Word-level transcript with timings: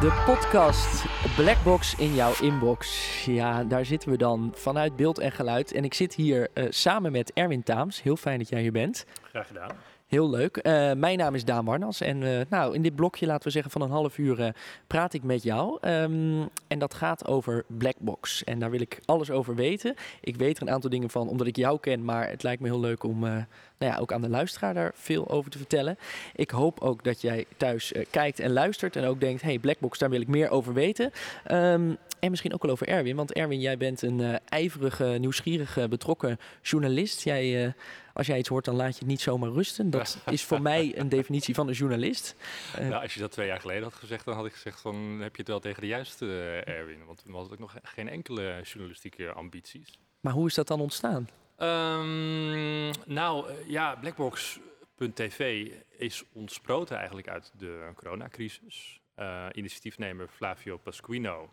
De 0.00 0.22
podcast 0.26 1.04
Blackbox 1.36 1.94
in 1.94 2.14
jouw 2.14 2.32
inbox. 2.40 3.24
Ja, 3.24 3.64
daar 3.64 3.84
zitten 3.84 4.10
we 4.10 4.16
dan 4.16 4.52
vanuit 4.54 4.96
beeld 4.96 5.18
en 5.18 5.32
geluid. 5.32 5.72
En 5.72 5.84
ik 5.84 5.94
zit 5.94 6.14
hier 6.14 6.48
uh, 6.54 6.66
samen 6.68 7.12
met 7.12 7.32
Erwin 7.32 7.62
Taams. 7.62 8.02
Heel 8.02 8.16
fijn 8.16 8.38
dat 8.38 8.48
jij 8.48 8.60
hier 8.60 8.72
bent. 8.72 9.06
Graag 9.22 9.46
gedaan. 9.46 9.70
Heel 10.10 10.30
leuk. 10.30 10.56
Uh, 10.62 10.92
mijn 10.92 11.18
naam 11.18 11.34
is 11.34 11.44
Daan 11.44 11.64
Warnas 11.64 12.00
en 12.00 12.22
uh, 12.22 12.40
nou, 12.48 12.74
in 12.74 12.82
dit 12.82 12.94
blokje, 12.94 13.26
laten 13.26 13.44
we 13.44 13.50
zeggen 13.50 13.70
van 13.70 13.80
een 13.80 13.90
half 13.90 14.18
uur, 14.18 14.40
uh, 14.40 14.48
praat 14.86 15.12
ik 15.12 15.22
met 15.22 15.42
jou. 15.42 15.88
Um, 15.88 16.48
en 16.68 16.78
dat 16.78 16.94
gaat 16.94 17.26
over 17.26 17.64
Blackbox. 17.66 18.44
En 18.44 18.58
daar 18.58 18.70
wil 18.70 18.80
ik 18.80 19.00
alles 19.04 19.30
over 19.30 19.54
weten. 19.54 19.94
Ik 20.20 20.36
weet 20.36 20.56
er 20.56 20.62
een 20.62 20.72
aantal 20.72 20.90
dingen 20.90 21.10
van, 21.10 21.28
omdat 21.28 21.46
ik 21.46 21.56
jou 21.56 21.80
ken, 21.80 22.04
maar 22.04 22.28
het 22.28 22.42
lijkt 22.42 22.62
me 22.62 22.68
heel 22.68 22.80
leuk 22.80 23.04
om 23.04 23.20
nou 23.20 23.44
ja, 23.78 23.96
ook 23.98 24.12
aan 24.12 24.20
de 24.20 24.28
luisteraar 24.28 24.74
daar 24.74 24.92
veel 24.94 25.28
over 25.28 25.50
te 25.50 25.58
vertellen. 25.58 25.98
Ik 26.34 26.50
hoop 26.50 26.80
ook 26.80 27.04
dat 27.04 27.20
jij 27.20 27.44
thuis 27.56 27.92
kijkt 28.10 28.40
en 28.40 28.52
luistert 28.52 28.96
en 28.96 29.04
ook 29.04 29.20
denkt, 29.20 29.42
hey, 29.42 29.58
Blackbox, 29.58 29.98
daar 29.98 30.10
wil 30.10 30.20
ik 30.20 30.28
meer 30.28 30.50
over 30.50 30.74
weten. 30.74 31.10
Um, 31.50 31.96
en 32.20 32.30
misschien 32.30 32.54
ook 32.54 32.62
wel 32.62 32.72
over 32.72 32.88
Erwin, 32.88 33.16
want 33.16 33.32
Erwin, 33.32 33.60
jij 33.60 33.76
bent 33.76 34.02
een 34.02 34.38
ijverige, 34.48 35.04
nieuwsgierige, 35.04 35.88
betrokken 35.88 36.38
journalist. 36.62 37.22
Jij 37.22 37.74
als 38.12 38.26
jij 38.26 38.38
iets 38.38 38.48
hoort, 38.48 38.64
dan 38.64 38.74
laat 38.74 38.92
je 38.92 38.98
het 38.98 39.08
niet 39.08 39.20
zomaar 39.20 39.50
rusten. 39.50 39.90
Dat 39.90 40.18
is 40.30 40.44
voor 40.44 40.62
mij 40.62 40.98
een 40.98 41.08
definitie 41.08 41.54
van 41.54 41.68
een 41.68 41.74
journalist. 41.74 42.36
Uh, 42.78 42.88
nou, 42.88 43.02
als 43.02 43.14
je 43.14 43.20
dat 43.20 43.32
twee 43.32 43.46
jaar 43.46 43.60
geleden 43.60 43.82
had 43.82 43.94
gezegd, 43.94 44.24
dan 44.24 44.34
had 44.34 44.46
ik 44.46 44.52
gezegd 44.52 44.80
van 44.80 45.20
heb 45.20 45.32
je 45.32 45.42
het 45.42 45.50
wel 45.50 45.60
tegen 45.60 45.80
de 45.80 45.86
juiste 45.86 46.24
uh, 46.24 46.68
Erwin. 46.68 47.04
Want 47.04 47.22
toen 47.22 47.34
had 47.34 47.52
ik 47.52 47.58
nog 47.58 47.74
geen 47.82 48.08
enkele 48.08 48.60
journalistieke 48.62 49.32
ambities. 49.32 49.98
Maar 50.20 50.32
hoe 50.32 50.46
is 50.46 50.54
dat 50.54 50.66
dan 50.66 50.80
ontstaan? 50.80 51.28
Um, 51.58 52.90
nou 53.06 53.52
ja, 53.66 53.94
Blackbox.tv 53.94 55.70
is 55.98 56.24
ontsproten 56.32 56.96
eigenlijk 56.96 57.28
uit 57.28 57.52
de 57.56 57.90
coronacrisis. 57.94 59.00
Uh, 59.16 59.46
initiatiefnemer 59.52 60.28
Flavio 60.28 60.76
Pasquino 60.76 61.50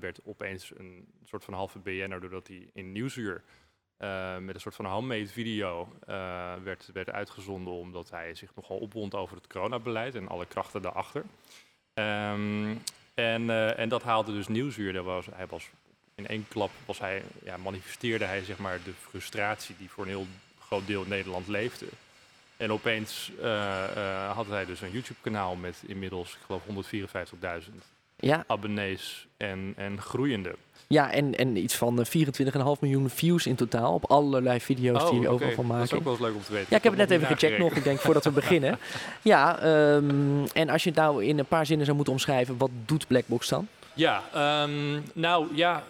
werd 0.00 0.20
opeens 0.24 0.72
een 0.76 1.08
soort 1.24 1.44
van 1.44 1.54
halve 1.54 1.78
BN'er 1.78 2.20
doordat 2.20 2.48
hij 2.48 2.70
in 2.72 2.92
Nieuwsuur 2.92 3.44
uh, 4.02 4.36
met 4.38 4.54
een 4.54 4.60
soort 4.60 4.74
van 4.74 4.84
homemade 4.84 5.26
video 5.26 5.88
uh, 6.08 6.52
werd, 6.64 6.90
werd 6.92 7.10
uitgezonden 7.10 7.72
omdat 7.72 8.10
hij 8.10 8.34
zich 8.34 8.50
nogal 8.54 8.76
opwond 8.76 9.14
over 9.14 9.36
het 9.36 9.46
coronabeleid 9.46 10.14
en 10.14 10.28
alle 10.28 10.46
krachten 10.46 10.82
daarachter. 10.82 11.24
Um, 11.94 12.82
en, 13.14 13.42
uh, 13.42 13.78
en 13.78 13.88
dat 13.88 14.02
haalde 14.02 14.32
dus 14.32 14.48
Nieuwsuur. 14.48 14.92
Dat 14.92 15.04
was, 15.04 15.26
hij 15.34 15.46
was 15.46 15.70
in 16.14 16.26
één 16.26 16.48
klap 16.48 16.70
was 16.86 16.98
hij, 16.98 17.22
ja, 17.44 17.56
manifesteerde 17.56 18.24
hij 18.24 18.44
zeg 18.44 18.58
maar, 18.58 18.78
de 18.84 18.92
frustratie 18.92 19.74
die 19.78 19.90
voor 19.90 20.04
een 20.04 20.10
heel 20.10 20.26
groot 20.58 20.86
deel 20.86 21.04
Nederland 21.06 21.48
leefde. 21.48 21.86
En 22.56 22.72
opeens 22.72 23.32
had 24.32 24.46
hij 24.46 24.64
dus 24.66 24.80
een 24.80 24.90
YouTube-kanaal 24.90 25.54
met 25.56 25.82
inmiddels, 25.86 26.34
ik 26.34 26.40
geloof, 26.46 26.62
154.000 26.66 27.74
ja. 28.20 28.44
abonnees 28.46 29.26
en, 29.36 29.72
en 29.76 30.00
groeiende. 30.00 30.54
Ja, 30.86 31.12
en, 31.12 31.34
en 31.34 31.56
iets 31.56 31.76
van 31.76 32.06
24,5 32.06 32.62
miljoen 32.80 33.10
views 33.10 33.46
in 33.46 33.54
totaal 33.54 33.94
op 33.94 34.04
allerlei 34.10 34.60
video's 34.60 35.02
oh, 35.02 35.10
die 35.10 35.20
je 35.20 35.20
okay. 35.20 35.34
overal 35.34 35.54
van 35.54 35.66
maken. 35.66 35.80
Dat 35.82 35.92
is 35.92 35.98
ook 35.98 36.04
wel 36.04 36.12
eens 36.12 36.22
leuk 36.22 36.34
om 36.34 36.42
te 36.42 36.52
weten. 36.52 36.66
Ja, 36.70 36.76
ik 36.76 36.82
heb 36.82 36.92
het 36.92 37.08
net 37.08 37.10
even 37.10 37.26
gecheckt 37.26 37.58
nog, 37.58 37.74
ik 37.74 37.84
denk, 37.84 37.98
voordat 37.98 38.24
we 38.24 38.30
beginnen. 38.30 38.78
Ja, 39.22 39.64
um, 39.94 40.44
en 40.52 40.68
als 40.68 40.82
je 40.82 40.90
het 40.90 40.98
nou 40.98 41.24
in 41.24 41.38
een 41.38 41.46
paar 41.46 41.66
zinnen 41.66 41.84
zou 41.84 41.96
moeten 41.96 42.14
omschrijven, 42.14 42.56
wat 42.56 42.70
doet 42.84 43.06
Blackbox 43.06 43.48
dan? 43.48 43.68
Ja, 43.94 44.22
um, 44.62 45.02
nou 45.14 45.56
ja, 45.56 45.84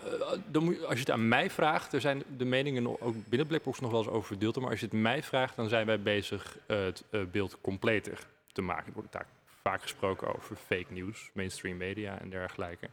dan 0.47 0.65
moet, 0.65 0.85
als 0.85 0.95
je 0.95 1.01
het 1.01 1.11
aan 1.11 1.29
mij 1.29 1.51
vraagt, 1.51 1.93
er 1.93 2.01
zijn 2.01 2.23
de 2.37 2.45
meningen 2.45 3.01
ook 3.01 3.15
binnen 3.29 3.47
Blackbox 3.49 3.81
nog 3.81 3.91
wel 3.91 4.01
eens 4.01 4.11
over 4.11 4.27
verdeeld. 4.27 4.61
Maar 4.61 4.71
als 4.71 4.81
je 4.81 4.87
het 4.87 4.95
mij 4.95 5.23
vraagt, 5.23 5.57
dan 5.57 5.69
zijn 5.69 5.87
wij 5.87 6.01
bezig 6.01 6.57
het 6.67 7.05
uh, 7.11 7.21
beeld 7.33 7.57
completer 7.61 8.19
te 8.53 8.63
maken. 8.63 8.87
Er 8.87 8.93
wordt 8.93 9.13
daar 9.13 9.27
vaak 9.63 9.83
gesproken 9.83 10.35
over 10.35 10.57
fake 10.57 10.93
news, 10.93 11.31
mainstream 11.33 11.77
media 11.77 12.21
en 12.21 12.31
dergelijke. 12.31 12.89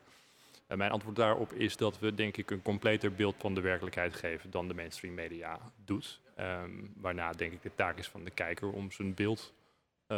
En 0.67 0.77
mijn 0.77 0.91
antwoord 0.91 1.15
daarop 1.15 1.53
is 1.53 1.77
dat 1.77 1.99
we 1.99 2.13
denk 2.13 2.37
ik 2.37 2.51
een 2.51 2.61
completer 2.61 3.13
beeld 3.13 3.35
van 3.37 3.53
de 3.53 3.61
werkelijkheid 3.61 4.15
geven 4.15 4.51
dan 4.51 4.67
de 4.67 4.73
mainstream 4.73 5.13
media 5.13 5.59
doet. 5.85 6.19
Um, 6.39 6.93
waarna 6.95 7.31
denk 7.31 7.53
ik 7.53 7.61
de 7.61 7.75
taak 7.75 7.97
is 7.97 8.07
van 8.07 8.23
de 8.23 8.29
kijker 8.29 8.69
om 8.69 8.91
zijn 8.91 9.13
beeld 9.13 9.53
uh, 10.07 10.17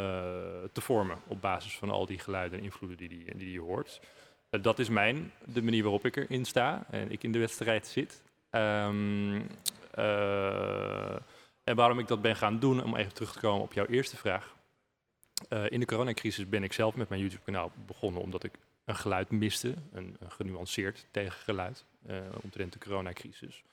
te 0.72 0.82
vormen 0.82 1.18
op 1.28 1.42
basis 1.42 1.78
van 1.78 1.90
al 1.90 2.06
die 2.06 2.20
geluiden 2.20 2.60
en 2.60 2.66
invloeden 2.66 2.98
die 2.98 3.10
die, 3.10 3.36
die 3.36 3.62
hoort. 3.62 4.02
Uh, 4.50 4.64
dat 4.64 4.80
is 4.80 4.90
mijn, 4.90 5.32
de 5.46 5.62
manier 5.62 5.84
waarop 5.84 6.06
ik 6.06 6.16
erin 6.16 6.46
sta 6.46 6.86
en 6.90 7.12
ik 7.12 7.24
in 7.24 7.32
de 7.32 7.40
wedstrijd 7.40 7.88
zit. 7.88 8.22
Uh, 8.52 8.86
en 11.64 11.76
waarom 11.76 12.00
ik 12.00 12.08
dat 12.08 12.22
ben 12.22 12.36
gaan 12.36 12.60
doen, 12.60 12.84
om 12.84 12.96
even 12.96 13.14
terug 13.14 13.32
te 13.32 13.40
komen 13.40 13.62
op 13.62 13.74
jouw 13.74 13.86
eerste 13.86 14.18
vraag. 14.18 14.56
In 15.70 15.80
de 15.80 15.86
coronacrisis 15.86 16.50
ben 16.50 16.64
ik 16.64 16.74
zelf 16.74 16.96
met 16.96 17.10
mijn 17.10 17.22
YouTube-kanaal 17.22 17.72
begonnen 17.86 18.22
omdat 18.22 18.44
ik 18.44 18.52
een 18.90 18.96
geluid 18.96 19.32
miste, 19.32 19.74
een, 19.92 20.16
een 20.20 20.32
genuanceerd 20.32 21.06
tegengeluid 21.12 21.86
uh, 22.10 22.18
omtrent 22.42 22.74
de 22.74 22.80
coronacrisis. 22.80 23.64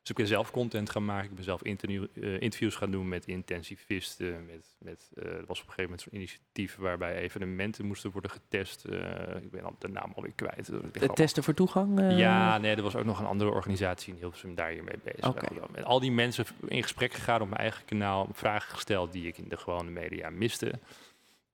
Dus 0.00 0.14
ik 0.14 0.16
ben 0.16 0.26
zelf 0.26 0.50
content 0.50 0.90
gaan 0.90 1.04
maken, 1.04 1.28
ik 1.28 1.34
ben 1.34 1.44
zelf 1.44 1.62
interview, 1.62 2.06
uh, 2.12 2.40
interviews 2.40 2.74
gaan 2.74 2.90
doen 2.90 3.08
met 3.08 3.26
intensivisten, 3.26 4.46
met, 4.46 4.66
met 4.78 5.10
er 5.14 5.44
was 5.46 5.60
op 5.60 5.66
een 5.66 5.72
gegeven 5.72 5.82
moment 5.82 6.00
zo'n 6.00 6.14
initiatief 6.14 6.76
waarbij 6.76 7.16
evenementen 7.16 7.86
moesten 7.86 8.10
worden 8.10 8.30
getest. 8.30 8.84
ik 9.42 9.50
ben 9.50 9.64
de 9.78 9.88
naam 9.88 10.12
alweer 10.14 10.32
kwijt. 10.34 10.66
De 10.92 11.08
testen 11.14 11.42
voor 11.42 11.54
toegang? 11.54 12.00
Ja, 12.18 12.58
nee, 12.58 12.76
er 12.76 12.82
was 12.82 12.96
ook 12.96 13.04
nog 13.04 13.18
een 13.18 13.26
andere 13.26 13.50
organisatie 13.50 14.12
in 14.12 14.18
Hilversum 14.18 14.54
daar 14.54 14.70
hiermee 14.70 14.98
bezig. 15.02 15.28
Okay. 15.28 15.48
Met 15.70 15.84
al 15.84 16.00
die 16.00 16.12
mensen 16.12 16.44
in 16.66 16.82
gesprek 16.82 17.12
gegaan 17.12 17.40
op 17.40 17.48
mijn 17.48 17.60
eigen 17.60 17.84
kanaal, 17.84 18.28
vragen 18.32 18.74
gesteld 18.74 19.12
die 19.12 19.26
ik 19.26 19.38
in 19.38 19.48
de 19.48 19.56
gewone 19.56 19.90
media 19.90 20.30
miste. 20.30 20.72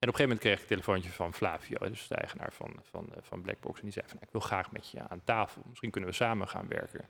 En 0.03 0.09
op 0.09 0.15
een 0.15 0.19
gegeven 0.19 0.37
moment 0.37 0.39
kreeg 0.39 0.53
ik 0.53 0.61
een 0.61 0.83
telefoontje 0.83 1.23
van 1.23 1.33
Flavio, 1.33 1.89
dus 1.89 2.07
de 2.07 2.15
eigenaar 2.15 2.53
van, 2.53 2.73
van, 2.81 3.09
van 3.21 3.41
Blackbox. 3.41 3.79
En 3.79 3.83
die 3.83 3.93
zei 3.93 4.05
van, 4.07 4.17
ik 4.21 4.27
wil 4.31 4.41
graag 4.41 4.71
met 4.71 4.89
je 4.89 4.99
aan 5.09 5.21
tafel. 5.23 5.61
Misschien 5.69 5.91
kunnen 5.91 6.09
we 6.09 6.15
samen 6.15 6.47
gaan 6.47 6.67
werken. 6.67 7.05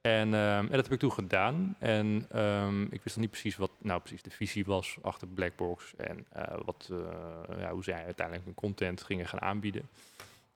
En, 0.00 0.34
en 0.34 0.68
dat 0.70 0.84
heb 0.84 0.92
ik 0.92 0.98
toen 0.98 1.12
gedaan. 1.12 1.76
En 1.78 2.28
um, 2.42 2.82
ik 2.82 3.02
wist 3.02 3.04
nog 3.04 3.16
niet 3.16 3.30
precies 3.30 3.56
wat 3.56 3.70
nou 3.78 4.00
precies 4.00 4.22
de 4.22 4.30
visie 4.30 4.64
was 4.64 4.96
achter 5.02 5.28
Blackbox. 5.28 5.94
En 5.96 6.26
uh, 6.36 6.42
wat, 6.64 6.88
uh, 6.92 6.98
ja, 7.58 7.70
hoe 7.70 7.84
zij 7.84 8.04
uiteindelijk 8.04 8.46
hun 8.46 8.54
content 8.54 9.02
gingen 9.02 9.26
gaan 9.26 9.40
aanbieden. 9.40 9.88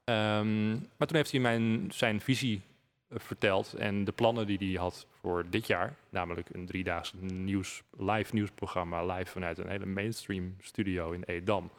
Um, 0.05 0.71
maar 0.97 1.07
toen 1.09 1.17
heeft 1.17 1.31
hij 1.31 1.41
mijn, 1.41 1.93
zijn 1.93 2.21
visie 2.21 2.63
verteld 3.11 3.75
en 3.75 4.05
de 4.05 4.13
plannen 4.13 4.47
die 4.47 4.59
hij 4.59 4.83
had 4.83 5.07
voor 5.21 5.45
dit 5.51 5.67
jaar, 5.67 5.95
namelijk 6.09 6.49
een 6.53 6.67
driedaagse 6.67 7.17
nieuws, 7.17 7.83
live 7.99 8.35
nieuwsprogramma, 8.35 9.05
live 9.05 9.31
vanuit 9.31 9.59
een 9.59 9.69
hele 9.69 9.87
mainstream 9.87 10.57
studio 10.61 11.11
in 11.11 11.23
Edam. 11.23 11.71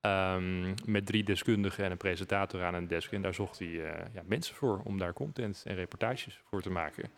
Um, 0.00 0.74
met 0.84 1.06
drie 1.06 1.24
deskundigen 1.24 1.84
en 1.84 1.90
een 1.90 1.96
presentator 1.96 2.64
aan 2.64 2.74
een 2.74 2.88
desk. 2.88 3.12
En 3.12 3.22
daar 3.22 3.34
zocht 3.34 3.58
hij 3.58 3.68
uh, 3.68 3.90
ja, 4.12 4.22
mensen 4.26 4.54
voor 4.54 4.80
om 4.84 4.98
daar 4.98 5.12
content 5.12 5.62
en 5.66 5.74
reportages 5.74 6.40
voor 6.44 6.62
te 6.62 6.70
maken. 6.70 7.10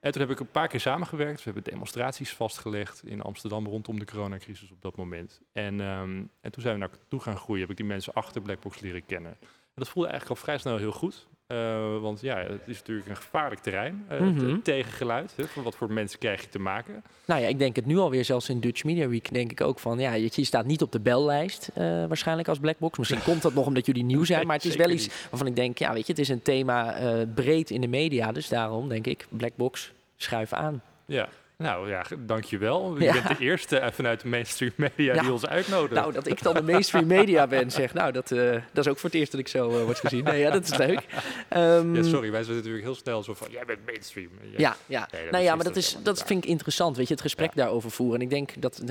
En 0.00 0.12
toen 0.12 0.20
heb 0.20 0.30
ik 0.30 0.40
een 0.40 0.50
paar 0.50 0.68
keer 0.68 0.80
samengewerkt. 0.80 1.44
We 1.44 1.50
hebben 1.50 1.72
demonstraties 1.72 2.34
vastgelegd 2.34 3.02
in 3.04 3.22
Amsterdam 3.22 3.66
rondom 3.66 3.98
de 3.98 4.04
coronacrisis 4.04 4.70
op 4.70 4.82
dat 4.82 4.96
moment. 4.96 5.40
En, 5.52 5.80
um, 5.80 6.30
en 6.40 6.52
toen 6.52 6.62
zijn 6.62 6.74
we 6.74 6.80
naartoe 6.80 7.20
gaan 7.20 7.36
groeien. 7.36 7.60
Heb 7.60 7.70
ik 7.70 7.76
die 7.76 7.86
mensen 7.86 8.12
achter 8.12 8.42
Blackbox 8.42 8.80
leren 8.80 9.06
kennen. 9.06 9.36
En 9.40 9.82
dat 9.82 9.88
voelde 9.88 10.08
eigenlijk 10.08 10.38
al 10.38 10.44
vrij 10.44 10.58
snel 10.58 10.76
heel 10.76 10.92
goed. 10.92 11.26
Uh, 11.48 11.98
want 12.00 12.20
ja, 12.20 12.38
het 12.38 12.60
is 12.66 12.78
natuurlijk 12.78 13.08
een 13.08 13.16
gevaarlijk 13.16 13.60
terrein. 13.60 14.06
Uh, 14.12 14.20
mm 14.20 14.38
-hmm. 14.38 14.62
Tegengeluid. 14.62 15.32
Hè, 15.36 15.62
wat 15.62 15.76
voor 15.76 15.92
mensen 15.92 16.18
krijg 16.18 16.40
je 16.40 16.48
te 16.48 16.58
maken? 16.58 17.02
Nou 17.24 17.40
ja, 17.40 17.48
ik 17.48 17.58
denk 17.58 17.76
het 17.76 17.86
nu 17.86 17.96
alweer, 17.96 18.24
zelfs 18.24 18.48
in 18.48 18.60
Dutch 18.60 18.84
Media 18.84 19.08
Week, 19.08 19.32
denk 19.32 19.50
ik 19.50 19.60
ook 19.60 19.78
van 19.78 19.98
ja, 19.98 20.12
je, 20.12 20.28
je 20.32 20.44
staat 20.44 20.66
niet 20.66 20.82
op 20.82 20.92
de 20.92 21.00
bellijst 21.00 21.70
uh, 21.78 22.06
waarschijnlijk 22.06 22.48
als 22.48 22.58
Blackbox. 22.58 22.98
Misschien 22.98 23.22
komt 23.32 23.42
dat 23.42 23.54
nog 23.54 23.66
omdat 23.66 23.86
jullie 23.86 24.04
nieuw 24.04 24.24
zijn, 24.24 24.46
maar 24.46 24.56
het 24.56 24.64
is 24.64 24.76
wel 24.76 24.90
iets 24.90 25.08
waarvan 25.30 25.48
ik 25.48 25.56
denk, 25.56 25.78
ja, 25.78 25.92
weet 25.92 26.06
je, 26.06 26.12
het 26.12 26.20
is 26.20 26.28
een 26.28 26.42
thema 26.42 26.94
breed 27.34 27.70
in 27.70 27.80
de 27.80 27.86
media. 27.86 28.32
Dus 28.32 28.48
daarom 28.48 28.88
denk 28.88 29.06
ik, 29.06 29.26
Blackbox, 29.28 29.92
schuif 30.16 30.52
aan. 30.52 30.82
Ja, 31.04 31.28
Nou 31.58 31.88
ja, 31.88 32.04
dankjewel. 32.18 32.98
Je 32.98 33.04
Ja. 33.04 33.12
bent 33.12 33.28
de 33.38 33.44
eerste 33.44 33.78
eh, 33.78 33.92
vanuit 33.92 34.20
de 34.20 34.28
mainstream 34.28 34.72
media 34.76 35.14
Ja. 35.14 35.22
die 35.22 35.32
ons 35.32 35.46
uitnodigt. 35.46 35.92
Nou, 35.92 36.12
dat 36.12 36.26
ik 36.26 36.42
dan 36.42 36.54
de 36.54 36.62
mainstream 36.62 37.06
media 37.06 37.46
ben, 37.46 37.70
zeg. 37.70 37.94
Nou, 37.94 38.12
dat, 38.12 38.30
eh, 38.30 38.52
dat 38.72 38.84
is 38.84 38.88
ook 38.90 38.98
voor 38.98 39.10
het 39.10 39.18
eerst 39.18 39.30
dat 39.30 39.40
ik 39.40 39.48
zo 39.48 39.70
eh, 39.70 39.84
word 39.84 39.98
gezien. 39.98 40.24
Nee, 40.24 40.40
ja, 40.40 40.50
dat 40.50 40.64
is 40.64 40.76
leuk. 40.76 41.06
Ehm, 41.48 41.94
ja, 41.94 42.02
sorry, 42.02 42.30
wij 42.30 42.42
zijn 42.42 42.56
natuurlijk 42.56 42.84
heel 42.84 42.94
snel 42.94 43.22
zo 43.22 43.34
van, 43.34 43.48
jij 43.50 43.64
bent 43.64 43.78
mainstream. 43.86 44.28
Ja. 44.42 44.56
Ja, 44.56 44.76
ja. 44.86 45.08
Nee, 45.12 45.22
dat 45.22 45.30
nou 45.30 45.44
ja, 45.44 45.54
maar 45.54 45.64
dat, 45.64 45.76
is, 45.76 45.96
dat 46.02 46.22
vind 46.22 46.44
ik 46.44 46.50
interessant, 46.50 46.96
weet 46.96 47.06
je, 47.08 47.12
het 47.12 47.22
gesprek 47.22 47.54
daarover 47.54 47.90
voeren. 47.90 48.14
En 48.16 48.22
ik 48.22 48.30
denk, 48.30 48.62
dat 48.62 48.82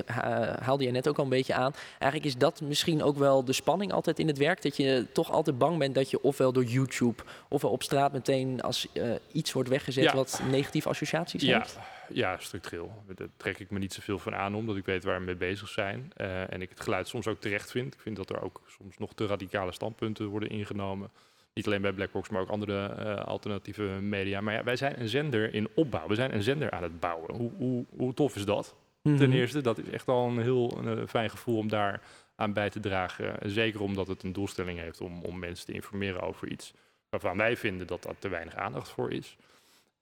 haalde 0.62 0.84
je 0.84 0.92
net 0.92 1.08
ook 1.08 1.18
al 1.18 1.24
een 1.24 1.30
beetje 1.30 1.54
aan. 1.54 1.74
Eigenlijk 2.00 2.26
is 2.34 2.38
dat 2.38 2.62
misschien 2.62 3.04
ook 3.04 3.18
wel 3.18 3.46
de 3.46 3.54
spanning 3.54 3.92
altijd 3.94 4.20
in 4.20 4.28
het 4.28 4.38
werk. 4.38 4.62
Dat 4.62 4.78
je 4.78 5.06
toch 5.14 5.32
altijd 5.32 5.58
bang 5.58 5.78
bent 5.78 5.96
dat 5.96 6.10
je 6.10 6.22
ofwel 6.22 6.52
door 6.54 6.64
YouTube... 6.64 7.24
ofwel 7.50 7.72
op 7.72 7.84
straat 7.84 8.12
meteen 8.14 8.62
als 8.62 8.88
iets 9.32 9.52
wordt 9.52 9.70
weggezet 9.70 10.14
wat 10.14 10.42
negatieve 10.50 10.90
associaties 10.90 11.42
Ja, 11.42 11.58
heeft. 11.58 11.78
Ja, 12.10 12.38
structureel. 12.38 13.04
Daar 13.16 13.28
trek 13.38 13.60
ik 13.60 13.70
me 13.70 13.80
niet 13.80 13.94
zoveel 13.94 14.20
van 14.20 14.36
aan, 14.36 14.56
omdat 14.56 14.76
ik 14.76 14.86
weet 14.86 15.04
waar 15.04 15.20
we 15.20 15.26
mee 15.26 15.36
bezig 15.36 15.68
zijn. 15.68 16.12
Eh, 16.16 16.54
en 16.54 16.62
ik 16.62 16.70
het 16.70 16.80
geluid 16.82 17.08
soms 17.08 17.28
ook 17.28 17.40
terecht 17.40 17.72
vind. 17.72 17.94
Ik 17.94 18.00
vind 18.00 18.16
dat 18.16 18.30
er 18.30 18.42
ook 18.42 18.62
soms 18.68 18.98
nog 18.98 19.14
te 19.14 19.26
radicale 19.26 19.72
standpunten 19.72 20.26
worden 20.26 20.50
ingenomen. 20.50 21.10
Niet 21.54 21.66
alleen 21.68 21.82
bij 21.82 21.94
Blackbox, 21.94 22.30
maar 22.30 22.42
ook 22.42 22.50
andere 22.50 22.86
eh, 22.88 23.26
alternatieve 23.26 23.84
media. 23.84 24.42
Maar 24.42 24.54
ja, 24.54 24.64
wij 24.64 24.76
zijn 24.76 25.00
een 25.00 25.08
zender 25.10 25.54
in 25.54 25.68
opbouw. 25.76 26.08
We 26.08 26.16
zijn 26.16 26.34
een 26.34 26.44
zender 26.44 26.72
aan 26.72 26.84
het 26.84 27.00
bouwen. 27.00 27.36
Hoe, 27.36 27.52
hoe, 27.58 27.86
hoe 27.98 28.14
tof 28.14 28.36
is 28.36 28.46
dat? 28.46 28.76
Ten 29.02 29.14
Mhm. 29.14 29.32
eerste, 29.32 29.62
dat 29.62 29.78
is 29.78 29.90
echt 29.90 30.08
al 30.08 30.28
een 30.28 30.42
heel 30.42 30.82
eh, 30.86 31.08
fijn 31.08 31.30
gevoel 31.30 31.58
om 31.58 31.68
daar 31.70 32.02
aan 32.36 32.54
bij 32.54 32.70
te 32.70 32.80
dragen. 32.80 33.52
Zeker 33.52 33.82
omdat 33.82 34.08
het 34.08 34.24
een 34.24 34.34
doelstelling 34.34 34.80
heeft 34.80 35.02
om, 35.02 35.22
om 35.24 35.40
mensen 35.40 35.66
te 35.66 35.74
informeren 35.74 36.22
over 36.22 36.48
iets 36.52 36.74
waarvan 37.10 37.38
wij 37.38 37.58
vinden 37.58 37.88
dat 37.88 38.04
daar 38.04 38.16
te 38.20 38.28
weinig 38.30 38.56
aandacht 38.56 38.90
voor 38.90 39.12
is. 39.12 39.38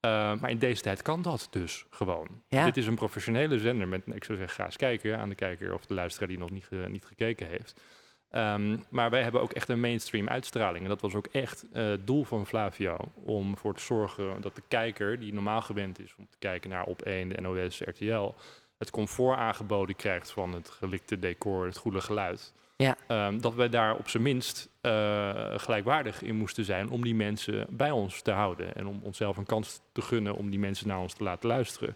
Eh, 0.04 0.34
maar 0.40 0.50
in 0.50 0.58
deze 0.58 0.82
tijd 0.82 1.02
kan 1.02 1.22
dat 1.22 1.48
dus 1.52 1.86
gewoon. 1.90 2.28
Ja. 2.48 2.66
Dit 2.66 2.78
is 2.78 2.88
een 2.88 2.96
professionele 2.96 3.60
zender 3.60 3.88
met, 3.88 4.02
ik 4.06 4.24
zou 4.24 4.38
zeggen, 4.38 4.56
ga 4.56 4.66
eens 4.66 4.76
kijken 4.76 5.20
aan 5.20 5.30
de 5.30 5.36
kijker 5.36 5.74
of 5.74 5.86
de 5.86 5.94
luisteraar 5.94 6.28
die 6.28 6.38
nog 6.38 6.50
niet, 6.50 6.70
niet 6.88 7.06
gekeken 7.06 7.48
heeft. 7.48 7.82
Ehm, 8.30 8.78
maar 8.90 9.10
wij 9.10 9.24
hebben 9.24 9.42
ook 9.42 9.54
echt 9.54 9.70
een 9.70 9.80
mainstream 9.80 10.28
uitstraling. 10.28 10.84
En 10.84 10.90
dat 10.90 11.02
was 11.02 11.16
ook 11.16 11.28
echt 11.28 11.66
eh, 11.74 11.86
het 11.86 12.08
doel 12.08 12.24
van 12.24 12.48
Flavio. 12.48 12.98
Om 13.14 13.52
ervoor 13.52 13.74
te 13.74 13.84
zorgen 13.84 14.42
dat 14.42 14.56
de 14.56 14.64
kijker, 14.68 15.20
die 15.20 15.34
normaal 15.34 15.62
gewend 15.62 16.00
is 16.00 16.16
om 16.18 16.28
te 16.30 16.38
kijken 16.40 16.70
naar 16.70 16.86
op 16.86 17.02
1, 17.02 17.30
de 17.30 17.42
NOS, 17.42 17.80
RTL, 17.80 18.34
het 18.78 18.92
comfort 18.92 19.38
aangeboden 19.38 19.96
krijgt 19.96 20.32
van 20.32 20.54
het 20.54 20.70
gelikte 20.70 21.20
decor, 21.20 21.66
het 21.66 21.78
goede 21.78 22.02
geluid. 22.02 22.54
Ja. 22.76 22.98
Ehm, 23.08 23.40
dat 23.40 23.54
wij 23.54 23.70
daar 23.70 23.96
op 23.96 24.10
zijn 24.10 24.24
minst 24.24 24.70
eh, 24.82 25.54
gelijkwaardig 25.56 26.22
in 26.22 26.36
moesten 26.36 26.66
zijn 26.66 26.90
om 26.90 27.04
die 27.04 27.16
mensen 27.16 27.66
bij 27.70 27.92
ons 27.92 28.22
te 28.22 28.32
houden. 28.32 28.76
En 28.76 28.88
om 28.88 29.00
onszelf 29.04 29.38
een 29.38 29.46
kans 29.46 29.82
te 29.92 30.02
gunnen 30.02 30.36
om 30.36 30.50
die 30.50 30.60
mensen 30.60 30.88
naar 30.88 31.00
ons 31.00 31.14
te 31.14 31.24
laten 31.24 31.50
luisteren. 31.50 31.96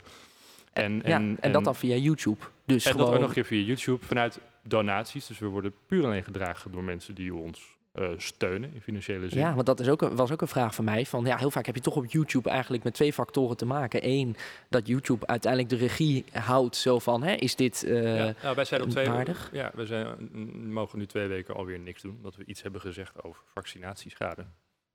En, 0.73 1.01
ja, 1.05 1.21
en, 1.39 1.51
dat 1.51 1.63
dan 1.63 1.75
via 1.75 1.95
YouTube. 1.95 2.45
Dus 2.65 2.85
en 2.85 2.91
gewoon... 2.91 3.05
dat 3.05 3.15
ook 3.15 3.19
nog 3.19 3.29
een 3.29 3.35
keer 3.35 3.45
via 3.45 3.65
YouTube 3.65 4.05
vanuit 4.05 4.39
donaties. 4.63 5.27
Dus 5.27 5.39
we 5.39 5.45
worden 5.45 5.73
puur 5.87 6.05
alleen 6.05 6.23
gedragen 6.23 6.71
door 6.71 6.83
mensen 6.83 7.15
die 7.15 7.35
ons 7.35 7.76
eh, 7.97 8.09
steunen 8.17 8.73
in 8.73 8.81
financiële 8.81 9.29
zin. 9.29 9.39
Ja, 9.39 9.53
want 9.53 9.65
dat 9.65 9.79
is 9.79 9.87
ook, 9.89 10.01
een- 10.01 10.15
was 10.15 10.31
ook 10.31 10.41
een 10.41 10.47
vraag 10.47 10.75
van 10.75 10.83
mij. 10.85 11.05
Van, 11.05 11.25
ja, 11.25 11.37
heel 11.37 11.51
vaak 11.51 11.65
heb 11.65 11.75
je 11.75 11.81
toch 11.81 11.95
op 11.95 12.05
YouTube 12.05 12.49
eigenlijk 12.49 12.83
met 12.83 12.93
twee 12.93 13.13
factoren 13.13 13.57
te 13.57 13.65
maken. 13.65 13.99
Eén, 14.07 14.35
dat 14.69 14.87
YouTube 14.87 15.27
uiteindelijk 15.27 15.71
de 15.73 15.77
regie 15.87 16.25
houdt. 16.31 16.75
Zo 16.75 16.99
van, 16.99 17.23
hè, 17.23 17.33
is 17.33 17.55
dit... 17.55 17.83
eh, 17.83 18.17
Ja, 18.17 18.33
nou, 18.43 18.55
wij 18.55 18.65
zijn 18.65 18.81
op 18.81 18.89
twee, 18.89 19.09
waardig? 19.09 19.49
ja, 19.51 19.71
we 19.75 19.85
zijn, 19.85 20.07
mm, 20.31 20.71
mogen 20.71 20.99
nu 20.99 21.05
twee 21.05 21.27
weken 21.27 21.55
alweer 21.55 21.79
niks 21.79 22.01
doen. 22.01 22.19
Dat 22.21 22.35
we 22.35 22.45
iets 22.45 22.61
hebben 22.61 22.81
gezegd 22.81 23.23
over 23.23 23.41
vaccinatieschade. 23.53 24.45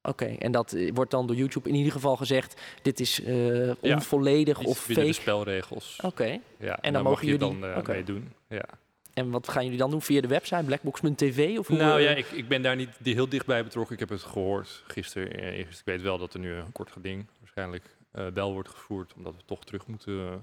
Oké, 0.02 0.24
en 0.24 0.52
dat 0.52 0.72
eh, 0.72 0.90
wordt 0.94 1.10
dan 1.10 1.26
door 1.26 1.36
YouTube 1.36 1.68
in 1.68 1.74
ieder 1.74 1.92
geval 1.92 2.16
gezegd... 2.16 2.60
dit 2.82 3.00
is 3.00 3.22
eh, 3.22 3.70
onvolledig 3.80 4.60
Iets 4.60 4.68
of 4.70 4.86
binnen 4.86 5.06
de 5.06 5.12
fake. 5.12 5.22
spelregels. 5.22 5.98
Oké, 6.04 6.38
Ja, 6.58 6.78
dan 6.80 6.92
daar 6.92 6.92
mogen 6.92 7.02
mag 7.10 7.20
je 7.20 7.26
jullie- 7.26 7.60
dan 7.60 7.76
oké. 7.76 7.92
mee 7.92 8.04
doen. 8.04 8.32
Ja. 8.48 8.64
En 9.14 9.30
wat 9.30 9.48
gaan 9.48 9.62
jullie 9.64 9.78
dan 9.78 9.90
doen 9.90 10.02
via 10.02 10.20
de 10.20 10.28
website 10.28 10.64
blackbox.tv? 10.64 11.58
Of 11.58 11.66
hoe, 11.66 11.76
Nou 11.76 11.98
eh, 12.00 12.04
ja, 12.04 12.10
ik, 12.14 12.26
ik 12.30 12.48
ben 12.48 12.62
daar 12.62 12.76
niet 12.76 12.88
heel 13.02 13.28
dichtbij 13.28 13.64
betrokken. 13.64 13.92
Ik 13.94 14.00
heb 14.00 14.08
het 14.08 14.22
gehoord 14.22 14.82
gisteren. 14.86 15.30
eh. 15.40 15.58
Ik 15.58 15.68
weet 15.84 16.02
wel 16.02 16.18
dat 16.18 16.34
er 16.34 16.40
nu 16.40 16.52
een 16.52 16.72
kort 16.72 16.90
geding 16.90 17.26
waarschijnlijk 17.38 17.96
eh, 18.12 18.26
wel 18.34 18.52
wordt 18.52 18.68
gevoerd. 18.68 19.12
Omdat 19.16 19.34
we 19.36 19.42
toch 19.44 19.64
terug 19.64 19.86
moeten 19.86 20.18
eh, 20.28 20.34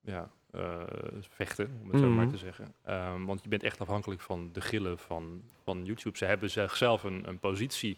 ja, 0.00 0.30
eh, 0.50 0.82
vechten, 1.20 1.78
om 1.82 1.90
het 1.90 2.00
zo 2.00 2.08
maar 2.08 2.24
Mhm. 2.24 2.34
te 2.34 2.38
zeggen. 2.40 2.74
Ehm, 2.84 3.24
want 3.24 3.42
je 3.42 3.48
bent 3.48 3.62
echt 3.62 3.80
afhankelijk 3.80 4.20
van 4.20 4.50
de 4.52 4.60
gillen 4.60 4.98
van, 4.98 5.42
van 5.64 5.84
YouTube. 5.84 6.16
Ze 6.18 6.24
hebben 6.24 6.50
zichzelf 6.50 7.02
een, 7.04 7.28
een 7.28 7.38
positie 7.38 7.96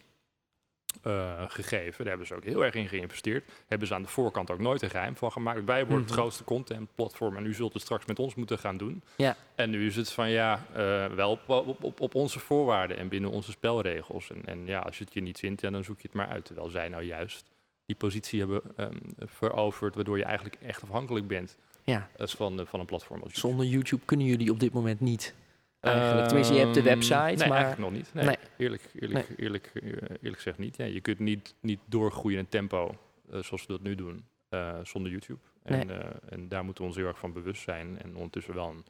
eh, 1.03 1.43
gegeven. 1.49 1.99
Daar 1.99 2.09
hebben 2.09 2.27
ze 2.27 2.35
ook 2.35 2.45
heel 2.45 2.65
erg 2.65 2.75
in 2.75 2.89
geïnvesteerd. 2.89 3.51
Hebben 3.67 3.89
ze 3.89 3.95
aan 3.95 4.03
de 4.03 4.09
voorkant 4.09 4.51
ook 4.51 4.59
nooit 4.59 4.83
een 4.83 4.91
geheim 4.91 5.17
van 5.17 5.33
gemaakt. 5.33 5.65
Wij 5.65 5.79
worden 5.81 5.97
Mhm. 5.99 6.07
het 6.07 6.13
grootste 6.21 6.45
contentplatform 6.45 7.37
en 7.37 7.47
u 7.47 7.55
zult 7.55 7.73
het 7.73 7.83
straks 7.83 8.07
met 8.07 8.19
ons 8.19 8.35
moeten 8.35 8.59
gaan 8.59 8.77
doen. 8.77 9.03
Ja. 9.17 9.37
En 9.55 9.71
nu 9.71 9.87
is 9.87 9.97
het 9.97 10.11
van 10.13 10.31
ja, 10.31 10.65
eh, 10.73 11.07
wel 11.07 11.31
op, 11.31 11.49
op, 11.49 11.85
op, 11.85 12.01
op 12.01 12.15
onze 12.15 12.39
voorwaarden 12.39 12.97
en 12.97 13.09
binnen 13.09 13.31
onze 13.31 13.51
spelregels. 13.51 14.31
En, 14.31 14.45
en 14.45 14.67
ja, 14.67 14.79
als 14.79 14.99
je 14.99 15.05
het 15.05 15.15
je 15.15 15.21
niet 15.21 15.39
vindt, 15.39 15.61
ja, 15.61 15.71
dan 15.71 15.85
zoek 15.85 15.97
je 16.01 16.07
het 16.07 16.17
maar 16.17 16.29
uit. 16.29 16.45
Terwijl 16.45 16.69
zij 16.69 16.89
nou 16.89 17.03
juist 17.03 17.45
die 17.87 17.97
positie 17.97 18.39
hebben 18.39 18.63
ehm, 18.77 18.95
veroverd, 19.19 19.95
waardoor 19.95 20.19
je 20.19 20.25
eigenlijk 20.25 20.57
echt 20.63 20.83
afhankelijk 20.83 21.27
bent 21.27 21.57
Ja, 21.85 22.09
van, 22.17 22.67
van 22.67 22.81
een 22.81 22.87
platform 22.87 23.23
als 23.23 23.33
zonder 23.35 23.67
YouTube 23.67 24.03
kunnen 24.05 24.27
jullie 24.27 24.51
op 24.51 24.61
dit 24.61 24.73
moment 24.73 25.01
niet. 25.01 25.35
Eigenlijk. 25.81 26.27
Tenminste, 26.27 26.55
je 26.55 26.61
hebt 26.61 26.75
de 26.75 26.81
Ehm, 26.81 26.89
website, 26.89 27.15
nee, 27.17 27.37
maar- 27.49 27.51
eigenlijk 27.59 27.79
nog 27.79 27.93
niet. 27.93 28.15
Nee, 28.15 28.25
Nee. 28.25 28.37
Eerlijk, 28.57 28.83
eerlijk, 28.95 29.29
eerlijk, 29.37 29.71
eh, 29.75 29.83
eerlijk 29.93 30.37
gezegd 30.37 30.59
niet. 30.59 30.77
Ja, 30.77 30.85
je 30.85 31.01
kunt 31.01 31.19
niet, 31.19 31.55
niet 31.61 31.81
doorgroeien 31.87 32.39
in 32.39 32.49
tempo 32.49 32.95
eh, 33.31 33.43
zoals 33.43 33.67
we 33.67 33.73
dat 33.73 33.83
nu 33.83 33.95
doen, 33.95 34.25
eh, 34.49 34.79
zonder 34.83 35.11
YouTube. 35.13 35.39
En, 35.63 35.87
Nee. 35.87 35.97
en 36.29 36.49
daar 36.49 36.65
moeten 36.65 36.83
we 36.83 36.89
ons 36.89 36.99
heel 36.99 37.07
erg 37.07 37.19
van 37.19 37.33
bewust 37.33 37.63
zijn. 37.63 37.99
En 38.03 38.15
ondertussen 38.17 38.55
wel 38.55 38.69
een, 38.69 38.85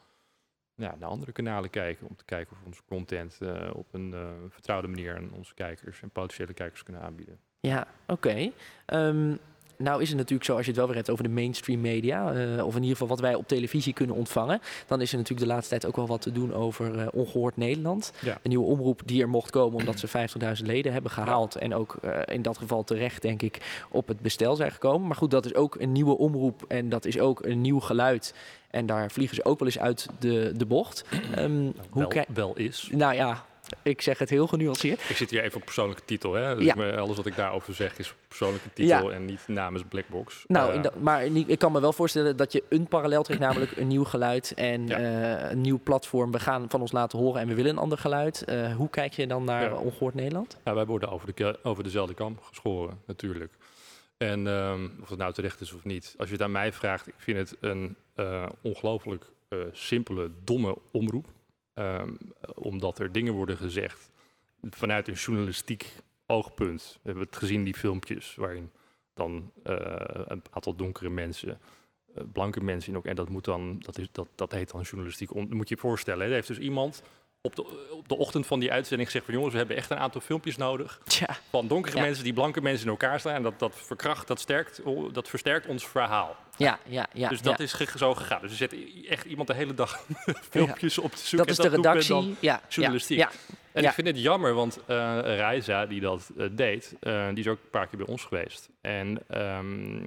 ja, 0.75 0.95
naar 0.99 1.09
andere 1.09 1.33
kanalen 1.33 1.71
kijken. 1.71 2.07
Om 2.09 2.17
te 2.17 2.25
kijken 2.25 2.53
of 2.53 2.59
we 2.61 2.67
onze 2.67 2.83
content 2.89 3.39
op 3.73 3.87
een 3.95 4.15
vertrouwde 4.49 4.89
manier 4.89 5.17
aan 5.17 5.31
onze 5.33 5.55
kijkers 5.55 6.03
en 6.03 6.11
potentiële 6.11 6.53
kijkers 6.55 6.83
kunnen 6.83 7.03
aanbieden. 7.03 7.39
Ja, 7.61 7.87
oké. 8.07 8.51
Ehm, 8.87 9.37
nou 9.79 10.03
is 10.03 10.09
het 10.09 10.17
natuurlijk 10.17 10.45
zo, 10.45 10.57
als 10.57 10.65
je 10.65 10.71
het 10.71 10.77
wel 10.79 10.87
weer 10.87 10.97
hebt 10.97 11.11
over 11.11 11.25
de 11.25 11.31
mainstream 11.31 11.81
media, 11.81 12.33
eh, 12.33 12.67
of 12.67 12.75
in 12.75 12.81
ieder 12.81 12.97
geval 12.97 13.09
wat 13.09 13.21
wij 13.21 13.35
op 13.35 13.49
televisie 13.49 13.93
kunnen 13.93 14.17
ontvangen, 14.17 14.61
dan 14.87 15.01
is 15.01 15.11
er 15.11 15.17
natuurlijk 15.17 15.47
de 15.47 15.53
laatste 15.53 15.71
tijd 15.71 15.87
ook 15.87 15.97
wel 15.97 16.07
wat 16.07 16.21
te 16.21 16.33
doen 16.33 16.55
over 16.55 16.99
eh, 16.99 17.07
Ongehoord 17.13 17.57
Nederland. 17.57 18.13
Ja. 18.21 18.33
Een 18.33 18.49
nieuwe 18.49 18.67
omroep 18.67 19.03
die 19.05 19.23
er 19.23 19.29
mocht 19.29 19.51
komen 19.51 19.79
omdat 19.79 19.99
ze 19.99 20.09
50.000 20.59 20.67
leden 20.67 20.93
hebben 20.93 21.11
gehaald 21.11 21.57
en 21.57 21.75
ook 21.75 21.97
eh, 22.03 22.35
in 22.35 22.43
dat 22.43 22.59
geval 22.59 22.85
terecht, 22.85 23.23
denk 23.23 23.43
ik, 23.43 23.85
op 23.91 24.09
het 24.09 24.21
bestel 24.21 24.57
zijn 24.57 24.73
gekomen. 24.73 25.07
Maar 25.07 25.17
goed, 25.17 25.31
dat 25.31 25.45
is 25.45 25.55
ook 25.55 25.77
een 25.81 25.93
nieuwe 25.93 26.19
omroep 26.19 26.65
en 26.69 26.89
dat 26.89 27.05
is 27.05 27.19
ook 27.19 27.45
een 27.45 27.61
nieuw 27.61 27.81
geluid. 27.81 28.35
En 28.71 28.87
daar 28.87 29.11
vliegen 29.11 29.37
ze 29.37 29.45
ook 29.45 29.59
wel 29.59 29.69
eens 29.69 29.79
uit 29.79 30.07
de, 30.19 30.53
de 30.57 30.67
bocht. 30.67 31.05
Ehm, 31.35 31.71
hoe 31.91 32.09
wel, 32.09 32.25
wel 32.35 32.57
is. 32.57 32.89
Nou 32.93 33.15
ja, 33.15 33.45
ik 33.83 34.03
zeg 34.03 34.19
het 34.19 34.31
heel 34.31 34.47
genuanceerd. 34.47 35.01
Ik 35.11 35.17
zit 35.17 35.31
hier 35.31 35.43
even 35.43 35.57
op 35.57 35.65
persoonlijke 35.65 36.05
titel. 36.05 36.33
Hè? 36.35 36.55
Dus 36.57 36.65
Ja. 36.65 36.91
alles 36.97 37.17
wat 37.17 37.27
ik 37.27 37.37
daarover 37.37 37.75
zeg 37.75 37.99
is 37.99 38.11
op 38.11 38.17
persoonlijke 38.29 38.73
titel 38.73 39.13
en 39.13 39.25
niet 39.25 39.41
namens 39.47 39.83
Blackbox. 39.89 40.45
Nou, 40.47 40.73
Eh, 40.83 40.91
maar 41.01 41.25
ik 41.25 41.59
kan 41.59 41.73
me 41.73 41.81
wel 41.81 41.93
voorstellen 41.93 42.37
dat 42.37 42.53
je 42.53 42.63
een 42.69 42.87
parallel 42.89 43.23
trekt, 43.23 43.41
namelijk 43.41 43.77
een 43.77 43.87
nieuw 43.87 44.05
geluid 44.05 44.53
en 44.55 44.87
Ja. 44.87 44.97
eh, 44.99 45.51
een 45.51 45.61
nieuw 45.61 45.81
platform. 45.83 46.31
We 46.33 46.39
gaan 46.41 46.67
van 46.69 46.81
ons 46.81 46.93
laten 46.93 47.19
horen 47.19 47.41
en 47.41 47.49
we 47.49 47.55
willen 47.55 47.71
een 47.71 47.79
ander 47.79 47.99
geluid. 47.99 48.45
Eh, 48.45 48.75
hoe 48.77 48.91
kijk 48.91 49.13
je 49.13 49.27
dan 49.27 49.45
naar. 49.45 49.77
Ongehoord 49.79 50.15
Nederland? 50.15 50.57
Ja, 50.65 50.75
wij 50.75 50.87
worden 50.87 51.09
over, 51.11 51.35
de, 51.35 51.59
over 51.63 51.85
dezelfde 51.85 52.15
kam 52.15 52.39
geschoren, 52.43 53.01
natuurlijk. 53.07 53.53
En 54.17 54.47
ehm, 54.47 54.89
of 55.03 55.09
het 55.09 55.19
nou 55.19 55.33
terecht 55.33 55.61
is 55.61 55.73
of 55.73 55.85
niet. 55.85 56.15
Als 56.19 56.27
je 56.29 56.35
het 56.35 56.43
aan 56.43 56.51
mij 56.53 56.73
vraagt, 56.73 57.07
ik 57.07 57.15
vind 57.17 57.39
het 57.39 57.57
een 57.61 57.97
ongelooflijk 58.61 59.25
simpele, 59.73 60.31
domme 60.45 60.77
omroep. 60.91 61.27
Ehm, 61.79 62.15
omdat 62.55 62.99
er 62.99 63.13
dingen 63.13 63.33
worden 63.33 63.57
gezegd 63.57 64.11
vanuit 64.63 65.09
een 65.09 65.15
journalistiek 65.15 65.93
oogpunt. 66.27 66.93
We 66.93 67.01
hebben 67.03 67.25
het 67.25 67.37
gezien, 67.37 67.65
die 67.65 67.75
filmpjes, 67.75 68.35
waarin 68.35 68.71
dan 69.15 69.53
eh, 69.63 69.75
een 70.27 70.43
aantal 70.51 70.75
donkere 70.75 71.11
mensen, 71.11 71.61
eh, 72.15 72.23
blanke 72.33 72.61
mensen 72.61 72.93
in 72.93 72.99
ook, 72.99 73.05
en 73.05 73.17
dat 73.17 73.29
moet 73.29 73.45
dan, 73.45 73.79
dat, 73.79 73.99
is, 73.99 74.09
dat, 74.13 74.29
dat 74.35 74.53
heet 74.53 74.71
dan 74.71 74.81
journalistiek. 74.81 75.35
On, 75.35 75.49
moet 75.51 75.69
je 75.69 75.75
je 75.75 75.81
voorstellen, 75.81 76.21
hè? 76.21 76.29
er 76.29 76.35
heeft 76.35 76.49
dus 76.49 76.59
iemand 76.59 77.03
op 77.41 77.57
de, 77.57 77.89
op 77.91 78.09
de 78.09 78.17
ochtend 78.17 78.47
van 78.47 78.61
die 78.61 78.73
uitzending 78.73 79.09
gezegd 79.09 79.25
van 79.25 79.35
jongens, 79.35 79.53
we 79.53 79.59
hebben 79.59 79.77
echt 79.77 79.91
een 79.91 79.99
aantal 79.99 80.21
filmpjes 80.21 80.57
nodig 80.57 81.01
Tja, 81.05 81.37
van 81.51 81.69
donkere 81.69 81.97
Ja. 81.97 82.03
mensen 82.03 82.25
die 82.25 82.33
blanke 82.33 82.61
mensen 82.61 82.85
in 82.85 82.91
elkaar 82.91 83.21
slaan. 83.21 83.35
En 83.35 83.43
dat, 83.43 83.59
dat 83.59 83.77
verkracht, 83.77 84.27
dat, 84.27 84.41
sterkt, 84.41 84.83
dat 85.13 85.29
versterkt 85.29 85.67
ons 85.67 85.87
verhaal. 85.87 86.37
Ja, 86.59 86.79
ja, 86.85 87.07
ja. 87.13 87.29
dus 87.29 87.43
dat 87.43 87.59
ja. 87.59 87.65
is 87.65 87.77
zo 87.97 88.15
gegaan. 88.15 88.41
Dus 88.41 88.51
er 88.51 88.57
zet 88.57 88.73
i- 88.73 89.07
echt 89.09 89.25
iemand 89.25 89.49
de 89.49 89.55
hele 89.55 89.75
dag 89.75 90.05
filmpjes 90.51 90.99
op 90.99 91.11
te 91.13 91.27
zoeken. 91.27 91.57
dat 91.57 91.59
en 91.59 91.65
is 91.65 91.71
de 91.71 91.77
redactie. 91.77 92.37
ja, 92.41 92.61
journalistiek. 92.69 93.19
Ja, 93.19 93.31
En 93.73 93.85
ik 93.85 93.91
vind 93.91 94.07
het 94.07 94.21
jammer, 94.21 94.55
want 94.55 94.79
eh 94.87 95.19
Reiza, 95.23 95.87
die 95.87 96.01
dat 96.01 96.31
eh, 96.39 96.47
deed, 96.53 96.97
eh, 97.01 97.29
die 97.29 97.39
is 97.39 97.47
ook 97.47 97.59
een 97.65 97.71
paar 97.71 97.87
keer 97.87 97.99
bij 97.99 98.07
ons 98.09 98.25
geweest. 98.25 98.69
En 98.81 99.19
ehm, 99.29 100.07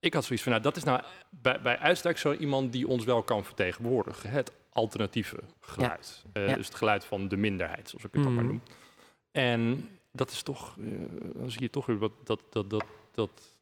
ik 0.00 0.14
had 0.14 0.24
zoiets 0.24 0.42
van, 0.44 0.52
nou, 0.52 0.64
dat 0.64 0.76
is 0.76 0.82
nou 0.84 1.02
bij, 1.30 1.60
bij 1.60 1.78
uitstek 1.78 2.18
zo 2.18 2.32
iemand 2.32 2.72
die 2.72 2.88
ons 2.88 3.04
wel 3.04 3.22
kan 3.22 3.44
vertegenwoordigen. 3.44 4.30
Het 4.30 4.52
alternatieve 4.72 5.36
geluid. 5.60 6.22
Ja. 6.32 6.54
Dus 6.54 6.66
het 6.66 6.74
geluid 6.74 7.04
van 7.04 7.28
de 7.28 7.36
minderheid, 7.36 7.88
zoals 7.88 8.04
ik 8.04 8.10
het 8.14 8.22
dan 8.22 8.34
maar 8.34 8.44
Mhm. 8.44 8.52
noem. 8.52 8.62
En 9.32 9.88
dat 10.12 10.30
is 10.30 10.42
toch, 10.42 10.74
dan 11.34 11.50
zie 11.50 11.60
je 11.62 11.70
toch 11.70 11.86
weer 11.86 11.98
wat, 11.98 12.12
dat, 12.24 12.40
dat, 12.50 12.70
dat, 12.70 12.84
dat 13.14 13.54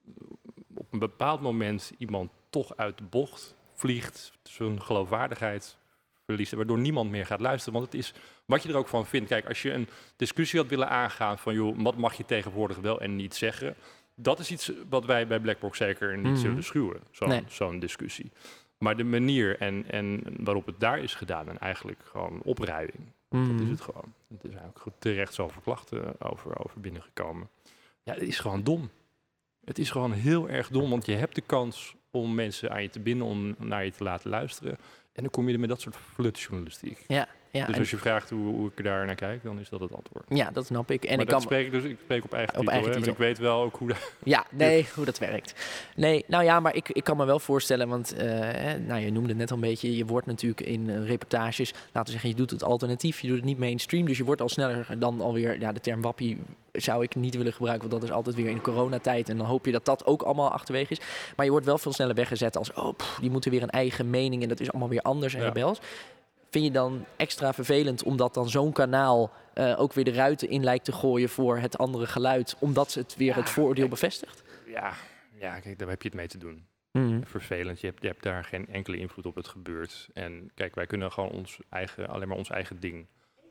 een 0.90 0.99
bepaald 0.99 1.40
moment 1.40 1.92
iemand 1.99 2.30
toch 2.50 2.76
uit 2.76 2.99
de 2.99 3.04
bocht 3.04 3.54
vliegt, 3.75 4.32
zijn 4.42 4.82
geloofwaardigheid 4.82 5.76
verliest, 6.25 6.52
waardoor 6.52 6.78
niemand 6.78 7.11
meer 7.11 7.26
gaat 7.26 7.40
luisteren. 7.40 7.78
Want 7.80 7.92
het 7.92 8.00
is 8.00 8.14
wat 8.44 8.62
je 8.62 8.68
er 8.68 8.76
ook 8.76 8.88
van 8.88 9.06
vindt. 9.06 9.28
Kijk, 9.28 9.47
als 9.49 9.62
je 9.62 9.73
een 9.73 9.88
discussie 10.16 10.61
had 10.61 10.68
willen 10.68 10.88
aangaan 10.88 11.38
van, 11.38 11.54
joh, 11.54 11.78
wat 11.82 11.97
mag 11.97 12.14
je 12.14 12.25
tegenwoordig 12.25 12.76
wel 12.76 13.00
en 13.00 13.16
niet 13.16 13.35
zeggen, 13.35 13.75
dat 14.14 14.38
is 14.38 14.50
iets 14.50 14.73
wat 14.88 15.04
wij 15.04 15.26
bij 15.26 15.40
Blackbox 15.40 15.78
zeker 15.78 16.16
niet 16.16 16.26
Mhm. 16.26 16.37
zullen 16.37 16.64
schuwen, 16.64 17.00
zo'n 17.11 17.28
Nee. 17.70 17.78
discussie. 17.78 18.30
Maar 18.78 18.97
de 18.97 19.04
manier 19.04 19.59
en, 19.59 19.85
en 19.90 20.23
waarop 20.37 20.66
het 20.66 20.80
daar 20.80 20.99
is 20.99 21.14
gedaan, 21.14 21.49
en 21.49 21.59
eigenlijk 21.59 22.00
gewoon 22.04 22.40
opruiing, 22.44 22.99
dat 23.28 23.40
is 23.40 23.47
Mhm. 23.49 23.70
het 23.70 23.80
gewoon. 23.80 24.14
Het 24.28 24.44
is 24.44 24.50
eigenlijk 24.50 24.78
goed 24.80 24.92
terecht 24.99 25.35
zoveel 25.35 25.62
klachten 25.62 26.20
over, 26.20 26.64
over 26.64 26.80
binnengekomen. 26.80 27.49
Ja, 28.02 28.12
het 28.14 28.23
is 28.23 28.38
gewoon 28.38 28.62
dom. 28.62 28.90
Het 29.64 29.79
is 29.79 29.90
gewoon 29.90 30.12
heel 30.12 30.49
erg 30.49 30.69
dom, 30.69 30.90
want 30.90 31.07
je 31.07 31.14
hebt 31.14 31.35
de 31.35 31.40
kans 31.40 31.95
om 32.11 32.35
mensen 32.35 32.71
aan 32.71 32.83
je 32.83 32.90
te 32.90 33.00
binden, 33.00 33.26
om 33.26 33.55
naar 33.59 33.85
je 33.85 33.93
te 33.93 34.05
laten 34.05 34.31
luisteren. 34.31 34.73
En 35.12 35.23
dan 35.23 35.31
kom 35.31 35.47
je 35.49 35.55
er 35.55 35.61
met 35.61 35.69
dat 35.69 35.81
soort 35.81 35.97
flutjournalistiek. 35.97 37.05
Ja, 37.07 37.29
ja, 37.50 37.66
dus 37.66 37.78
als 37.78 37.90
je 37.90 37.97
vraagt 37.97 38.30
hoe, 38.30 38.54
hoe 38.54 38.71
ik 38.76 38.85
daar 38.85 39.07
naar 39.07 39.14
kijk, 39.14 39.42
dan 39.42 39.59
is 39.61 39.69
dat 39.69 39.80
het 39.80 39.95
antwoord. 39.95 40.25
ja, 40.28 40.50
dat 40.50 40.66
snap 40.66 40.90
ik. 40.90 41.04
En 41.04 41.11
maar 41.11 41.21
ik 41.21 41.30
dat 41.30 41.38
kan, 41.38 41.40
spreek 41.40 41.71
dus 41.71 41.85
ik 41.85 41.99
spreek 42.02 42.25
op 42.25 42.33
eigen 42.33 42.54
Op 42.54 42.59
titel, 42.61 42.73
eigen 42.73 42.90
hè, 42.90 42.97
titel. 42.97 43.14
want 43.14 43.21
ik 43.21 43.26
weet 43.37 43.38
wel 43.47 43.62
ook 43.62 43.76
hoe 43.76 43.88
dat... 43.88 44.12
Ja, 44.25 44.45
nee, 44.50 44.88
hoe 44.95 45.04
dat 45.04 45.19
werkt. 45.19 45.54
Nee, 45.97 46.25
nou 46.26 46.45
ja, 46.45 46.61
maar 46.61 46.75
ik, 46.75 46.88
ik 46.88 47.04
kan 47.04 47.16
me 47.16 47.25
wel 47.25 47.38
voorstellen, 47.38 47.88
want 47.88 48.14
eh, 48.14 48.28
nou, 48.87 49.00
je 49.00 49.12
noemde 49.12 49.28
het 49.28 49.38
net 49.38 49.50
al 49.50 49.57
een 49.57 49.62
beetje, 49.62 49.97
je 49.97 50.04
wordt 50.07 50.26
natuurlijk 50.26 50.61
in 50.61 50.90
eh, 50.90 51.07
reportages, 51.07 51.71
laten 51.92 52.04
we 52.04 52.11
zeggen, 52.11 52.28
je 52.28 52.35
doet 52.37 52.50
het 52.50 52.62
alternatief, 52.64 53.21
je 53.21 53.26
doet 53.28 53.37
het 53.37 53.47
niet 53.47 53.59
mainstream, 53.59 54.07
dus 54.07 54.16
je 54.16 54.25
wordt 54.25 54.40
al 54.40 54.49
sneller 54.49 54.87
dan 54.99 55.21
alweer, 55.21 55.61
ja, 55.61 55.73
de 55.73 55.80
term 55.80 56.00
wappie 56.00 56.38
zou 56.73 57.02
ik 57.02 57.14
niet 57.14 57.37
willen 57.37 57.52
gebruiken, 57.52 57.88
want 57.88 58.00
dat 58.00 58.11
is 58.11 58.16
altijd 58.16 58.37
weer 58.37 58.49
in 58.49 58.61
coronatijd 58.61 59.28
en 59.28 59.37
dan 59.37 59.47
hoop 59.47 59.66
je 59.66 59.73
dat 59.73 59.85
dat 59.85 60.07
ook 60.07 60.23
allemaal 60.23 60.50
achterwege 60.50 60.92
is. 60.92 61.00
Maar 61.37 61.45
je 61.45 61.50
wordt 61.50 61.66
wel 61.66 61.78
veel 61.78 61.92
sneller 61.92 62.14
weggezet 62.14 62.57
als, 62.57 62.73
oh, 62.73 62.97
pff, 62.97 63.19
die 63.21 63.30
moeten 63.30 63.50
weer 63.50 63.62
een 63.62 63.71
eigen 63.71 64.11
mening 64.11 64.42
en 64.42 64.49
dat 64.49 64.61
is 64.61 64.71
allemaal 64.71 64.88
weer 64.88 65.02
anders 65.02 65.35
en 65.35 65.40
Ja. 65.40 65.47
rebels. 65.47 65.80
Vind 66.50 66.64
je 66.64 66.71
dan 66.71 67.04
extra 67.16 67.52
vervelend 67.52 68.02
omdat 68.02 68.35
dan 68.35 68.49
zo'n 68.49 68.73
kanaal 68.73 69.30
eh, 69.54 69.80
ook 69.80 69.92
weer 69.92 70.04
de 70.04 70.12
ruiten 70.12 70.49
in 70.49 70.64
lijkt 70.64 70.85
te 70.85 70.92
gooien 70.92 71.28
voor 71.28 71.59
het 71.59 71.78
andere 71.78 72.07
geluid, 72.07 72.57
omdat 72.59 72.95
het 72.95 73.16
weer 73.16 73.35
het 73.35 73.54
kijk. 73.54 73.88
bevestigt? 73.88 74.42
Ja, 74.66 74.92
ja, 75.35 75.61
kijk, 75.61 75.78
daar 75.78 75.88
heb 75.88 76.02
je 76.02 76.09
het 76.09 76.16
mee 76.16 76.28
te 76.28 76.38
doen. 76.38 76.66
Mhm. 76.92 77.23
Vervelend, 77.23 77.80
je 77.80 77.87
hebt, 77.87 78.02
je 78.02 78.09
hebt 78.09 78.23
daar 78.23 78.45
geen 78.45 78.66
enkele 78.66 78.97
invloed 78.97 79.26
op 79.26 79.35
het 79.35 79.49
gebeurt. 79.49 80.09
En 80.12 80.50
kijk, 80.54 80.75
wij 80.75 80.87
kunnen 80.87 81.12
gewoon 81.12 81.30
ons 81.30 81.59
eigen, 81.69 82.09
alleen 82.09 82.28
maar 82.28 82.37
ons 82.37 82.50
eigen 82.50 82.80
ding 82.80 83.07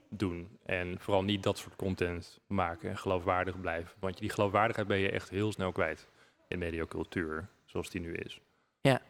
doen. 0.10 0.58
En 0.66 1.00
vooral 1.00 1.24
niet 1.24 1.44
dat 1.44 1.58
soort 1.58 1.76
content 1.76 2.40
maken 2.48 2.90
en 2.90 2.98
geloofwaardig 2.98 3.62
blijven. 3.62 3.92
Want 4.00 4.18
die 4.18 4.30
geloofwaardigheid 4.30 4.88
ben 4.88 4.98
je 4.98 5.12
echt 5.12 5.30
heel 5.30 5.52
snel 5.52 5.72
kwijt 5.72 6.08
in 6.48 6.60
mediocultuur, 6.60 7.48
zoals 7.66 7.90
die 7.90 8.02
nu 8.02 8.14
is. 8.14 8.40
Ja, 8.82 9.02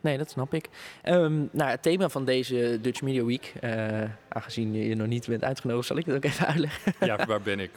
nee, 0.00 0.18
dat 0.18 0.30
snap 0.30 0.54
ik. 0.54 0.68
Ehm, 1.02 1.44
nou, 1.50 1.70
het 1.70 1.82
thema 1.82 2.08
van 2.08 2.24
deze 2.24 2.78
Dutch 2.80 3.02
Media 3.02 3.24
Week, 3.24 3.54
eh, 3.60 4.02
aangezien 4.28 4.74
je 4.74 4.94
nog 4.94 5.06
niet 5.06 5.26
bent 5.26 5.44
uitgenodigd, 5.44 5.86
zal 5.86 5.96
ik 5.96 6.06
het 6.06 6.14
ook 6.14 6.24
even 6.24 6.46
uitleggen. 6.46 6.92
Ja, 7.00 7.26
waar 7.26 7.40
ben 7.40 7.60
ik? 7.60 7.70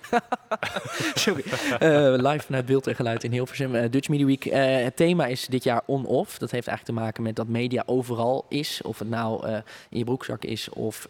Sorry. 1.14 1.44
Eh, 1.80 2.14
live 2.18 2.46
vanuit 2.46 2.66
beeld 2.66 2.88
en 2.88 2.96
geluid 2.96 3.24
in 3.24 3.32
Hilversum. 3.32 3.76
Eh, 3.76 3.92
Dutch 3.92 4.10
Media 4.10 4.26
Week. 4.26 4.46
Eh, 4.46 4.84
het 4.84 4.96
thema 4.96 5.26
is 5.26 5.48
dit 5.48 5.64
jaar 5.64 5.82
on-off. 5.86 6.38
Dat 6.38 6.52
heeft 6.52 6.68
eigenlijk 6.68 6.98
te 6.98 7.06
maken 7.06 7.24
met 7.24 7.36
dat 7.36 7.48
media 7.48 7.84
overal 7.86 8.46
is. 8.50 8.82
Of 8.82 9.00
het 9.00 9.10
nou 9.10 9.48
in 9.90 9.98
je 9.98 10.04
broekzak 10.04 10.44
is 10.44 10.70
of 10.70 11.06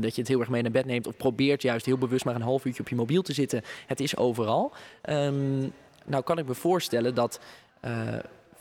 dat 0.00 0.14
je 0.14 0.20
het 0.20 0.28
heel 0.28 0.40
erg 0.40 0.48
mee 0.48 0.62
naar 0.62 0.70
bed 0.70 0.86
neemt. 0.86 1.06
Of 1.06 1.16
probeert 1.16 1.62
juist 1.62 1.86
heel 1.86 1.98
bewust 1.98 2.24
maar 2.24 2.34
een 2.34 2.42
half 2.42 2.64
uurtje 2.64 2.82
op 2.82 2.88
je 2.88 2.94
mobiel 2.94 3.22
te 3.22 3.32
zitten. 3.32 3.62
Het 3.86 4.00
is 4.00 4.16
overal. 4.16 4.72
Ehm, 5.02 5.60
nou 6.04 6.22
kan 6.24 6.38
ik 6.38 6.46
me 6.46 6.54
voorstellen 6.54 7.14
dat... 7.14 7.40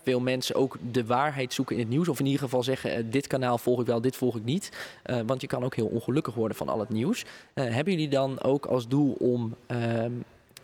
veel 0.09 0.19
mensen 0.19 0.55
ook 0.55 0.77
de 0.91 1.05
waarheid 1.05 1.53
zoeken 1.53 1.75
in 1.75 1.81
het 1.81 1.89
nieuws. 1.89 2.07
Of 2.07 2.19
in 2.19 2.25
ieder 2.25 2.41
geval 2.41 2.63
zeggen, 2.63 2.95
eh, 2.95 3.03
dit 3.05 3.27
kanaal 3.27 3.57
volg 3.57 3.79
ik 3.81 3.85
wel, 3.85 4.01
dit 4.01 4.15
volg 4.15 4.35
ik 4.35 4.43
niet. 4.43 4.71
Eh, 5.03 5.19
want 5.25 5.41
je 5.41 5.47
kan 5.47 5.63
ook 5.63 5.75
heel 5.75 5.85
ongelukkig 5.87 6.33
worden 6.33 6.57
van 6.57 6.69
al 6.69 6.79
het 6.79 6.89
nieuws. 6.89 7.25
Eh, 7.53 7.63
hebben 7.63 7.93
jullie 7.93 8.09
dan 8.09 8.41
ook 8.41 8.65
als 8.65 8.87
doel 8.87 9.13
om 9.19 9.55
ehm, 9.67 10.11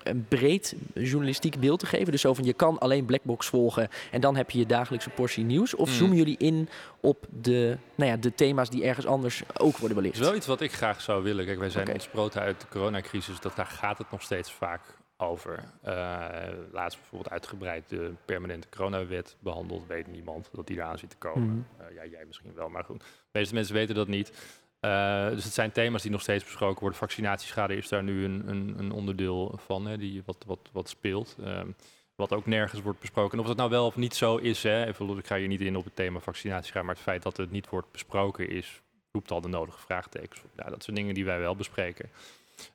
een 0.03 0.25
breed 0.27 0.75
journalistiek 0.93 1.59
beeld 1.59 1.79
te 1.79 1.85
geven? 1.85 2.11
Dus 2.11 2.21
zo 2.21 2.33
van, 2.33 2.43
je 2.43 2.53
kan 2.53 2.79
alleen 2.79 3.05
Blackbox 3.05 3.47
volgen 3.47 3.87
en 4.11 4.21
dan 4.21 4.35
heb 4.35 4.51
je 4.51 4.59
je 4.59 4.65
dagelijkse 4.65 5.09
portie 5.09 5.43
nieuws. 5.43 5.75
Of 5.75 5.87
Hmm. 5.87 5.97
zoomen 5.97 6.17
jullie 6.17 6.37
in 6.37 6.69
op 6.99 7.25
de, 7.41 7.77
nou 7.95 8.11
ja, 8.11 8.17
de 8.17 8.35
thema's 8.35 8.69
die 8.69 8.83
ergens 8.85 9.05
anders 9.05 9.43
ook 9.47 9.77
worden 9.77 9.87
Dat 9.87 9.95
belicht? 9.97 10.15
is 10.19 10.25
wel 10.27 10.35
iets 10.35 10.47
wat 10.47 10.61
ik 10.61 10.71
graag 10.71 11.01
zou 11.01 11.23
willen. 11.23 11.45
Kijk, 11.45 11.59
wij 11.59 11.69
zijn 11.69 11.83
Oké. 11.83 11.93
ontsproten 11.93 12.41
uit 12.41 12.61
de 12.61 12.67
coronacrisis. 12.69 13.39
Dat, 13.39 13.55
daar 13.55 13.65
gaat 13.65 13.97
het 13.97 14.11
nog 14.11 14.21
steeds 14.21 14.51
vaak 14.51 14.81
over. 15.17 15.63
Eh, 15.81 16.47
laatst 16.71 16.99
bijvoorbeeld 16.99 17.31
uitgebreid 17.31 17.89
de 17.89 18.13
permanente 18.25 18.69
coronawet 18.69 19.35
behandeld. 19.39 19.87
Weet 19.87 20.07
niemand 20.07 20.49
dat 20.51 20.67
die 20.67 20.77
eraan 20.77 20.97
zit 20.97 21.09
te 21.09 21.17
komen. 21.17 21.47
Mhm. 21.47 21.81
Eh, 21.81 21.95
ja, 21.95 22.05
jij 22.05 22.25
misschien 22.25 22.53
wel, 22.53 22.69
maar 22.69 22.83
goed. 22.83 22.99
De 22.99 23.05
meeste 23.31 23.53
mensen 23.53 23.73
weten 23.73 23.95
dat 23.95 24.07
niet. 24.07 24.31
Eh, 24.79 25.29
dus 25.29 25.43
het 25.43 25.53
zijn 25.53 25.71
thema's 25.71 26.01
die 26.01 26.11
nog 26.11 26.21
steeds 26.21 26.43
besproken 26.43 26.79
worden. 26.79 26.99
Vaccinatieschade 26.99 27.75
is 27.75 27.87
daar 27.87 28.03
nu 28.03 28.25
een, 28.25 28.47
een, 28.47 28.75
een 28.77 28.91
onderdeel 28.91 29.59
van, 29.65 29.85
hè, 29.85 29.97
die 29.97 30.23
wat, 30.25 30.43
wat, 30.47 30.69
wat 30.71 30.89
speelt. 30.89 31.35
Ehm, 31.43 31.67
wat 32.15 32.33
ook 32.33 32.45
nergens 32.45 32.81
wordt 32.81 32.99
besproken. 32.99 33.33
En 33.33 33.39
of 33.39 33.47
dat 33.47 33.57
nou 33.57 33.69
wel 33.69 33.85
of 33.85 33.95
niet 33.95 34.15
zo 34.15 34.37
is, 34.37 34.63
hè, 34.63 34.85
even, 34.85 35.17
ik 35.17 35.27
ga 35.27 35.37
hier 35.37 35.47
niet 35.47 35.61
in 35.61 35.75
op 35.75 35.83
het 35.83 35.95
thema 35.95 36.19
vaccinatieschade, 36.19 36.85
maar 36.85 36.95
het 36.95 37.03
feit 37.03 37.23
dat 37.23 37.37
het 37.37 37.51
niet 37.51 37.69
wordt 37.69 37.91
besproken 37.91 38.49
is, 38.49 38.81
roept 39.11 39.31
al 39.31 39.41
de 39.41 39.47
nodige 39.47 39.79
vraagtekens 39.79 40.41
op. 40.43 40.49
Ja, 40.55 40.69
dat 40.69 40.83
zijn 40.83 40.95
dingen 40.95 41.13
die 41.13 41.25
wij 41.25 41.39
wel 41.39 41.55
bespreken. 41.55 42.09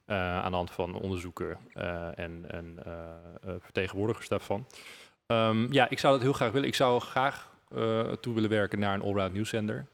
Eh, 0.05 0.17
aan 0.17 0.51
de 0.51 0.57
hand 0.57 0.71
van 0.71 0.95
onderzoeken 0.95 1.59
eh, 1.73 2.19
en, 2.19 2.45
eh, 2.85 3.55
vertegenwoordigers 3.59 4.29
daarvan. 4.29 4.67
Ehm, 5.27 5.73
ja, 5.73 5.91
ik 5.91 5.99
zou 5.99 6.13
dat 6.13 6.23
heel 6.23 6.33
graag 6.33 6.53
willen. 6.53 6.69
Ik 6.69 6.75
zou 6.75 7.01
graag 7.01 7.49
toe 8.21 8.35
willen 8.35 8.51
werken 8.51 8.79
naar 8.79 8.95
een 8.95 9.03
all-round 9.03 9.33
nieuwszender. 9.33 9.87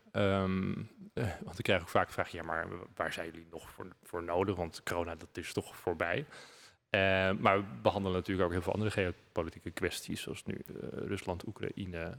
Eh, 1.16 1.24
want 1.44 1.58
ik 1.58 1.64
krijg 1.64 1.80
ook 1.80 1.88
vaak 1.88 2.06
de 2.06 2.12
vraag, 2.12 2.28
ja, 2.28 2.42
maar 2.42 2.66
waar 2.94 3.12
zijn 3.12 3.26
jullie 3.26 3.46
nog 3.50 3.70
voor, 4.02 4.22
nodig? 4.22 4.56
Want 4.56 4.82
corona, 4.82 5.14
dat 5.14 5.28
is 5.32 5.52
toch 5.52 5.76
voorbij. 5.76 6.26
Maar 7.38 7.58
we 7.58 7.64
behandelen 7.82 8.16
natuurlijk 8.16 8.46
ook 8.46 8.52
heel 8.52 8.62
veel 8.62 8.72
andere 8.72 8.90
geopolitieke 8.90 9.70
kwesties, 9.70 10.20
zoals 10.20 10.44
nu 10.44 10.60
Rusland, 10.90 11.46
Oekraïne, 11.46 12.18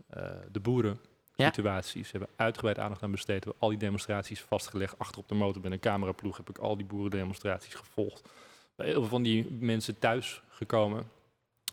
de 0.52 0.60
boeren. 0.60 1.00
Situaties. 1.38 2.12
We 2.12 2.18
hebben 2.18 2.36
uitgebreid 2.36 2.80
aandacht 2.80 3.04
aan 3.04 3.12
besteed. 3.12 3.38
We 3.38 3.44
hebben 3.44 3.62
al 3.62 3.70
die 3.70 3.78
demonstraties 3.78 4.42
vastgelegd. 4.42 5.00
Achter 5.00 5.18
op 5.20 5.28
de 5.28 5.36
motor 5.36 5.62
met 5.62 5.72
een 5.72 5.80
cameraploeg 5.80 6.38
heb 6.38 6.50
ik 6.50 6.58
al 6.58 6.78
die 6.78 6.86
boerendemonstraties 6.86 7.74
gevolgd. 7.74 8.30
Bij 8.76 8.86
heel 8.86 9.00
veel 9.00 9.10
van 9.10 9.24
die 9.24 9.52
mensen 9.60 10.00
thuis 10.00 10.42
gekomen. 10.50 11.10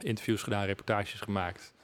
Interviews 0.01 0.43
gedaan, 0.43 0.65
reportages 0.65 1.21
gemaakt. 1.21 1.75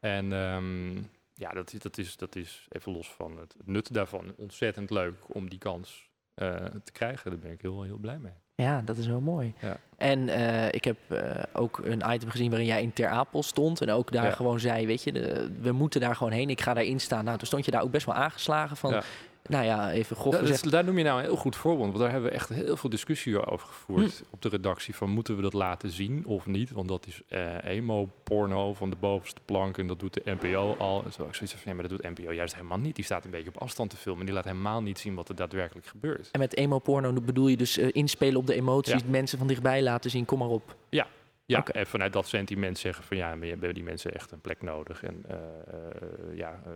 En 0.00 0.32
ehm, 0.32 0.96
ja, 1.34 1.50
dat 1.52 1.72
is, 1.72 1.80
dat, 1.80 1.98
is, 1.98 2.16
dat 2.16 2.36
is 2.36 2.66
even 2.68 2.92
los 2.92 3.08
van 3.08 3.38
het, 3.38 3.54
het 3.58 3.66
nut 3.66 3.92
daarvan. 3.92 4.34
Ontzettend 4.36 4.90
leuk 4.90 5.16
om 5.26 5.50
die 5.50 5.58
kans 5.58 6.10
eh, 6.34 6.64
te 6.64 6.92
krijgen. 6.92 7.30
Daar 7.30 7.40
ben 7.40 7.52
ik 7.52 7.60
heel, 7.60 7.82
heel 7.82 7.98
blij 7.98 8.18
mee. 8.18 8.32
Ja, 8.56 8.82
dat 8.84 8.96
is 8.96 9.06
wel 9.06 9.20
mooi. 9.20 9.54
Ja. 9.60 9.76
En 9.96 10.28
eh, 10.28 10.66
ik 10.70 10.84
heb 10.84 10.96
eh, 11.08 11.42
ook 11.52 11.80
een 11.84 12.02
item 12.12 12.28
gezien 12.30 12.48
waarin 12.50 12.66
jij 12.68 12.82
in 12.82 12.92
Ter 12.92 13.08
Apel 13.08 13.42
stond. 13.42 13.80
En 13.80 13.90
ook 13.90 14.12
daar 14.12 14.24
Ja. 14.24 14.30
gewoon 14.30 14.60
zei, 14.60 14.86
weet 14.86 15.02
je, 15.02 15.12
de- 15.12 15.50
we 15.60 15.72
moeten 15.72 16.00
daar 16.00 16.16
gewoon 16.16 16.32
heen. 16.32 16.50
Ik 16.50 16.60
ga 16.60 16.74
daarin 16.74 17.00
staan. 17.00 17.24
Nou, 17.24 17.38
toen 17.38 17.46
stond 17.46 17.64
je 17.64 17.70
daar 17.70 17.82
ook 17.82 17.90
best 17.90 18.06
wel 18.06 18.14
aangeslagen 18.14 18.76
van... 18.76 18.90
Ja. 18.90 19.02
Nou 19.48 19.64
ja, 19.64 19.90
even 19.92 20.16
grof 20.16 20.34
is- 20.34 20.40
gezegd. 20.40 20.70
daar 20.70 20.84
noem 20.84 20.98
je 20.98 21.04
nou 21.04 21.18
een 21.18 21.24
heel 21.24 21.36
goed 21.36 21.56
voorbeeld. 21.56 21.86
Want 21.88 21.98
daar 21.98 22.10
hebben 22.10 22.30
we 22.30 22.36
echt 22.36 22.48
heel 22.48 22.76
veel 22.76 22.90
discussie 22.90 23.46
over 23.46 23.66
gevoerd 23.68 24.22
op 24.30 24.42
de 24.42 24.48
redactie. 24.48 24.94
Van 24.94 25.10
moeten 25.10 25.36
we 25.36 25.42
dat 25.42 25.52
laten 25.52 25.90
zien 25.90 26.26
of 26.26 26.46
niet? 26.46 26.70
Want 26.70 26.88
dat 26.88 27.06
is 27.06 27.20
eh, 27.28 27.64
emo-porno 27.64 28.74
van 28.74 28.90
de 28.90 28.96
bovenste 29.00 29.40
plank. 29.44 29.78
En 29.78 29.86
dat 29.86 30.00
doet 30.00 30.14
de 30.14 30.22
NPO 30.40 30.74
al. 30.78 31.02
En 31.04 31.12
zo 31.12 31.22
ik 31.24 31.34
zoiets 31.34 31.52
van, 31.54 31.62
nee, 31.64 31.74
maar 31.74 31.88
dat 31.88 31.98
doet 32.02 32.18
NPO 32.18 32.32
juist 32.32 32.54
helemaal 32.54 32.78
niet. 32.78 32.94
Die 32.94 33.04
staat 33.04 33.24
een 33.24 33.30
beetje 33.30 33.48
op 33.54 33.56
afstand 33.62 33.90
te 33.90 33.96
filmen. 33.96 34.24
Die 34.26 34.34
laat 34.34 34.44
helemaal 34.44 34.82
niet 34.82 34.98
zien 34.98 35.14
wat 35.14 35.28
er 35.28 35.34
daadwerkelijk 35.36 35.86
gebeurt. 35.86 36.28
En 36.32 36.40
met 36.40 36.56
emo-porno 36.56 37.12
bedoel 37.12 37.48
je 37.48 37.56
dus 37.56 37.78
eh, 37.78 37.88
inspelen 37.92 38.36
op 38.36 38.46
de 38.46 38.54
emoties, 38.54 38.92
Ja. 39.02 39.10
mensen 39.10 39.38
van 39.38 39.46
dichtbij 39.46 39.82
laten 39.82 40.10
zien, 40.10 40.24
kom 40.24 40.38
maar 40.38 40.48
op. 40.48 40.76
Ja, 40.88 41.06
Oké. 41.54 41.72
en 41.72 41.86
vanuit 41.86 42.12
dat 42.12 42.28
sentiment 42.28 42.78
zeggen 42.78 43.04
van 43.04 43.16
ja, 43.16 43.38
we 43.38 43.46
hebben 43.46 43.74
die 43.74 43.82
mensen 43.82 44.14
echt 44.14 44.30
een 44.32 44.40
plek 44.40 44.62
nodig. 44.62 45.02
En 45.02 45.24
eh, 45.28 45.36
eh, 45.36 46.36
ja, 46.36 46.60
eh, 46.64 46.72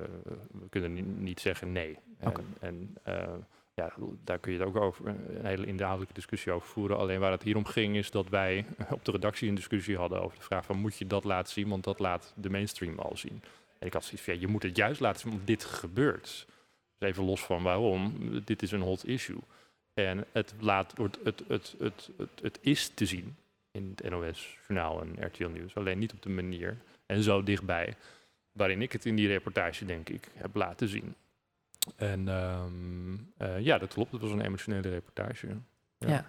we 0.51 0.69
kunnen 0.69 0.93
ni- 0.93 1.03
niet 1.03 1.41
zeggen 1.41 1.73
nee. 1.73 1.99
En, 2.61 2.97
ja, 3.75 3.93
daar 4.25 4.39
kun 4.39 4.53
je 4.53 4.59
het 4.59 4.67
ook 4.67 4.77
over 4.77 5.07
een 5.07 5.47
hele 5.47 5.67
inhoudelijke 5.67 6.15
discussie 6.15 6.53
over 6.53 6.69
voeren. 6.69 6.97
Alleen 6.97 7.21
waar 7.21 7.31
het 7.31 7.43
hier 7.43 7.57
om 7.57 7.65
ging 7.65 7.97
is 7.97 8.11
dat 8.11 8.29
wij 8.29 8.65
op 8.91 9.05
de 9.05 9.11
redactie 9.11 9.49
een 9.49 9.55
discussie 9.55 9.97
hadden 9.97 10.23
over 10.23 10.39
de 10.39 10.45
vraag 10.45 10.65
van 10.65 10.77
moet 10.79 10.97
je 10.97 11.07
dat 11.07 11.25
laten 11.25 11.53
zien, 11.53 11.69
want 11.69 11.85
dat 11.85 11.99
laat 11.99 12.33
de 12.37 12.51
mainstream 12.51 12.99
al 12.99 13.17
zien. 13.17 13.43
En 13.79 13.87
ik 13.87 13.93
had 13.93 14.05
zoiets 14.05 14.23
van 14.23 14.35
ja, 14.35 14.41
je 14.41 14.47
moet 14.47 14.63
het 14.63 14.77
juist 14.77 15.01
laten 15.01 15.21
zien, 15.21 15.31
want 15.33 15.47
dit 15.47 15.65
gebeurt. 15.65 16.47
Dus 16.99 17.09
even 17.09 17.25
los 17.25 17.43
van 17.43 17.63
waarom, 17.63 18.15
dit 18.45 18.63
is 18.63 18.73
een 18.73 18.81
hot 18.81 19.07
issue. 19.07 19.41
En 19.95 20.25
het, 20.33 20.55
laat, 20.59 20.97
het, 20.97 21.19
het, 21.25 21.43
het, 21.49 21.75
het, 21.79 22.11
het, 22.17 22.31
het 22.43 22.59
is 22.61 22.89
te 22.89 23.07
zien 23.07 23.37
in 23.71 23.93
het 23.97 24.11
NOS-journaal 24.11 25.01
en 25.01 25.27
RTL 25.27 25.49
Nieuws. 25.49 25.75
Alleen 25.75 25.99
niet 25.99 26.13
op 26.13 26.23
de 26.23 26.29
manier 26.29 26.77
en 27.07 27.23
zo 27.23 27.43
dichtbij 27.43 27.95
waarin 28.53 28.83
ik 28.83 28.93
het 28.93 29.05
in 29.05 29.17
die 29.17 29.27
reportage, 29.27 29.85
denk 29.85 30.09
ik, 30.09 30.29
heb 30.35 30.55
laten 30.55 30.89
zien. 30.89 31.15
En 31.97 32.29
ehm, 32.29 33.17
eh, 33.37 33.61
ja, 33.61 33.79
dat 33.79 33.93
klopt. 33.93 34.13
Het 34.13 34.21
was 34.21 34.31
een 34.31 34.41
emotionele 34.41 34.89
reportage. 34.89 35.47
Ja. 35.99 36.09
Ja. 36.09 36.25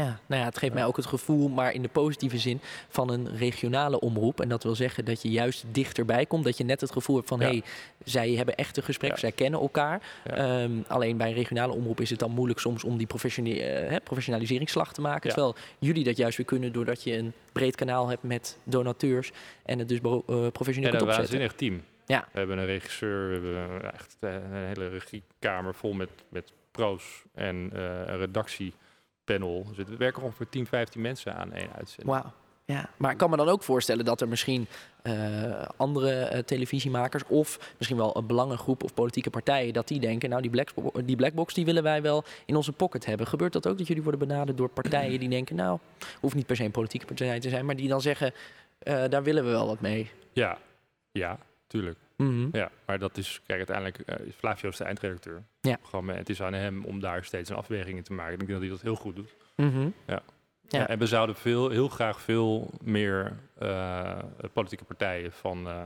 Ja, 0.00 0.20
nou 0.26 0.40
ja, 0.40 0.46
het 0.46 0.58
geeft 0.58 0.74
mij 0.74 0.84
ook 0.84 0.96
het 0.96 1.06
gevoel, 1.06 1.48
maar 1.48 1.72
in 1.72 1.82
de 1.82 1.88
positieve 1.88 2.38
zin, 2.38 2.60
van 2.88 3.10
een 3.10 3.36
regionale 3.36 4.00
omroep. 4.00 4.40
En 4.40 4.48
dat 4.48 4.62
wil 4.62 4.74
zeggen 4.74 5.04
dat 5.04 5.22
je 5.22 5.30
juist 5.30 5.64
dichterbij 5.70 6.26
komt. 6.26 6.44
Dat 6.44 6.56
je 6.56 6.64
net 6.64 6.80
het 6.80 6.92
gevoel 6.92 7.16
hebt 7.16 7.28
van, 7.28 7.38
Ja. 7.40 7.44
hé, 7.46 7.50
hey, 7.50 7.62
zij 8.04 8.30
hebben 8.30 8.54
echte 8.54 8.82
gesprekken, 8.82 9.20
Ja. 9.20 9.26
zij 9.28 9.36
kennen 9.36 9.60
elkaar. 9.60 10.02
Ja. 10.24 10.34
Ehm, 10.34 10.72
alleen 10.86 11.16
bij 11.16 11.28
een 11.28 11.34
regionale 11.34 11.72
omroep 11.72 12.00
is 12.00 12.10
het 12.10 12.18
dan 12.18 12.30
moeilijk 12.30 12.60
soms 12.60 12.84
om 12.84 12.96
die 12.96 13.06
hè, 13.62 14.00
professionaliseringsslag 14.00 14.92
te 14.92 15.00
maken. 15.00 15.30
Terwijl 15.30 15.54
jullie 15.78 16.04
dat 16.04 16.16
juist 16.16 16.36
weer 16.36 16.46
kunnen 16.46 16.72
doordat 16.72 17.02
je 17.02 17.16
een 17.16 17.32
breed 17.52 17.74
kanaal 17.76 18.08
hebt 18.08 18.22
met 18.22 18.58
donateurs. 18.64 19.30
En 19.64 19.78
het 19.78 19.88
dus 19.88 19.98
eh, 20.00 20.46
professioneel 20.52 20.92
En 20.92 20.98
kunt 20.98 21.00
een 21.02 21.08
opzetten. 21.08 21.16
waanzinnig 21.16 21.52
team. 21.52 21.82
Ja. 22.06 22.28
We 22.32 22.38
hebben 22.38 22.58
een 22.58 22.66
regisseur, 22.66 23.42
we 23.42 23.48
hebben 23.48 23.92
echt 23.92 24.16
eh, 24.20 24.32
een 24.32 24.66
hele 24.66 24.88
regiekamer 24.88 25.74
vol 25.74 25.92
met, 25.92 26.10
met 26.28 26.52
pro's 26.70 27.22
en 27.34 27.70
een 27.72 28.18
redactiepanel. 29.30 29.66
Dus 29.76 29.86
er 29.88 29.98
werken 29.98 30.22
ongeveer 30.22 30.48
10, 30.48 30.66
15 30.66 31.00
mensen 31.00 31.34
aan 31.34 31.52
één 31.52 31.72
uitzending. 31.76 32.08
Wauw. 32.16 32.32
Ja, 32.64 32.90
maar 32.96 33.10
ik 33.10 33.16
kan 33.16 33.30
me 33.30 33.36
dan 33.36 33.48
ook 33.48 33.62
voorstellen 33.62 34.04
dat 34.04 34.20
er 34.20 34.28
misschien 34.28 34.66
eh, 35.02 35.64
andere 35.76 36.10
eh, 36.12 36.38
televisiemakers 36.38 37.22
of 37.26 37.72
misschien 37.76 37.98
wel 37.98 38.16
een 38.16 38.26
belangengroep 38.26 38.82
of 38.84 38.94
politieke 38.94 39.30
partijen 39.30 39.72
dat 39.72 39.88
die 39.88 40.00
denken, 40.00 40.30
nou 40.30 40.42
die, 40.42 40.50
blackbo- 40.50 40.92
die 41.04 41.16
blackbox 41.16 41.54
die 41.54 41.64
willen 41.64 41.82
wij 41.82 42.02
wel 42.02 42.24
in 42.46 42.56
onze 42.56 42.72
pocket 42.72 43.06
hebben. 43.06 43.26
Gebeurt 43.26 43.52
dat 43.52 43.66
ook 43.66 43.78
dat 43.78 43.86
jullie 43.86 44.02
worden 44.02 44.28
benaderd 44.28 44.56
door 44.56 44.68
partijen 44.68 45.20
die 45.20 45.28
denken, 45.28 45.56
nou 45.56 45.78
hoeft 46.20 46.34
niet 46.34 46.46
per 46.46 46.56
se 46.56 46.64
een 46.64 46.70
politieke 46.70 47.06
partij 47.06 47.40
te 47.40 47.48
zijn, 47.48 47.66
maar 47.66 47.76
die 47.76 47.88
dan 47.88 48.00
zeggen, 48.00 48.32
eh, 48.78 49.04
daar 49.08 49.22
willen 49.22 49.44
we 49.44 49.50
wel 49.50 49.66
wat 49.66 49.80
mee. 49.80 50.10
Ja, 50.32 50.58
ja, 51.12 51.38
tuurlijk. 51.66 51.98
Mhm. 52.20 52.48
Ja, 52.52 52.70
maar 52.86 52.98
dat 52.98 53.16
is, 53.16 53.40
kijk, 53.46 53.58
uiteindelijk 53.58 53.98
eh, 53.98 54.26
is 54.26 54.34
Flavio 54.34 54.68
is 54.68 54.76
de 54.76 54.84
eindredacteur. 54.84 55.42
Ja. 55.60 55.78
Gewoon, 55.82 56.08
het 56.08 56.28
is 56.28 56.42
aan 56.42 56.52
hem 56.52 56.84
om 56.84 57.00
daar 57.00 57.24
steeds 57.24 57.50
een 57.50 57.56
afweging 57.56 57.96
in 57.96 58.02
te 58.02 58.12
maken. 58.12 58.32
Ik 58.32 58.38
denk 58.38 58.50
dat 58.50 58.60
hij 58.60 58.68
dat 58.68 58.80
heel 58.80 58.94
goed 58.94 59.16
doet. 59.16 59.34
Mhm. 59.56 59.80
Ja. 60.06 60.22
Ja. 60.68 60.78
Ja, 60.78 60.88
en 60.88 60.98
we 60.98 61.06
zouden 61.06 61.36
veel, 61.36 61.68
heel 61.68 61.88
graag 61.88 62.20
veel 62.20 62.70
meer 62.82 63.32
eh, 63.58 64.18
politieke 64.52 64.84
partijen 64.84 65.32
van, 65.32 65.68
eh, 65.68 65.82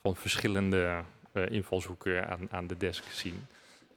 van 0.00 0.16
verschillende 0.16 1.02
invalshoeken 1.48 2.28
aan, 2.28 2.48
aan 2.50 2.66
de 2.66 2.76
desk 2.76 3.04
zien. 3.10 3.46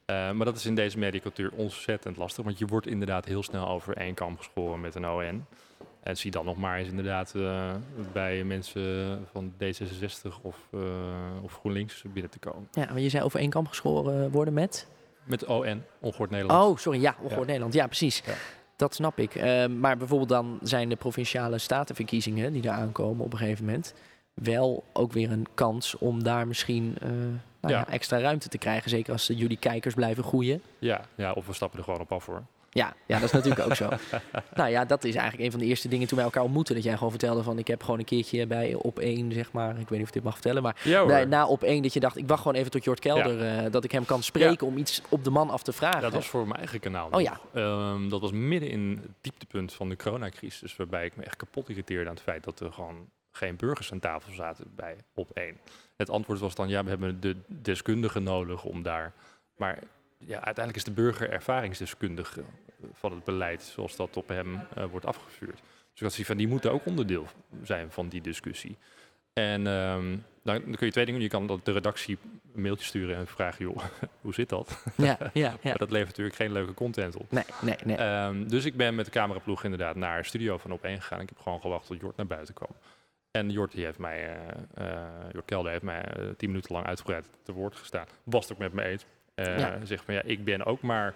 Maar 0.05 0.45
dat 0.45 0.55
is 0.55 0.65
in 0.65 0.75
deze 0.75 0.97
mediacultuur 0.97 1.51
ontzettend 1.51 2.17
lastig, 2.17 2.43
want 2.43 2.57
je 2.57 2.65
wordt 2.65 2.87
inderdaad 2.87 3.25
heel 3.25 3.43
snel 3.43 3.67
over 3.67 3.97
één 3.97 4.13
kam 4.13 4.37
geschoren 4.37 4.81
met 4.81 4.95
een 4.95 5.07
ON. 5.07 5.45
En 6.05 6.17
zie 6.17 6.31
dan 6.31 6.45
nog 6.45 6.57
maar 6.57 6.77
eens 6.77 6.87
inderdaad 6.87 7.33
eh, 7.35 7.71
bij 8.13 8.43
mensen 8.43 9.19
van 9.31 9.53
D66 9.53 10.41
of, 10.41 10.67
eh, 10.71 10.79
of 11.41 11.53
GroenLinks 11.53 12.03
binnen 12.13 12.31
te 12.31 12.39
komen. 12.39 12.67
Ja, 12.71 12.85
maar 12.85 12.99
je 12.99 13.09
zei 13.09 13.23
over 13.23 13.39
één 13.39 13.49
kamp 13.49 13.67
geschoren 13.67 14.31
worden 14.31 14.53
met? 14.53 14.87
Met 15.23 15.45
ON, 15.45 15.83
Ongehoord 15.99 16.29
Nederland. 16.29 16.63
Oh, 16.63 16.77
sorry, 16.77 17.01
ja, 17.01 17.15
Ongehoord 17.21 17.45
Nederland. 17.47 17.73
Ja, 17.73 17.85
precies. 17.85 18.21
Ja. 18.25 18.33
Dat 18.75 18.95
snap 18.95 19.19
ik. 19.19 19.35
Eh, 19.35 19.67
maar 19.67 19.97
bijvoorbeeld 19.97 20.29
dan 20.29 20.59
zijn 20.61 20.89
de 20.89 20.95
provinciale 20.95 21.57
statenverkiezingen 21.57 22.53
die 22.53 22.61
daar 22.61 22.77
aankomen 22.77 23.25
op 23.25 23.31
een 23.31 23.39
gegeven 23.39 23.65
moment 23.65 23.93
wel 24.33 24.83
ook 24.93 25.13
weer 25.13 25.31
een 25.31 25.47
kans 25.53 25.97
om 25.97 26.23
daar 26.23 26.47
misschien 26.47 26.97
nou 27.59 27.73
ja. 27.73 27.87
Extra 27.87 28.19
ruimte 28.19 28.49
te 28.49 28.57
krijgen. 28.57 28.89
Zeker 28.89 29.11
als 29.11 29.25
de 29.25 29.35
jullie 29.35 29.57
kijkers 29.57 29.93
blijven 29.93 30.23
groeien. 30.23 30.61
Ja, 30.79 31.01
ja, 31.15 31.31
of 31.31 31.47
we 31.47 31.53
stappen 31.53 31.79
er 31.79 31.85
gewoon 31.85 31.99
op 31.99 32.11
af 32.11 32.25
hoor. 32.25 32.43
Ja, 32.75 32.93
ja, 33.05 33.15
dat 33.19 33.23
is 33.23 33.31
natuurlijk 33.31 33.65
ook 33.65 33.75
zo. 33.75 33.89
Nou 34.55 34.69
ja, 34.69 34.85
dat 34.85 35.03
is 35.03 35.15
eigenlijk 35.15 35.45
een 35.45 35.51
van 35.51 35.59
de 35.59 35.65
eerste 35.65 35.87
dingen 35.87 36.07
toen 36.07 36.17
wij 36.17 36.25
elkaar 36.25 36.43
ontmoetten. 36.43 36.75
Dat 36.75 36.83
jij 36.83 36.93
gewoon 36.93 37.09
vertelde 37.09 37.43
van 37.43 37.57
ik 37.57 37.67
heb 37.67 37.83
gewoon 37.83 37.99
een 37.99 38.05
keertje 38.05 38.47
bij 38.47 38.73
op 38.73 38.99
één, 38.99 39.31
zeg 39.31 39.51
maar. 39.51 39.69
Ik 39.69 39.75
weet 39.75 39.89
niet 39.89 40.01
of 40.01 40.07
ik 40.07 40.13
dit 40.13 40.23
mag 40.23 40.33
vertellen, 40.33 40.63
maar 40.63 40.81
Ja 40.83 40.97
hoor. 40.99 41.07
bij, 41.07 41.25
na 41.25 41.47
op 41.47 41.63
één 41.63 41.81
dat 41.81 41.93
je 41.93 41.99
dacht 41.99 42.17
ik 42.17 42.27
wacht 42.27 42.41
gewoon 42.41 42.57
even 42.57 42.71
tot 42.71 42.83
Jort 42.83 42.99
Kelder. 42.99 43.41
eh, 43.41 43.71
dat 43.71 43.83
ik 43.83 43.91
hem 43.91 44.05
kan 44.05 44.23
spreken 44.23 44.67
om 44.67 44.77
iets 44.77 45.01
op 45.09 45.23
de 45.23 45.29
man 45.29 45.49
af 45.49 45.63
te 45.63 45.73
vragen. 45.73 46.01
Dat 46.01 46.13
was 46.13 46.27
voor 46.27 46.47
mijn 46.47 46.59
eigen 46.59 46.79
kanaal. 46.79 47.07
Oh 47.11 47.21
ja. 47.21 47.39
Ehm, 47.53 48.09
dat 48.09 48.21
was 48.21 48.31
midden 48.31 48.69
in 48.69 48.99
het 49.01 49.11
dieptepunt 49.21 49.73
van 49.73 49.89
de 49.89 49.95
coronacrisis. 49.95 50.75
Waarbij 50.75 51.05
ik 51.05 51.15
me 51.15 51.23
echt 51.23 51.35
kapot 51.35 51.69
irriteerde 51.69 52.09
aan 52.09 52.15
het 52.15 52.23
feit 52.23 52.43
dat 52.43 52.59
er 52.59 52.71
gewoon 52.73 53.09
geen 53.31 53.55
burgers 53.55 53.91
aan 53.91 53.99
tafel 53.99 54.33
zaten 54.33 54.65
bij 54.75 54.95
op 55.13 55.29
één. 55.33 55.57
Het 55.97 56.09
antwoord 56.09 56.39
was 56.39 56.55
dan 56.55 56.69
ja, 56.69 56.83
we 56.83 56.89
hebben 56.89 57.19
de 57.19 57.35
deskundigen 57.47 58.23
nodig 58.23 58.63
om 58.63 58.83
daar. 58.83 59.13
Maar 59.57 59.79
ja, 60.17 60.35
uiteindelijk 60.35 60.75
is 60.75 60.83
de 60.83 61.01
burger 61.01 61.29
ervaringsdeskundige 61.29 62.43
van 62.93 63.11
het 63.11 63.23
beleid 63.23 63.61
zoals 63.61 63.95
dat 63.95 64.17
op 64.17 64.27
hem 64.27 64.59
eh, 64.75 64.85
wordt 64.85 65.05
afgevuurd. 65.05 65.59
Dus 65.91 66.01
ik 66.01 66.17
had 66.17 66.25
van 66.25 66.37
die 66.37 66.47
moeten 66.47 66.71
ook 66.71 66.85
onderdeel 66.85 67.27
zijn 67.63 67.91
van 67.91 68.09
die 68.09 68.21
discussie. 68.21 68.77
En 69.33 69.67
ehm, 69.67 70.17
dan, 70.43 70.61
kun 70.61 70.85
je 70.85 70.91
twee 70.91 71.05
dingen 71.05 71.13
doen. 71.13 71.21
Je 71.21 71.27
kan 71.27 71.47
dat 71.47 71.65
de 71.65 71.71
redactie 71.71 72.17
een 72.53 72.61
mailtje 72.61 72.85
sturen 72.85 73.15
en 73.15 73.27
vragen, 73.27 73.65
joh, 73.65 73.77
hoe 74.21 74.33
zit 74.33 74.49
dat? 74.49 74.83
Ja, 74.95 75.17
ja, 75.19 75.31
ja. 75.33 75.57
Maar 75.63 75.77
dat 75.77 75.91
levert 75.91 76.09
natuurlijk 76.09 76.35
geen 76.35 76.51
leuke 76.51 76.73
content 76.73 77.15
op. 77.15 77.31
Nee, 77.31 77.43
nee, 77.61 77.75
nee. 77.83 77.97
Ehm, 77.97 78.47
dus 78.47 78.65
ik 78.65 78.75
ben 78.75 78.95
met 78.95 79.05
de 79.05 79.11
cameraploeg 79.11 79.63
inderdaad 79.63 79.95
naar 79.95 80.17
een 80.17 80.25
studio 80.25 80.57
van 80.57 80.79
Op1 80.79 80.81
gegaan. 80.81 81.21
Ik 81.21 81.29
heb 81.29 81.39
gewoon 81.39 81.61
gewacht 81.61 81.87
tot 81.87 81.99
Jort 81.99 82.17
naar 82.17 82.27
buiten 82.27 82.53
kwam. 82.53 82.75
En 83.35 83.49
Jort, 83.49 83.71
die 83.71 83.85
heeft 83.85 83.97
mij, 83.97 84.37
eh, 84.75 84.93
eh, 84.93 85.31
Jort 85.31 85.45
Kelder 85.45 85.71
heeft 85.71 85.83
mij 85.83 86.01
eh, 86.01 86.25
tien 86.37 86.49
minuten 86.49 86.73
lang 86.73 86.85
uitgebreid 86.85 87.25
te 87.43 87.51
woord 87.51 87.75
gestaan. 87.75 88.05
Was 88.23 88.43
het 88.43 88.53
ook 88.53 88.59
met 88.59 88.73
me 88.73 88.83
eens. 88.83 89.05
Eh 89.35 89.59
Ja. 89.59 89.79
Zegt 89.85 90.05
van 90.05 90.13
ja, 90.13 90.21
ik 90.21 90.43
ben 90.43 90.65
ook 90.65 90.81
maar 90.81 91.13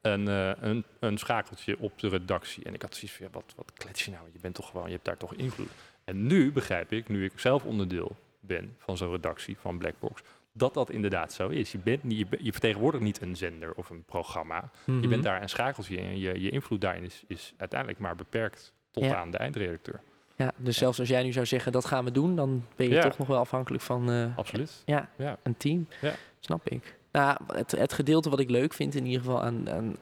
een, 0.00 0.28
eh, 0.28 0.50
een, 0.60 0.84
een 1.00 1.18
schakeltje 1.18 1.76
op 1.78 1.98
de 1.98 2.08
redactie. 2.08 2.64
En 2.64 2.74
ik 2.74 2.82
had 2.82 2.94
zoiets 2.94 3.16
van 3.16 3.26
ja, 3.26 3.32
wat, 3.32 3.52
wat 3.56 3.72
klets 3.72 4.04
je 4.04 4.10
nou? 4.10 4.24
Je 4.32 4.38
bent 4.40 4.54
toch 4.54 4.70
gewoon, 4.70 4.86
je 4.86 4.92
hebt 4.92 5.04
daar 5.04 5.16
toch 5.16 5.34
invloed. 5.34 5.68
En 6.04 6.26
nu 6.26 6.52
begrijp 6.52 6.92
ik, 6.92 7.08
nu 7.08 7.24
ik 7.24 7.32
zelf 7.38 7.64
onderdeel 7.64 8.16
ben 8.40 8.74
van 8.78 8.96
zo'n 8.96 9.10
redactie 9.10 9.56
van 9.58 9.78
Blackbox, 9.78 10.22
dat 10.52 10.74
dat 10.74 10.90
inderdaad 10.90 11.32
zo 11.32 11.48
is. 11.48 11.72
Je, 11.72 11.78
bent 11.78 12.02
niet, 12.02 12.26
je, 12.40 12.52
vertegenwoordigt 12.52 13.04
niet 13.04 13.20
een 13.20 13.36
zender 13.36 13.72
of 13.74 13.90
een 13.90 14.04
programma. 14.04 14.70
Je 14.86 14.92
Mhm. 14.92 15.08
bent 15.08 15.22
daar 15.22 15.42
een 15.42 15.48
schakeltje 15.48 15.98
en 15.98 16.18
je, 16.18 16.40
je 16.40 16.50
invloed 16.50 16.80
daarin 16.80 17.04
is, 17.04 17.22
is 17.26 17.54
uiteindelijk 17.56 18.00
maar 18.00 18.16
beperkt 18.16 18.72
tot 18.90 19.04
Ja. 19.04 19.16
aan 19.16 19.30
de 19.30 19.38
eindredacteur. 19.38 20.00
Ja, 20.36 20.52
dus 20.56 20.76
zelfs 20.78 20.98
als 20.98 21.08
jij 21.08 21.22
nu 21.22 21.32
zou 21.32 21.46
zeggen 21.46 21.72
dat 21.72 21.84
gaan 21.84 22.04
we 22.04 22.10
doen, 22.10 22.36
dan 22.36 22.64
ben 22.76 22.88
je 22.88 22.94
Ja. 22.94 23.02
toch 23.02 23.18
nog 23.18 23.26
wel 23.26 23.38
afhankelijk 23.38 23.82
van 23.82 24.10
eh, 24.10 24.36
Absoluut. 24.38 24.82
ja, 24.84 25.08
Ja. 25.16 25.36
een 25.42 25.56
team. 25.56 25.88
Ja. 26.00 26.14
Snap 26.40 26.68
ik. 26.68 26.98
Nou, 27.12 27.36
het, 27.46 27.70
het 27.70 27.92
gedeelte 27.92 28.30
wat 28.30 28.40
ik 28.40 28.50
leuk 28.50 28.72
vind 28.72 28.94
in 28.94 29.06
ieder 29.06 29.20
geval 29.20 29.42
aan, 29.42 29.70
aan, 29.70 29.96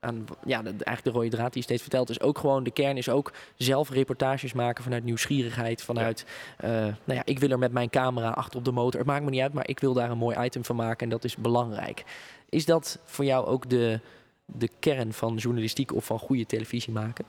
aan 0.00 0.24
ja, 0.44 0.62
de, 0.62 0.68
eigenlijk 0.68 1.04
de 1.04 1.10
rode 1.10 1.28
draad 1.28 1.52
die 1.52 1.56
je 1.56 1.62
steeds 1.62 1.82
vertelt, 1.82 2.10
is 2.10 2.20
ook 2.20 2.38
gewoon 2.38 2.64
de 2.64 2.70
kern 2.70 2.96
is 2.96 3.08
ook 3.08 3.32
zelf 3.56 3.90
reportages 3.90 4.52
maken 4.52 4.84
vanuit 4.84 5.04
nieuwsgierigheid, 5.04 5.82
vanuit, 5.82 6.26
eh, 6.56 6.70
nou 6.70 6.94
ja, 7.04 7.22
ik 7.24 7.38
wil 7.38 7.50
er 7.50 7.58
met 7.58 7.72
mijn 7.72 7.90
camera 7.90 8.30
achter 8.30 8.58
op 8.58 8.64
de 8.64 8.72
motor, 8.72 9.00
het 9.00 9.08
maakt 9.08 9.24
me 9.24 9.30
niet 9.30 9.40
uit, 9.40 9.52
maar 9.52 9.68
ik 9.68 9.80
wil 9.80 9.92
daar 9.92 10.10
een 10.10 10.18
mooi 10.18 10.36
item 10.40 10.64
van 10.64 10.76
maken 10.76 11.00
en 11.00 11.08
dat 11.08 11.24
is 11.24 11.36
belangrijk. 11.36 12.04
Is 12.48 12.64
dat 12.64 12.98
voor 13.04 13.24
jou 13.24 13.46
ook 13.46 13.70
de, 13.70 14.00
de 14.44 14.68
kern 14.78 15.12
van 15.12 15.36
journalistiek 15.36 15.94
of 15.94 16.04
van 16.04 16.18
goede 16.18 16.46
televisie 16.46 16.92
maken? 16.92 17.24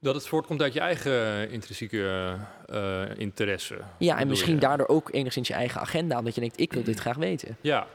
Dat 0.00 0.14
het 0.14 0.26
voortkomt 0.26 0.62
uit 0.62 0.72
je 0.72 0.80
eigen 0.80 1.50
intrinsieke 1.50 2.34
eh, 2.66 3.02
interesse. 3.16 3.78
Ja, 3.98 4.18
en 4.18 4.28
misschien 4.28 4.54
je? 4.54 4.60
daardoor 4.60 4.88
ook 4.88 5.12
enigszins 5.12 5.48
je 5.48 5.54
eigen 5.54 5.80
agenda, 5.80 6.18
omdat 6.18 6.34
je 6.34 6.40
denkt, 6.40 6.60
ik 6.60 6.72
wil 6.72 6.82
dit 6.82 6.98
graag 7.00 7.16
weten. 7.16 7.56
Ja. 7.60 7.86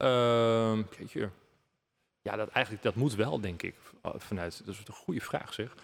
Ehm 0.00 0.82
jeetje. 0.98 1.30
Ja, 2.22 2.36
dat 2.36 2.48
eigenlijk 2.48 2.84
dat 2.84 2.94
moet 2.94 3.14
wel, 3.14 3.40
denk 3.40 3.62
ik. 3.62 3.74
v- 3.78 3.92
Vanuit, 4.02 4.62
dat 4.66 4.74
is 4.74 4.82
een 4.86 4.94
goede 4.94 5.20
vraag, 5.20 5.54
zeg. 5.54 5.74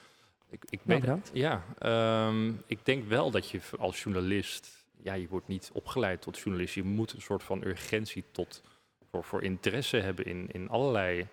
Ik, 0.49 0.65
ik 0.65 0.79
Nou, 0.85 0.85
ben, 0.85 1.01
bedankt. 1.01 1.31
ja, 1.33 1.63
ehm, 1.79 2.53
ik 2.67 2.85
denk 2.85 3.05
wel 3.09 3.31
dat 3.31 3.51
je 3.51 3.61
als 3.79 4.03
journalist, 4.03 4.85
ja, 4.97 5.15
je 5.15 5.29
wordt 5.29 5.49
niet 5.49 5.71
opgeleid 5.73 6.23
tot 6.23 6.39
journalist. 6.39 6.75
Je 6.75 6.83
moet 6.83 7.13
een 7.13 7.21
soort 7.21 7.43
van 7.43 7.65
urgentie 7.65 8.25
tot 8.31 8.63
voor, 9.11 9.25
voor 9.25 9.43
interesse 9.43 9.97
hebben 9.97 10.25
in, 10.25 10.49
in 10.53 10.69
allerlei 10.69 11.27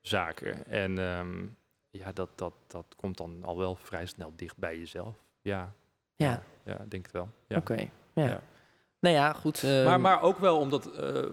zaken. 0.00 0.66
En 0.66 0.98
ehm, 0.98 1.46
ja, 1.90 2.12
dat, 2.12 2.28
dat, 2.34 2.52
dat 2.66 2.94
komt 2.96 3.16
dan 3.16 3.44
al 3.44 3.58
wel 3.58 3.76
vrij 3.76 4.06
snel 4.06 4.32
dicht 4.36 4.56
bij 4.56 4.78
jezelf. 4.78 5.14
Ja, 5.42 5.72
Ja, 6.16 6.42
ja 6.64 6.80
ik 6.80 6.90
denk 6.90 7.02
het 7.04 7.12
wel. 7.12 7.28
Ja. 7.46 7.56
oké. 7.56 7.74
Ja. 8.14 8.26
Ja. 8.26 8.40
Nou 9.00 9.14
ja, 9.14 9.32
goed. 9.32 9.62
Maar, 9.62 10.00
maar 10.00 10.22
ook 10.22 10.38
wel 10.38 10.58
omdat 10.58 10.92
eh, 10.92 11.24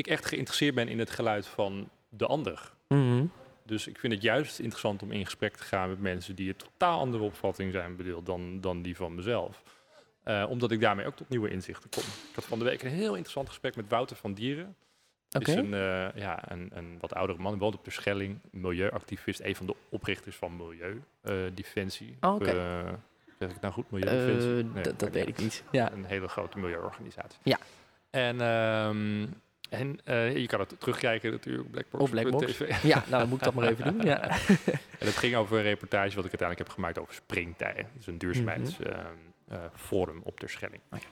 ik 0.00 0.06
echt 0.06 0.26
geïnteresseerd 0.26 0.74
ben 0.74 0.88
in 0.88 0.98
het 0.98 1.10
geluid 1.10 1.46
van 1.46 1.88
de 2.08 2.26
ander. 2.26 2.72
mhm. 2.88 3.24
Dus 3.64 3.86
ik 3.86 3.98
vind 3.98 4.12
het 4.12 4.22
juist 4.22 4.58
interessant 4.58 5.02
om 5.02 5.12
in 5.12 5.24
gesprek 5.24 5.56
te 5.56 5.62
gaan 5.62 5.88
met 5.88 6.00
mensen 6.00 6.34
die 6.34 6.48
een 6.48 6.56
totaal 6.56 6.98
andere 6.98 7.22
opvatting 7.22 7.72
zijn 7.72 7.96
bedeeld 7.96 8.26
dan, 8.26 8.60
dan 8.60 8.82
die 8.82 8.96
van 8.96 9.14
mezelf. 9.14 9.62
Eh, 10.22 10.46
omdat 10.48 10.70
ik 10.70 10.80
daarmee 10.80 11.06
ook 11.06 11.16
tot 11.16 11.28
nieuwe 11.28 11.50
inzichten 11.50 11.90
kom. 11.90 12.02
Ik 12.02 12.34
had 12.34 12.44
van 12.44 12.58
de 12.58 12.64
week 12.64 12.82
een 12.82 12.90
heel 12.90 13.10
interessant 13.10 13.48
gesprek 13.48 13.76
met 13.76 13.88
Wouter 13.88 14.16
van 14.16 14.34
Dieren. 14.34 14.76
Is 15.38 15.54
een, 15.54 15.74
eh, 15.74 16.08
ja, 16.14 16.50
een, 16.50 16.70
een 16.74 16.96
wat 17.00 17.14
oudere 17.14 17.38
man, 17.38 17.58
woont 17.58 17.74
op 17.74 17.84
de 17.84 17.90
Schelling, 17.90 18.38
milieuactivist, 18.50 19.40
een 19.40 19.56
van 19.56 19.66
de 19.66 19.74
oprichters 19.88 20.36
van 20.36 20.56
Milieudefensie. 20.56 22.16
Oh, 22.20 22.34
oké. 22.34 22.50
Eh, 22.50 22.92
zeg 23.38 23.50
ik 23.50 23.60
nou 23.60 23.72
goed, 23.74 23.90
Milieudefensie? 23.90 24.58
Eh, 24.58 24.74
Nee, 24.74 24.96
dat 24.96 25.10
weet 25.10 25.28
ik 25.28 25.38
niet. 25.38 25.64
Ja. 25.70 25.92
Een 25.92 26.04
hele 26.04 26.28
grote 26.28 26.58
milieuorganisatie. 26.58 27.38
Ja. 27.42 27.58
En, 28.10 28.40
ehm, 28.40 29.26
en 29.70 29.98
eh, 30.04 30.36
je 30.36 30.46
kan 30.46 30.60
het 30.60 30.74
terugkijken 30.78 31.30
natuurlijk 31.30 31.64
op 31.64 31.70
Blackbox. 31.70 32.04
Op 32.04 32.10
Blackbox. 32.10 32.46
TV. 32.46 32.82
ja, 32.82 33.04
nou 33.08 33.20
dan 33.20 33.28
moet 33.28 33.38
ik 33.38 33.44
dat 33.44 33.54
maar 33.54 33.68
even 33.68 33.84
doen. 33.84 34.00
Ja. 34.06 34.28
En 34.98 35.06
het 35.06 35.16
ging 35.16 35.36
over 35.36 35.56
een 35.56 35.62
reportage 35.62 36.16
wat 36.16 36.24
ik 36.24 36.30
uiteindelijk 36.30 36.58
heb 36.58 36.68
gemaakt 36.68 36.98
over 36.98 37.14
springtij. 37.14 37.86
Dus 37.96 38.06
een 38.06 38.18
duurzaamheidsforum 38.18 40.20
op 40.22 40.40
ter 40.40 40.50
Schelling. 40.50 40.82
Mhm. 40.88 40.94
Oh 40.94 41.00
ja. 41.00 41.06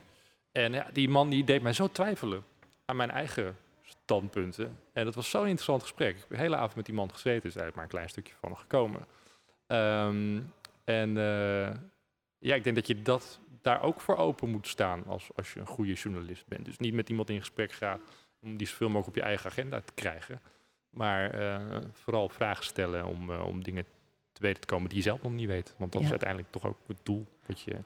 En 0.52 0.72
ja, 0.72 0.86
die 0.92 1.08
man 1.08 1.28
die 1.28 1.44
deed 1.44 1.62
mij 1.62 1.72
zo 1.72 1.88
twijfelen 1.88 2.44
aan 2.84 2.96
mijn 2.96 3.10
eigen 3.10 3.56
standpunten. 3.82 4.78
En 4.92 5.04
dat 5.04 5.14
was 5.14 5.30
zo'n 5.30 5.42
interessant 5.42 5.82
gesprek. 5.82 6.14
Ik 6.14 6.20
heb 6.20 6.28
de 6.28 6.36
hele 6.36 6.56
avond 6.56 6.74
met 6.74 6.86
die 6.86 6.94
man 6.94 7.10
gezeten, 7.10 7.48
is 7.48 7.56
eigenlijk 7.56 7.74
maar 7.74 7.84
een 7.84 7.90
klein 7.90 8.08
stukje 8.08 8.34
van 8.40 8.56
gekomen. 8.56 9.06
Ehm, 9.66 10.40
en 10.84 11.16
eh, 11.16 11.70
ja, 12.38 12.54
ik 12.54 12.64
denk 12.64 12.76
dat 12.76 12.86
je 12.86 13.02
dat 13.02 13.40
daar 13.62 13.82
ook 13.82 14.00
voor 14.00 14.16
open 14.16 14.48
moet 14.48 14.66
staan 14.66 15.06
als, 15.06 15.28
als 15.34 15.52
je 15.52 15.60
een 15.60 15.66
goede 15.66 15.92
journalist 15.92 16.46
bent. 16.46 16.64
Dus 16.64 16.78
niet 16.78 16.94
met 16.94 17.08
iemand 17.08 17.30
in 17.30 17.38
gesprek 17.38 17.72
gaan 17.72 18.00
om 18.42 18.56
die 18.56 18.66
zoveel 18.66 18.86
mogelijk 18.88 19.08
op 19.08 19.14
je 19.22 19.22
eigen 19.28 19.50
agenda 19.50 19.80
te 19.80 19.92
krijgen. 19.94 20.40
Maar 20.90 21.30
eh, 21.30 21.60
vooral 21.92 22.28
vragen 22.28 22.64
stellen 22.64 23.06
om, 23.06 23.30
eh, 23.32 23.46
om 23.46 23.62
dingen 23.62 23.84
te 24.32 24.42
weten 24.42 24.60
te 24.60 24.66
komen 24.66 24.88
die 24.88 24.98
je 24.98 25.04
zelf 25.04 25.22
nog 25.22 25.32
niet 25.32 25.46
weet. 25.46 25.74
Want 25.76 25.92
dat 25.92 26.00
Ja. 26.00 26.06
is 26.06 26.12
uiteindelijk 26.12 26.50
toch 26.52 26.66
ook 26.66 26.76
het 26.86 26.98
doel 27.02 27.26
wat 27.46 27.60
je 27.60 27.76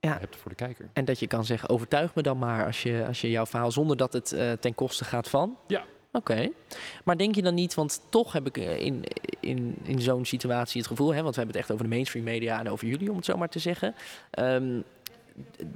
Ja. 0.00 0.18
hebt 0.18 0.36
voor 0.36 0.50
de 0.50 0.56
kijker. 0.56 0.88
En 0.92 1.04
dat 1.04 1.18
je 1.18 1.26
kan 1.26 1.44
zeggen, 1.44 1.68
overtuig 1.68 2.14
me 2.14 2.22
dan 2.22 2.38
maar 2.38 2.66
als 2.66 2.82
je, 2.82 3.04
als 3.06 3.20
je 3.20 3.30
jouw 3.30 3.46
verhaal, 3.46 3.70
zonder 3.72 3.96
dat 3.96 4.12
het 4.12 4.32
eh, 4.32 4.52
ten 4.52 4.74
koste 4.74 5.04
gaat 5.04 5.28
van. 5.28 5.58
Ja. 5.66 5.84
Oké. 6.12 6.48
Maar 7.04 7.16
denk 7.16 7.34
je 7.34 7.42
dan 7.42 7.54
niet, 7.54 7.74
want 7.74 8.02
toch 8.08 8.32
heb 8.32 8.46
ik 8.46 8.56
in, 8.56 9.04
in, 9.40 9.76
in 9.82 10.00
zo'n 10.00 10.24
situatie 10.24 10.80
het 10.80 10.90
gevoel, 10.90 11.14
hè, 11.14 11.22
want 11.22 11.34
we 11.34 11.40
hebben 11.40 11.56
het 11.56 11.64
echt 11.64 11.72
over 11.72 11.84
de 11.88 11.94
mainstream 11.94 12.24
media 12.24 12.58
en 12.58 12.68
over 12.68 12.86
jullie, 12.86 13.10
om 13.10 13.16
het 13.16 13.24
zo 13.24 13.36
maar 13.36 13.48
te 13.48 13.58
zeggen. 13.58 13.94
Ehm, 14.30 14.80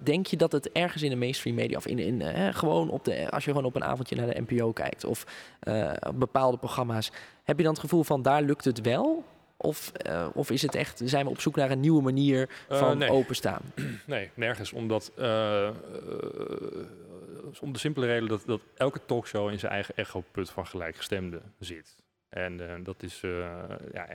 denk 0.03 0.27
je 0.27 0.37
dat 0.37 0.53
het 0.53 0.73
ergens 0.73 1.03
in 1.03 1.11
de 1.11 1.17
mainstream 1.17 1.57
media, 1.57 1.77
of 1.77 1.87
in, 1.87 1.99
in, 1.99 2.23
eh, 2.23 2.55
gewoon 2.55 2.91
op 2.91 3.05
de, 3.05 3.31
als 3.31 3.45
je 3.45 3.51
gewoon 3.51 3.67
op 3.67 3.77
een 3.77 3.85
avondje 3.85 4.17
naar 4.17 4.27
de 4.27 4.45
NPO 4.47 4.73
kijkt, 4.73 5.05
of 5.05 5.27
eh, 5.61 5.93
bepaalde 6.15 6.57
programma's, 6.57 7.13
heb 7.45 7.57
je 7.57 7.63
dan 7.63 7.73
het 7.73 7.81
gevoel 7.81 8.05
van 8.05 8.23
daar 8.23 8.43
lukt 8.43 8.65
het 8.65 8.81
wel? 8.81 9.25
Of, 9.57 9.93
eh, 9.93 10.27
of 10.35 10.51
is 10.51 10.63
het 10.63 10.75
echt, 10.75 11.01
zijn 11.05 11.25
we 11.25 11.31
op 11.31 11.41
zoek 11.41 11.57
naar 11.57 11.71
een 11.71 11.81
nieuwe 11.81 12.03
manier 12.03 12.49
van 12.69 12.99
nee. 12.99 13.11
openstaan? 13.11 13.63
Nee, 14.07 14.31
nergens. 14.35 14.73
Omdat, 14.73 15.13
om 17.61 17.73
de 17.73 17.79
simpele 17.79 18.07
reden 18.07 18.29
dat, 18.29 18.43
dat 18.47 18.61
elke 18.75 19.01
talkshow 19.07 19.51
in 19.51 19.59
zijn 19.59 19.73
eigen 19.73 19.97
echoput 19.97 20.51
van 20.51 20.67
gelijkgestemden 20.67 21.43
zit. 21.59 21.97
En 22.29 22.83
dat 22.83 23.03
is 23.03 23.21
ja, 23.93 24.09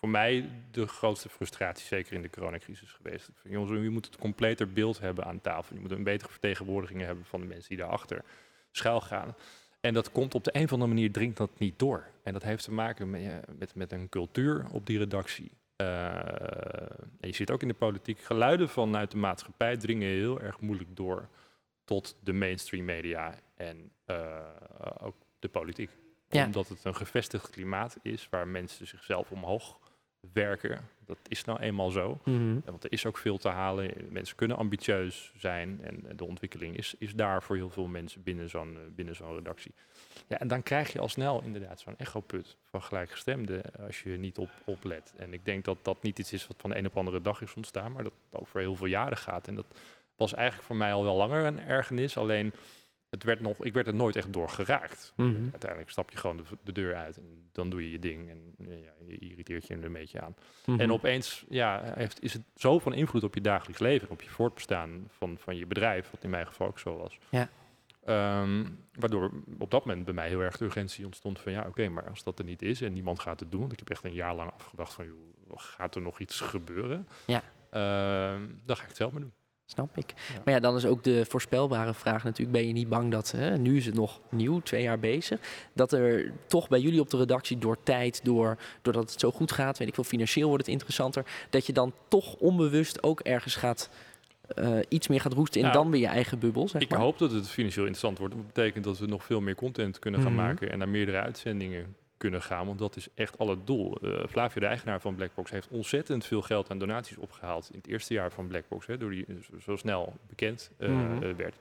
voor 0.00 0.08
mij 0.08 0.48
de 0.70 0.86
grootste 0.86 1.28
frustratie, 1.28 1.86
zeker 1.86 2.12
in 2.12 2.22
de 2.22 2.30
coronacrisis 2.30 2.92
geweest. 2.92 3.28
Ik 3.28 3.34
vind, 3.36 3.54
Jongens, 3.54 3.82
je 3.82 3.90
moet 3.90 4.06
het 4.06 4.16
completer 4.16 4.72
beeld 4.72 5.00
hebben 5.00 5.24
aan 5.24 5.40
tafel. 5.40 5.74
Je 5.74 5.80
moet 5.80 5.90
een 5.90 6.02
betere 6.02 6.30
vertegenwoordiging 6.30 7.00
hebben 7.00 7.24
van 7.24 7.40
de 7.40 7.46
mensen 7.46 7.68
die 7.68 7.78
daarachter 7.78 8.24
schuil 8.70 9.00
gaan. 9.00 9.34
En 9.80 9.94
dat 9.94 10.12
komt 10.12 10.34
op 10.34 10.44
de 10.44 10.50
een 10.54 10.64
of 10.64 10.72
andere 10.72 10.90
manier, 10.90 11.12
dringt 11.12 11.36
dat 11.36 11.58
niet 11.58 11.78
door. 11.78 12.06
En 12.22 12.32
dat 12.32 12.42
heeft 12.42 12.64
te 12.64 12.72
maken 12.72 13.10
met, 13.10 13.58
met, 13.58 13.74
met 13.74 13.92
een 13.92 14.08
cultuur 14.08 14.66
op 14.72 14.86
die 14.86 14.98
redactie. 14.98 15.50
Eh, 15.76 16.14
en 17.20 17.28
je 17.28 17.34
ziet 17.34 17.50
ook 17.50 17.62
in 17.62 17.68
de 17.68 17.74
politiek, 17.74 18.20
geluiden 18.20 18.68
vanuit 18.68 19.10
de 19.10 19.16
maatschappij 19.16 19.76
dringen 19.76 20.08
heel 20.08 20.40
erg 20.40 20.60
moeilijk 20.60 20.96
door 20.96 21.28
tot 21.84 22.16
de 22.22 22.32
mainstream 22.32 22.84
media 22.84 23.34
en 23.54 23.92
eh, 24.04 24.38
ook 24.98 25.16
de 25.38 25.48
politiek. 25.48 25.90
Ja. 26.28 26.44
Omdat 26.44 26.68
het 26.68 26.84
een 26.84 26.96
gevestigd 26.96 27.50
klimaat 27.50 27.96
is 28.02 28.28
waar 28.30 28.48
mensen 28.48 28.86
zichzelf 28.86 29.30
omhoog 29.30 29.78
werken. 30.32 30.88
Dat 31.06 31.18
is 31.28 31.44
nou 31.44 31.60
eenmaal 31.60 31.90
zo. 31.90 32.20
Mhm. 32.24 32.60
Want 32.64 32.84
er 32.84 32.92
is 32.92 33.06
ook 33.06 33.18
veel 33.18 33.38
te 33.38 33.48
halen. 33.48 33.92
Mensen 34.08 34.36
kunnen 34.36 34.56
ambitieus 34.56 35.32
zijn 35.36 35.80
en 35.82 36.16
de 36.16 36.24
ontwikkeling 36.24 36.76
is, 36.76 36.94
is 36.98 37.14
daar 37.14 37.42
voor 37.42 37.56
heel 37.56 37.70
veel 37.70 37.86
mensen 37.86 38.22
binnen 38.22 38.48
zo'n 38.48 38.76
eh, 38.76 38.82
binnen 38.94 39.16
zo'n 39.16 39.34
redactie. 39.34 39.74
Ja, 40.26 40.38
en 40.38 40.48
dan 40.48 40.62
krijg 40.62 40.92
je 40.92 40.98
al 40.98 41.08
snel 41.08 41.42
inderdaad 41.42 41.80
zo'n 41.80 41.96
echoput 41.96 42.56
van 42.64 42.82
gelijkgestemden 42.82 43.62
eh, 43.62 43.86
als 43.86 44.02
je 44.02 44.10
niet 44.10 44.38
op, 44.38 44.50
oplet. 44.64 45.12
En 45.16 45.32
ik 45.32 45.44
denk 45.44 45.64
dat 45.64 45.78
dat 45.82 46.02
niet 46.02 46.18
iets 46.18 46.32
is 46.32 46.46
wat 46.46 46.56
van 46.60 46.70
de 46.70 46.76
een 46.76 46.86
op 46.86 46.96
andere 46.96 47.20
dag 47.20 47.42
is 47.42 47.54
ontstaan, 47.54 47.92
maar 47.92 48.02
dat 48.02 48.12
over 48.30 48.60
heel 48.60 48.76
veel 48.76 48.86
jaren 48.86 49.18
gaat. 49.18 49.48
En 49.48 49.54
dat 49.54 49.66
was 50.16 50.34
eigenlijk 50.34 50.66
voor 50.66 50.76
mij 50.76 50.92
al 50.92 51.02
wel 51.02 51.16
langer 51.16 51.44
een 51.44 51.60
ergernis. 51.60 52.16
Alleen 52.16 52.52
het 53.10 53.24
werd 53.24 53.40
nog, 53.40 53.64
ik 53.64 53.72
werd 53.72 53.86
er 53.86 53.94
nooit 53.94 54.16
echt 54.16 54.32
door 54.32 54.48
geraakt. 54.48 55.12
Mhm. 55.16 55.42
Uiteindelijk 55.50 55.90
stap 55.90 56.10
je 56.10 56.16
gewoon 56.16 56.36
de, 56.36 56.42
de 56.64 56.72
deur 56.72 56.94
uit 56.94 57.16
en 57.16 57.48
dan 57.52 57.70
doe 57.70 57.82
je 57.82 57.90
je 57.90 57.98
ding 57.98 58.30
en 58.30 58.54
ja, 58.58 58.92
je 59.06 59.18
irriteert 59.18 59.66
je 59.66 59.74
er 59.74 59.84
een 59.84 59.92
beetje 59.92 60.20
aan. 60.20 60.34
Mhm. 60.64 60.80
En 60.80 60.92
opeens 60.92 61.44
ja, 61.48 61.92
heeft, 61.94 62.22
is 62.22 62.32
het 62.32 62.42
zo 62.54 62.78
van 62.78 62.92
invloed 62.92 63.24
op 63.24 63.34
je 63.34 63.40
dagelijks 63.40 63.80
leven, 63.80 64.10
op 64.10 64.22
je 64.22 64.30
voortbestaan 64.30 65.04
van, 65.08 65.38
van 65.38 65.56
je 65.56 65.66
bedrijf, 65.66 66.10
wat 66.10 66.24
in 66.24 66.30
mijn 66.30 66.46
geval 66.46 66.66
ook 66.66 66.78
zo 66.78 66.96
was. 66.96 67.18
Ja. 67.28 67.48
Ehm, 68.04 68.64
waardoor 68.92 69.30
op 69.58 69.70
dat 69.70 69.84
moment 69.84 70.04
bij 70.04 70.14
mij 70.14 70.28
heel 70.28 70.40
erg 70.40 70.56
de 70.56 70.64
urgentie 70.64 71.04
ontstond 71.04 71.40
van 71.40 71.52
ja, 71.52 71.64
oké, 71.68 71.88
maar 71.88 72.08
als 72.08 72.22
dat 72.22 72.38
er 72.38 72.44
niet 72.44 72.62
is 72.62 72.80
en 72.80 72.92
niemand 72.92 73.20
gaat 73.20 73.40
het 73.40 73.50
doen, 73.50 73.60
want 73.60 73.72
ik 73.72 73.78
heb 73.78 73.90
echt 73.90 74.04
een 74.04 74.12
jaar 74.12 74.34
lang 74.34 74.50
afgedacht 74.50 74.92
van 74.92 75.04
joh, 75.04 75.60
gaat 75.60 75.94
er 75.94 76.02
nog 76.02 76.18
iets 76.18 76.40
gebeuren? 76.40 77.08
Ja. 77.26 77.42
Ehm, 77.70 78.48
dan 78.64 78.76
ga 78.76 78.82
ik 78.82 78.88
het 78.88 78.96
zelf 78.96 79.12
maar 79.12 79.20
doen. 79.20 79.32
Snap 79.70 79.96
ik. 79.96 80.14
Ja. 80.34 80.40
Maar 80.44 80.54
ja, 80.54 80.60
dan 80.60 80.76
is 80.76 80.84
ook 80.86 81.02
de 81.04 81.24
voorspelbare 81.28 81.94
vraag 81.94 82.24
natuurlijk: 82.24 82.56
ben 82.58 82.66
je 82.66 82.72
niet 82.72 82.88
bang 82.88 83.10
dat, 83.10 83.30
hè, 83.30 83.58
nu 83.58 83.76
is 83.76 83.86
het 83.86 83.94
nog 83.94 84.20
nieuw, 84.30 84.60
twee 84.60 84.82
jaar 84.82 84.98
bezig, 84.98 85.40
dat 85.72 85.92
er 85.92 86.32
toch 86.46 86.68
bij 86.68 86.80
jullie 86.80 87.00
op 87.00 87.10
de 87.10 87.16
redactie 87.16 87.58
door 87.58 87.76
tijd, 87.82 88.24
door, 88.24 88.56
doordat 88.82 89.10
het 89.10 89.20
zo 89.20 89.30
goed 89.30 89.52
gaat, 89.52 89.78
weet 89.78 89.88
ik 89.88 89.94
veel, 89.94 90.04
financieel 90.04 90.48
wordt 90.48 90.62
het 90.64 90.72
interessanter, 90.72 91.24
dat 91.50 91.66
je 91.66 91.72
dan 91.72 91.92
toch 92.08 92.34
onbewust 92.34 93.02
ook 93.02 93.20
ergens 93.20 93.54
gaat, 93.56 93.90
eh, 94.54 94.78
iets 94.88 95.08
meer 95.08 95.20
gaat 95.20 95.32
roesten 95.32 95.60
in 95.60 95.66
Nou, 95.66 95.78
dan 95.82 95.90
weer 95.90 96.00
je 96.00 96.06
eigen 96.06 96.38
bubbel, 96.38 96.68
zeg 96.68 96.82
Ik 96.82 96.90
maar? 96.90 96.98
hoop 97.00 97.18
dat 97.18 97.30
het 97.32 97.48
financieel 97.48 97.86
interessant 97.86 98.18
wordt. 98.18 98.34
Dat 98.34 98.46
betekent 98.46 98.84
dat 98.84 98.98
we 98.98 99.06
nog 99.06 99.24
veel 99.24 99.40
meer 99.40 99.54
content 99.54 99.98
kunnen 99.98 100.22
gaan 100.22 100.34
Mhm. 100.34 100.42
maken 100.42 100.70
en 100.72 100.78
naar 100.78 100.88
meerdere 100.88 101.18
uitzendingen 101.20 101.94
kunnen 102.20 102.42
gaan. 102.42 102.66
Want 102.66 102.78
dat 102.78 102.96
is 102.96 103.08
echt 103.14 103.38
al 103.38 103.48
het 103.48 103.66
doel. 103.66 103.96
Eh, 104.02 104.26
Flavio, 104.28 104.60
de 104.60 104.66
eigenaar 104.66 105.00
van 105.00 105.14
Blackbox, 105.14 105.50
heeft 105.50 105.68
ontzettend 105.68 106.24
veel 106.24 106.42
geld 106.42 106.70
aan 106.70 106.78
donaties 106.78 107.16
opgehaald 107.16 107.68
in 107.72 107.78
het 107.78 107.86
eerste 107.86 108.14
jaar 108.14 108.32
van 108.32 108.46
Blackbox. 108.46 108.86
Hè, 108.86 108.96
door 108.98 109.10
die 109.10 109.24
eh, 109.28 109.34
zo, 109.60 109.76
snel 109.76 110.12
bekend 110.28 110.70
eh, 110.78 110.88
Mhm. 110.88 111.36
werd. 111.36 111.54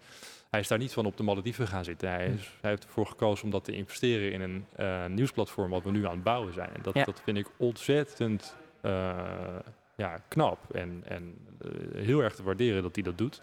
Hij 0.50 0.60
is 0.60 0.68
daar 0.68 0.78
niet 0.78 0.94
van 0.94 1.06
op 1.06 1.18
de 1.18 1.24
Malediven 1.24 1.68
gaan 1.68 1.84
zitten. 1.84 2.10
Hij, 2.10 2.28
is, 2.28 2.52
hij 2.62 2.70
heeft 2.70 2.84
ervoor 2.84 3.06
gekozen 3.08 3.46
om 3.46 3.52
dat 3.52 3.64
te 3.64 3.72
investeren 3.72 4.32
in 4.32 4.66
een 4.76 5.14
nieuwsplatform 5.14 5.70
wat 5.70 5.84
we 5.84 5.92
nu 5.92 6.06
aan 6.06 6.14
het 6.14 6.24
bouwen 6.24 6.54
zijn. 6.54 6.70
En 6.74 6.82
dat, 6.82 6.94
Ja. 6.94 7.04
dat 7.04 7.22
vind 7.24 7.38
ik 7.38 7.48
ontzettend 7.58 8.56
ja, 9.96 10.22
knap 10.28 10.74
en, 10.76 11.04
en 11.08 11.38
heel 11.96 12.20
erg 12.24 12.36
te 12.36 12.44
waarderen 12.44 12.82
dat 12.84 12.96
hij 12.96 13.04
dat 13.04 13.18
doet. 13.18 13.42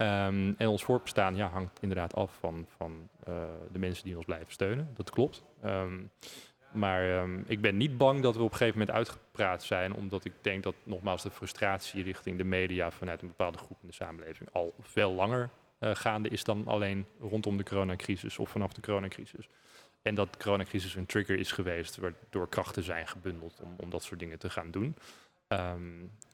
Ehm, 0.00 0.52
en 0.56 0.68
ons 0.68 0.84
voortbestaan 0.84 1.36
ja, 1.36 1.48
hangt 1.48 1.78
inderdaad 1.80 2.14
af 2.14 2.36
van, 2.38 2.66
van 2.76 3.08
eh, 3.24 3.34
de 3.72 3.78
mensen 3.78 4.04
die 4.04 4.16
ons 4.16 4.24
blijven 4.24 4.52
steunen. 4.52 4.90
Dat 4.96 5.10
klopt. 5.10 5.44
Ehm, 5.62 6.02
maar 6.72 7.10
ehm, 7.10 7.40
ik 7.46 7.60
ben 7.60 7.76
niet 7.76 7.98
bang 7.98 8.22
dat 8.22 8.36
we 8.36 8.42
op 8.42 8.50
een 8.50 8.56
gegeven 8.56 8.78
moment 8.78 8.96
uitgepraat 8.96 9.62
zijn, 9.62 9.94
omdat 9.94 10.24
ik 10.24 10.32
denk 10.40 10.62
dat 10.62 10.74
nogmaals 10.82 11.22
de 11.22 11.30
frustratie 11.30 12.02
richting 12.02 12.38
de 12.38 12.44
media 12.44 12.90
vanuit 12.90 13.22
een 13.22 13.28
bepaalde 13.28 13.58
groep 13.58 13.78
in 13.80 13.88
de 13.88 13.94
samenleving 13.94 14.48
al 14.52 14.74
veel 14.80 15.12
langer 15.12 15.50
eh, 15.78 15.94
gaande 15.94 16.28
is 16.28 16.44
dan 16.44 16.66
alleen 16.66 17.06
rondom 17.18 17.56
de 17.56 17.64
coronacrisis 17.64 18.38
of 18.38 18.50
vanaf 18.50 18.72
de 18.72 18.80
coronacrisis. 18.80 19.48
En 20.02 20.14
dat 20.14 20.32
de 20.32 20.38
coronacrisis 20.38 20.94
een 20.94 21.06
trigger 21.06 21.38
is 21.38 21.52
geweest 21.52 21.96
waardoor 21.96 22.48
krachten 22.48 22.82
zijn 22.82 23.06
gebundeld 23.06 23.60
om, 23.62 23.74
om 23.76 23.90
dat 23.90 24.02
soort 24.02 24.20
dingen 24.20 24.38
te 24.38 24.50
gaan 24.50 24.70
doen. 24.70 24.96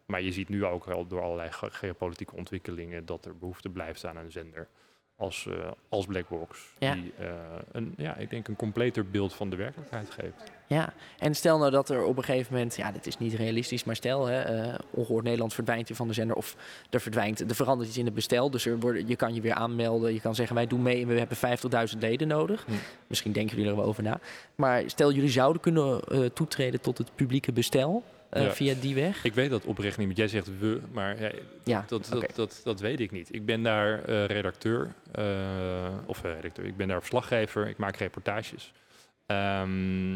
Maar 0.06 0.22
je 0.22 0.32
ziet 0.32 0.48
nu 0.48 0.64
ook 0.64 0.84
wel 0.84 1.06
door 1.06 1.22
allerlei 1.22 1.52
ge- 1.52 1.70
geopolitieke 1.70 2.36
ontwikkelingen 2.36 3.06
dat 3.06 3.24
er 3.24 3.38
behoefte 3.38 3.68
blijft 3.68 4.06
aan 4.06 4.16
een 4.16 4.30
zender 4.32 4.68
als, 5.16 5.46
eh, 5.46 5.70
als 5.88 6.06
Blackbox. 6.06 6.60
Ja. 6.78 6.94
Die 6.94 7.12
eh, 7.18 7.28
een, 7.72 7.94
ja, 7.96 8.16
ik 8.16 8.30
denk 8.30 8.48
een 8.48 8.56
completer 8.56 9.10
beeld 9.10 9.34
van 9.34 9.50
de 9.50 9.56
werkelijkheid 9.56 10.10
geeft. 10.10 10.52
Ja, 10.66 10.92
en 11.18 11.34
stel 11.34 11.58
nou 11.58 11.70
dat 11.70 11.88
er 11.88 12.02
op 12.04 12.16
een 12.16 12.24
gegeven 12.24 12.52
moment, 12.52 12.76
ja, 12.76 12.92
dit 12.92 13.06
is 13.06 13.18
niet 13.18 13.34
realistisch, 13.34 13.84
maar 13.84 13.96
stel, 13.96 14.26
hè, 14.26 14.40
eh, 14.40 14.78
Ongehoord 14.90 15.24
Nederland 15.24 15.54
verdwijnt 15.54 15.88
weer 15.88 15.96
van 15.96 16.08
de 16.08 16.14
zender 16.14 16.36
of 16.36 16.56
er 16.90 17.00
verdwijnt, 17.00 17.40
er 17.40 17.54
verandert 17.54 17.88
iets 17.88 17.98
in 17.98 18.04
het 18.04 18.14
bestel, 18.14 18.50
dus 18.50 18.66
er 18.66 18.78
worden, 18.78 19.08
je 19.08 19.16
kan 19.16 19.34
je 19.34 19.40
weer 19.40 19.54
aanmelden, 19.54 20.12
je 20.14 20.20
kan 20.20 20.34
zeggen 20.34 20.56
wij 20.56 20.66
doen 20.66 20.82
mee 20.82 21.02
en 21.02 21.08
we 21.08 21.18
hebben 21.18 21.36
50.000 21.92 21.98
leden 21.98 22.28
nodig. 22.28 22.64
Hm. 22.64 22.72
Misschien 23.06 23.32
denken 23.32 23.56
jullie 23.56 23.70
er 23.70 23.76
wel 23.76 23.86
over 23.86 24.02
na. 24.02 24.20
Maar 24.54 24.82
stel 24.86 25.12
jullie 25.12 25.30
zouden 25.30 25.62
kunnen 25.62 26.00
toetreden 26.34 26.80
tot 26.80 26.98
het 26.98 27.14
publieke 27.14 27.52
bestel 27.52 28.02
Ja. 28.42 28.52
via 28.52 28.74
die 28.80 28.94
weg. 28.94 29.24
Ik 29.24 29.34
weet 29.34 29.50
dat 29.50 29.64
oprecht 29.64 29.96
niet, 29.98 30.06
want 30.06 30.18
jij 30.18 30.28
zegt 30.28 30.58
we, 30.58 30.80
maar 30.92 31.32
ja, 31.64 31.84
dat, 31.88 32.06
dat, 32.10 32.26
dat, 32.34 32.60
dat 32.64 32.80
weet 32.80 33.00
ik 33.00 33.10
niet. 33.10 33.34
Ik 33.34 33.44
ben 33.46 33.62
daar 33.62 34.04
eh, 34.04 34.24
redacteur, 34.24 34.94
eh, 35.12 35.24
of 36.06 36.24
eh, 36.24 36.34
redacteur, 36.34 36.64
ik 36.64 36.76
ben 36.76 36.88
daar 36.88 36.98
verslaggever, 36.98 37.68
ik 37.68 37.76
maak 37.76 37.96
reportages. 37.96 38.72
Ehm, 39.26 40.14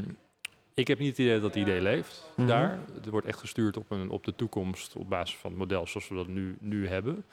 ik 0.75 0.89
heb 0.89 0.99
niet 0.99 1.09
het 1.09 1.19
idee 1.19 1.35
dat 1.41 1.43
het 1.55 1.63
idee 1.63 1.81
leeft 1.81 2.31
Mhm. 2.37 2.47
daar. 2.49 2.79
Het 2.95 3.07
wordt 3.07 3.27
echt 3.27 3.39
gestuurd 3.39 3.77
op, 3.77 3.91
een, 3.91 4.11
op 4.11 4.25
de 4.25 4.35
toekomst 4.37 4.97
op 4.97 5.09
basis 5.09 5.37
van 5.37 5.51
het 5.51 5.59
model 5.59 5.87
zoals 5.87 6.09
we 6.09 6.15
dat 6.15 6.27
nu, 6.29 6.57
nu 6.61 6.89
hebben. 6.89 7.25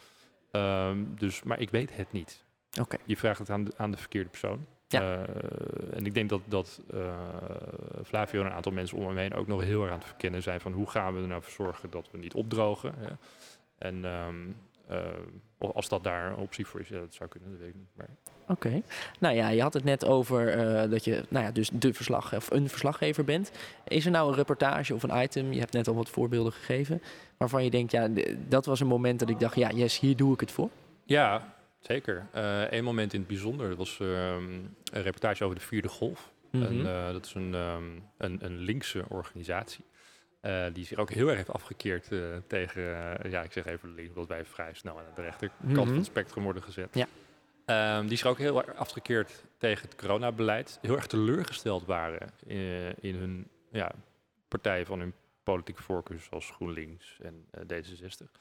Ehm, 0.52 0.98
dus, 1.18 1.44
maar 1.44 1.60
ik 1.60 1.70
weet 1.70 1.96
het 1.96 2.12
niet. 2.12 2.44
Oké. 2.82 2.98
Je 3.06 3.18
vraagt 3.18 3.40
het 3.40 3.50
aan 3.50 3.64
de, 3.64 3.72
aan 3.78 3.92
de 3.92 3.98
verkeerde 3.98 4.30
persoon. 4.30 4.66
Ja. 4.88 5.02
Eh, 5.02 5.98
en 5.98 6.06
ik 6.06 6.14
denk 6.14 6.30
dat, 6.30 6.42
dat 6.46 6.82
eh, 6.94 7.18
Flavio 8.04 8.40
en 8.40 8.46
een 8.46 8.52
aantal 8.52 8.72
mensen 8.72 8.98
om 8.98 9.08
hem 9.08 9.18
heen 9.18 9.34
ook 9.34 9.48
nog 9.48 9.62
heel 9.62 9.82
erg 9.82 9.92
aan 9.92 9.98
het 9.98 10.08
verkennen 10.08 10.44
zijn 10.44 10.60
van 10.60 10.72
hoe 10.72 10.90
gaan 10.90 11.16
we 11.16 11.22
er 11.22 11.28
nou 11.28 11.42
voor 11.42 11.66
zorgen 11.66 11.90
dat 11.90 12.08
we 12.12 12.18
niet 12.18 12.34
opdrogen. 12.34 12.94
Hè? 12.98 13.10
En 13.78 14.06
ehm, 14.06 14.36
eh, 14.88 15.00
of 15.58 15.72
als 15.72 15.90
dat 15.90 16.04
daar 16.04 16.32
een 16.32 16.36
optie 16.36 16.66
voor 16.66 16.80
is, 16.80 16.88
ja, 16.88 17.00
dat 17.00 17.14
zou 17.14 17.30
kunnen, 17.30 17.50
dat 17.50 17.60
weet 17.60 17.70
ik 17.70 17.76
niet. 17.76 17.90
Maar 17.94 18.08
Oké. 18.48 18.82
Nou 19.20 19.36
ja, 19.36 19.50
je 19.50 19.62
had 19.62 19.74
het 19.74 19.84
net 19.84 20.06
over 20.06 20.50
eh, 20.50 20.90
dat 20.90 21.04
je 21.04 21.24
nou 21.30 21.46
ja, 21.46 21.52
dus 21.52 21.70
de 21.74 21.94
verslag, 21.94 22.36
of 22.36 22.52
een 22.52 22.70
verslaggever 22.70 23.24
bent. 23.24 23.52
Is 23.88 24.06
er 24.06 24.12
nou 24.12 24.30
een 24.30 24.36
reportage 24.36 24.94
of 24.94 25.04
een 25.04 25.24
item, 25.24 25.54
je 25.54 25.60
hebt 25.60 25.74
net 25.74 25.88
al 25.88 25.96
wat 25.96 26.10
voorbeelden 26.10 26.54
gegeven, 26.54 27.02
waarvan 27.38 27.64
je 27.64 27.70
denkt, 27.70 27.92
ja, 27.92 28.10
dat 28.48 28.66
was 28.66 28.80
een 28.80 28.88
moment 28.88 29.20
dat 29.20 29.30
ik 29.30 29.40
dacht, 29.40 29.56
ja, 29.56 29.72
yes, 29.72 30.00
hier 30.00 30.16
doe 30.16 30.34
ik 30.34 30.40
het 30.40 30.52
voor. 30.52 30.70
Ja, 31.04 31.54
zeker. 31.80 32.28
Eén 32.70 32.84
moment 32.84 33.14
in 33.14 33.20
het 33.20 33.28
bijzonder, 33.28 33.70
dat 33.70 33.78
was 33.78 34.00
ehm, 34.00 34.44
een 34.94 35.02
reportage 35.02 35.44
over 35.44 35.56
de 35.56 35.62
vierde 35.66 35.88
golf. 35.88 36.32
Mhm. 36.52 36.64
En, 36.64 36.86
eh, 36.88 37.12
dat 37.12 37.26
is 37.26 37.34
een, 37.34 37.54
ehm, 37.56 37.84
een, 38.18 38.46
een 38.46 38.58
linkse 38.58 39.06
organisatie. 39.10 39.86
Eh, 40.42 40.66
die 40.74 40.86
zich 40.86 40.98
ook 40.98 41.10
heel 41.10 41.28
erg 41.28 41.36
heeft 41.38 41.54
afgekeerd 41.54 42.12
eh, 42.12 42.20
tegen, 42.48 42.84
ja, 43.30 43.44
ik 43.44 43.52
zeg 43.52 43.66
even 43.66 43.94
links, 43.94 44.10
omdat 44.14 44.28
wij 44.28 44.46
vrij 44.46 44.74
snel 44.74 44.98
aan 44.98 45.04
de 45.16 45.22
rechterkant 45.22 45.62
Mhm. 45.74 45.86
van 45.88 45.96
het 45.96 46.06
spectrum 46.06 46.44
worden 46.44 46.64
gezet. 46.64 46.90
Ja. 46.96 47.08
Ehm, 47.66 48.08
die 48.08 48.18
zich 48.18 48.28
ook 48.28 48.38
heel 48.38 48.64
erg 48.66 48.76
afgekeerd 48.78 49.44
tegen 49.58 49.88
het 49.90 49.96
coronabeleid. 49.98 50.78
Heel 50.82 50.96
erg 50.96 51.08
teleurgesteld 51.08 51.86
waren 51.86 52.30
in, 52.46 52.96
in 53.02 53.16
hun 53.16 53.48
ja, 53.72 53.92
partijen 54.48 54.86
van 54.86 55.00
hun 55.00 55.14
politieke 55.44 55.84
voorkeur, 55.84 56.20
zoals 56.20 56.50
GroenLinks 56.52 57.18
en 57.22 57.46
eh, 57.52 57.62
D66. 57.62 58.32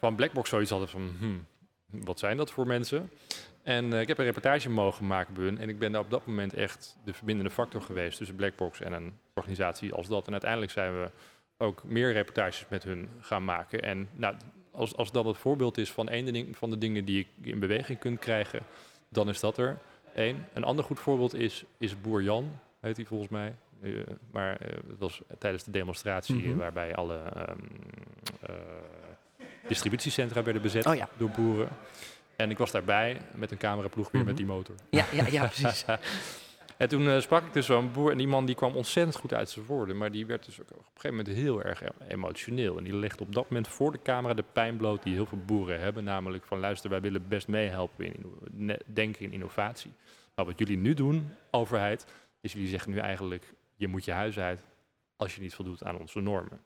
Van 0.00 0.16
Blackbox 0.16 0.48
zoiets 0.48 0.70
hadden 0.70 0.88
van, 0.88 1.14
hmm, 1.18 1.46
wat 1.90 2.18
zijn 2.18 2.36
dat 2.36 2.50
voor 2.50 2.66
mensen? 2.66 3.10
En 3.62 3.92
eh, 3.92 4.00
ik 4.00 4.08
heb 4.08 4.18
een 4.18 4.24
reportage 4.24 4.70
mogen 4.70 5.06
maken 5.06 5.34
bij 5.34 5.44
hun. 5.44 5.58
En 5.58 5.68
ik 5.68 5.78
ben 5.78 5.92
daar 5.92 6.00
op 6.00 6.10
dat 6.10 6.26
moment 6.26 6.54
echt 6.54 6.96
de 7.04 7.14
verbindende 7.14 7.50
factor 7.50 7.82
geweest 7.82 8.18
tussen 8.18 8.36
Blackbox 8.36 8.80
en 8.80 8.92
een 8.92 9.12
organisatie 9.34 9.92
als 9.92 10.08
dat. 10.08 10.26
En 10.26 10.32
uiteindelijk 10.32 10.72
zijn 10.72 10.92
we 10.92 11.10
ook 11.58 11.84
meer 11.84 12.12
reportages 12.12 12.64
met 12.68 12.82
hun 12.84 13.08
gaan 13.20 13.44
maken. 13.44 13.82
En 13.82 14.08
nou, 14.12 14.34
als, 14.70 14.96
als 14.96 15.12
dat 15.12 15.24
het 15.24 15.38
voorbeeld 15.38 15.78
is 15.78 15.92
van 15.92 16.06
ding, 16.06 16.56
van 16.56 16.70
de 16.70 16.78
dingen 16.78 17.04
die 17.04 17.18
ik 17.18 17.46
in 17.46 17.58
beweging 17.58 17.98
kunt 17.98 18.18
krijgen, 18.18 18.60
dan 19.08 19.28
is 19.28 19.40
dat 19.40 19.58
er 19.58 19.78
één. 20.14 20.48
Een 20.52 20.64
ander 20.64 20.84
goed 20.84 21.00
voorbeeld 21.00 21.34
is, 21.34 21.64
is 21.78 22.00
Boer 22.00 22.22
Jan, 22.22 22.58
heet 22.80 22.96
hij 22.96 23.06
volgens 23.06 23.30
mij. 23.30 23.54
Eh, 23.82 23.92
maar 24.30 24.56
eh, 24.56 24.76
dat 24.86 24.98
was 24.98 25.22
tijdens 25.38 25.64
de 25.64 25.70
demonstratie 25.70 26.48
Mhm. 26.48 26.56
waarbij 26.56 26.94
alle 26.94 27.18
ehm, 27.18 27.58
eh, 28.40 28.54
distributiecentra 29.68 30.42
werden 30.42 30.62
bezet 30.62 30.86
Oh 30.86 30.94
ja. 30.94 31.08
door 31.16 31.30
boeren. 31.30 31.68
En 32.36 32.50
ik 32.50 32.58
was 32.58 32.70
daarbij 32.70 33.20
met 33.34 33.50
een 33.50 33.58
cameraploeg 33.58 34.10
weer 34.10 34.20
Mhm. 34.20 34.30
met 34.30 34.36
die 34.36 34.46
motor. 34.46 34.74
Ja, 34.90 35.04
ja, 35.12 35.26
ja, 35.26 35.46
precies. 35.46 35.84
En 36.76 36.88
toen 36.88 37.08
eh, 37.08 37.20
sprak 37.20 37.44
ik 37.46 37.52
dus 37.52 37.66
zo'n 37.66 37.92
boer 37.92 38.10
en 38.10 38.18
die 38.18 38.26
man 38.26 38.46
die 38.46 38.54
kwam 38.54 38.74
ontzettend 38.76 39.16
goed 39.16 39.34
uit 39.34 39.50
zijn 39.50 39.64
woorden. 39.66 39.96
Maar 39.96 40.10
die 40.10 40.26
werd 40.26 40.44
dus 40.44 40.60
ook 40.60 40.70
op 40.70 40.76
een 40.78 40.84
gegeven 40.94 41.16
moment 41.16 41.36
heel 41.36 41.62
erg 41.62 41.82
emotioneel. 42.08 42.76
En 42.78 42.84
die 42.84 42.94
legde 42.96 43.22
op 43.24 43.34
dat 43.34 43.50
moment 43.50 43.68
voor 43.68 43.92
de 43.92 44.02
camera 44.02 44.34
de 44.34 44.44
pijn 44.52 44.76
bloot 44.76 45.02
die 45.02 45.14
heel 45.14 45.26
veel 45.26 45.38
boeren 45.46 45.80
hebben. 45.80 46.04
Namelijk 46.04 46.44
van 46.44 46.58
luister, 46.58 46.90
wij 46.90 47.00
willen 47.00 47.28
best 47.28 47.48
meehelpen 47.48 48.04
in 48.04 48.76
denken 48.86 49.24
in 49.24 49.32
innovatie. 49.32 49.92
Maar 50.34 50.44
wat 50.44 50.58
jullie 50.58 50.76
nu 50.78 50.94
doen, 50.94 51.30
overheid, 51.50 52.06
is 52.40 52.52
jullie 52.52 52.68
zeggen 52.68 52.90
nu 52.92 52.98
eigenlijk 52.98 53.52
je 53.74 53.88
moet 53.88 54.04
je 54.04 54.12
huis 54.12 54.38
uit 54.38 54.60
als 55.16 55.34
je 55.34 55.40
niet 55.40 55.54
voldoet 55.54 55.84
aan 55.84 55.98
onze 55.98 56.20
normen. 56.20 56.60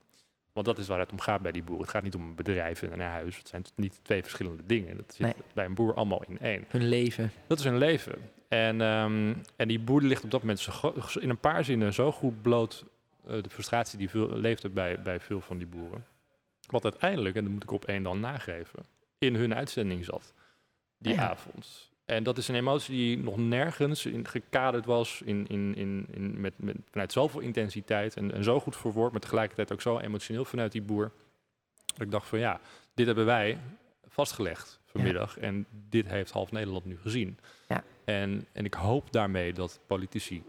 Want 0.53 0.67
dat 0.67 0.79
is 0.79 0.87
waar 0.89 0.99
het 0.99 1.13
om 1.13 1.21
gaat 1.21 1.41
bij 1.43 1.53
die 1.53 1.63
boeren. 1.63 1.83
Het 1.85 1.91
gaat 1.95 2.03
niet 2.03 2.15
om 2.15 2.23
een 2.23 2.35
bedrijf 2.35 2.83
en 2.83 2.93
een 2.93 3.01
huis. 3.01 3.37
Het 3.39 3.49
zijn 3.49 3.65
niet 3.75 4.01
twee 4.03 4.23
verschillende 4.23 4.63
dingen. 4.67 4.97
Dat 4.97 5.15
zit 5.15 5.21
Nee. 5.21 5.35
bij 5.55 5.65
een 5.65 5.75
boer 5.75 5.95
allemaal 5.95 6.25
in 6.29 6.39
één. 6.39 6.65
Hun 6.69 6.89
leven. 6.89 7.33
Dat 7.47 7.59
is 7.59 7.65
hun 7.65 7.79
leven. 7.79 8.15
En, 8.49 8.81
ehm, 8.81 9.35
en 9.57 9.69
die 9.69 9.79
boer 9.81 10.03
ligt 10.03 10.25
op 10.25 10.31
dat 10.31 10.41
moment 10.41 10.59
zo 10.59 10.95
in 11.21 11.29
een 11.31 11.39
paar 11.39 11.65
zinnen 11.65 11.93
zo 11.95 12.13
goed 12.13 12.43
bloot 12.43 12.85
eh, 13.27 13.43
de 13.43 13.51
frustratie 13.51 13.99
die 13.99 14.11
veel, 14.11 14.37
leefde 14.37 14.69
bij, 14.69 15.03
bij 15.03 15.21
veel 15.21 15.41
van 15.41 15.59
die 15.59 15.67
boeren. 15.67 16.07
Wat 16.67 16.85
uiteindelijk, 16.85 17.37
en 17.37 17.45
dat 17.45 17.53
moet 17.53 17.63
ik 17.63 17.71
op 17.71 17.85
één 17.85 18.03
dan 18.03 18.21
nageven, 18.21 18.79
in 19.19 19.35
hun 19.35 19.55
uitzending 19.55 20.05
zat 20.05 20.35
die 20.99 21.15
Ja. 21.15 21.29
avond. 21.31 21.90
En 22.11 22.23
dat 22.23 22.39
is 22.39 22.49
een 22.49 22.55
emotie 22.55 22.95
die 22.95 23.19
nog 23.19 23.37
nergens 23.37 24.07
in 24.07 24.29
gekaderd 24.29 24.85
was 24.85 25.23
in, 25.25 25.47
in, 25.47 25.75
in, 25.77 26.07
in, 26.11 26.41
met, 26.41 26.53
met, 26.57 26.77
vanuit 26.91 27.13
zoveel 27.13 27.41
intensiteit 27.41 28.17
en, 28.17 28.33
en 28.33 28.45
zo 28.45 28.61
goed 28.61 28.77
verwoord, 28.77 29.13
maar 29.13 29.21
tegelijkertijd 29.21 29.73
ook 29.73 29.81
zo 29.81 29.99
emotioneel 29.99 30.45
vanuit 30.45 30.73
die 30.73 30.83
boer. 30.83 31.13
Dat 31.87 32.01
ik 32.01 32.11
dacht 32.11 32.29
van 32.29 32.39
ja, 32.39 32.61
dit 32.95 33.07
hebben 33.07 33.27
wij 33.27 33.59
vastgelegd 34.09 34.81
vanmiddag 34.85 35.39
en 35.39 35.67
dit 35.71 36.07
heeft 36.07 36.31
half 36.31 36.51
Nederland 36.51 36.85
nu 36.85 36.99
gezien. 36.99 37.39
Ja. 37.69 37.85
En, 38.05 38.47
en 38.53 38.65
ik 38.65 38.75
hoop 38.75 39.13
daarmee 39.13 39.53
dat 39.53 39.81
politici 39.87 40.43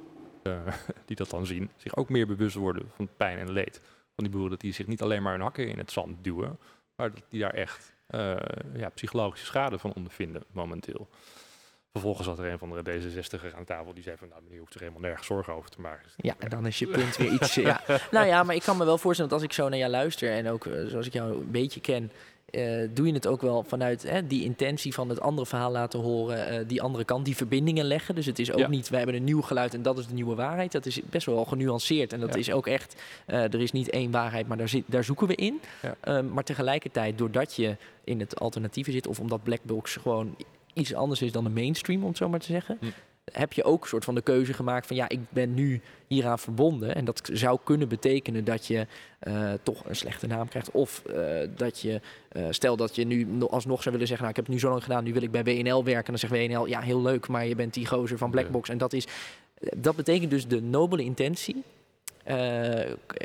eh, 0.43 0.67
die 1.05 1.15
dat 1.15 1.29
dan 1.29 1.45
zien, 1.45 1.69
zich 1.75 1.95
ook 1.95 2.09
meer 2.09 2.27
bewust 2.27 2.55
worden 2.55 2.89
van 2.95 3.05
het 3.05 3.17
pijn 3.17 3.37
en 3.37 3.51
leed 3.51 3.81
van 4.15 4.23
die 4.23 4.29
boeren. 4.29 4.49
Dat 4.49 4.61
die 4.61 4.73
zich 4.73 4.87
niet 4.87 5.01
alleen 5.01 5.21
maar 5.21 5.33
hun 5.33 5.41
hakken 5.41 5.67
in 5.67 5.77
het 5.77 5.91
zand 5.91 6.23
duwen, 6.23 6.59
maar 6.95 7.11
dat 7.11 7.23
die 7.29 7.39
daar 7.39 7.53
echt 7.53 7.93
eh, 8.07 8.35
ja, 8.73 8.89
psychologische 8.89 9.45
schade 9.45 9.79
van 9.79 9.93
ondervinden 9.93 10.43
momenteel. 10.51 11.07
Vervolgens 11.91 12.27
zat 12.27 12.39
er 12.39 12.45
een 12.51 12.57
van 12.57 12.69
de 12.83 12.99
D66 12.99 13.55
aan 13.55 13.63
tafel 13.65 13.93
die 13.93 14.03
zei 14.03 14.17
van, 14.17 14.27
nou 14.27 14.41
meneer, 14.43 14.59
hoeft 14.59 14.73
er 14.73 14.79
helemaal 14.79 15.01
nergens 15.01 15.27
zorgen 15.27 15.53
over 15.53 15.69
te 15.69 15.81
maken. 15.81 16.09
Ja, 16.15 16.33
en 16.39 16.49
dan 16.49 16.65
is 16.65 16.79
je 16.79 16.87
punt 16.87 17.17
weer 17.17 17.31
iets. 17.31 17.55
Ja. 17.55 17.81
Nou 18.11 18.27
ja, 18.27 18.43
maar 18.43 18.55
ik 18.55 18.61
kan 18.61 18.77
me 18.77 18.85
wel 18.85 18.97
voorstellen 18.97 19.31
dat 19.31 19.39
als 19.39 19.49
ik 19.49 19.55
zo 19.55 19.69
naar 19.69 19.79
jou 19.79 19.91
luister 19.91 20.31
en 20.31 20.49
ook 20.49 20.65
eh, 20.65 20.85
zoals 20.85 21.05
ik 21.05 21.13
jou 21.13 21.33
een 21.33 21.51
beetje 21.51 21.79
ken, 21.79 22.11
eh, 22.45 22.87
doe 22.93 23.07
je 23.07 23.13
het 23.13 23.27
ook 23.27 23.41
wel 23.41 23.63
vanuit 23.63 24.03
hè, 24.03 24.27
die 24.27 24.43
intentie 24.43 24.93
van 24.93 25.09
het 25.09 25.19
andere 25.21 25.47
verhaal 25.47 25.71
laten 25.71 25.99
horen, 25.99 26.47
eh, 26.47 26.67
die 26.67 26.81
andere 26.81 27.03
kant, 27.03 27.25
die 27.25 27.35
verbindingen 27.35 27.85
leggen. 27.85 28.15
Dus 28.15 28.25
het 28.25 28.39
is 28.39 28.51
ook 28.51 28.59
Ja. 28.59 28.67
niet, 28.67 28.89
wij 28.89 28.97
hebben 28.97 29.15
een 29.17 29.23
nieuw 29.23 29.41
geluid 29.41 29.73
en 29.73 29.81
dat 29.81 29.97
is 29.97 30.07
de 30.07 30.13
nieuwe 30.13 30.35
waarheid. 30.35 30.71
Dat 30.71 30.85
is 30.85 31.01
best 31.09 31.25
wel 31.25 31.45
genuanceerd 31.45 32.13
en 32.13 32.19
dat 32.19 32.33
Ja. 32.33 32.39
is 32.39 32.51
ook 32.51 32.67
echt, 32.67 33.01
er 33.25 33.61
is 33.61 33.71
niet 33.71 33.89
één 33.89 34.11
waarheid, 34.11 34.47
maar 34.47 34.57
daar, 34.57 34.69
zit, 34.69 34.83
daar 34.85 35.03
zoeken 35.03 35.27
we 35.27 35.35
in. 35.35 35.61
Ja. 35.81 35.95
Ehm, 35.99 36.33
maar 36.33 36.43
tegelijkertijd, 36.43 37.17
doordat 37.17 37.55
je 37.55 37.75
in 38.03 38.19
het 38.19 38.39
alternatieve 38.39 38.91
zit 38.91 39.07
of 39.07 39.19
omdat 39.19 39.43
Blackbox 39.43 39.95
gewoon 39.95 40.35
iets 40.73 40.93
anders 40.93 41.21
is 41.21 41.31
dan 41.31 41.43
de 41.43 41.49
mainstream, 41.49 42.01
om 42.01 42.07
het 42.07 42.17
zo 42.17 42.29
maar 42.29 42.39
te 42.39 42.45
zeggen, 42.51 42.77
Hm. 42.79 42.85
heb 43.31 43.53
je 43.53 43.63
ook 43.63 43.81
een 43.81 43.87
soort 43.89 44.03
van 44.03 44.15
de 44.15 44.21
keuze 44.21 44.53
gemaakt 44.53 44.87
van 44.87 44.95
ja, 44.95 45.09
ik 45.09 45.19
ben 45.29 45.53
nu 45.53 45.81
hieraan 46.07 46.39
verbonden. 46.39 46.95
En 46.95 47.05
dat 47.05 47.29
zou 47.33 47.59
kunnen 47.63 47.87
betekenen 47.87 48.43
dat 48.43 48.67
je 48.67 48.87
eh, 49.19 49.53
toch 49.63 49.85
een 49.85 49.95
slechte 49.95 50.27
naam 50.27 50.47
krijgt. 50.47 50.71
Of 50.71 51.05
eh, 51.05 51.47
dat 51.55 51.79
je, 51.79 52.01
eh, 52.29 52.45
stel 52.49 52.75
dat 52.75 52.95
je 52.95 53.05
nu 53.05 53.23
no- 53.23 53.47
alsnog 53.47 53.81
zou 53.81 53.91
willen 53.91 54.07
zeggen, 54.07 54.25
nou 54.27 54.29
ik 54.29 54.35
heb 54.35 54.45
het 54.45 54.53
nu 54.55 54.59
zo 54.59 54.69
lang 54.69 54.83
gedaan, 54.83 55.03
nu 55.03 55.13
wil 55.13 55.21
ik 55.21 55.31
bij 55.31 55.43
WNL 55.43 55.83
werken. 55.83 56.13
En 56.13 56.19
dan 56.19 56.29
zegt 56.29 56.33
WNL, 56.33 56.65
ja 56.67 56.79
heel 56.81 57.01
leuk, 57.01 57.27
maar 57.27 57.45
je 57.45 57.55
bent 57.55 57.73
die 57.73 57.85
gozer 57.87 58.17
van 58.17 58.31
Blackbox. 58.31 58.69
En 58.69 58.77
dat 58.77 58.93
is, 58.93 59.07
dat 59.77 59.95
betekent 59.95 60.29
dus 60.31 60.47
de 60.47 60.61
nobele 60.61 61.03
intentie. 61.03 61.63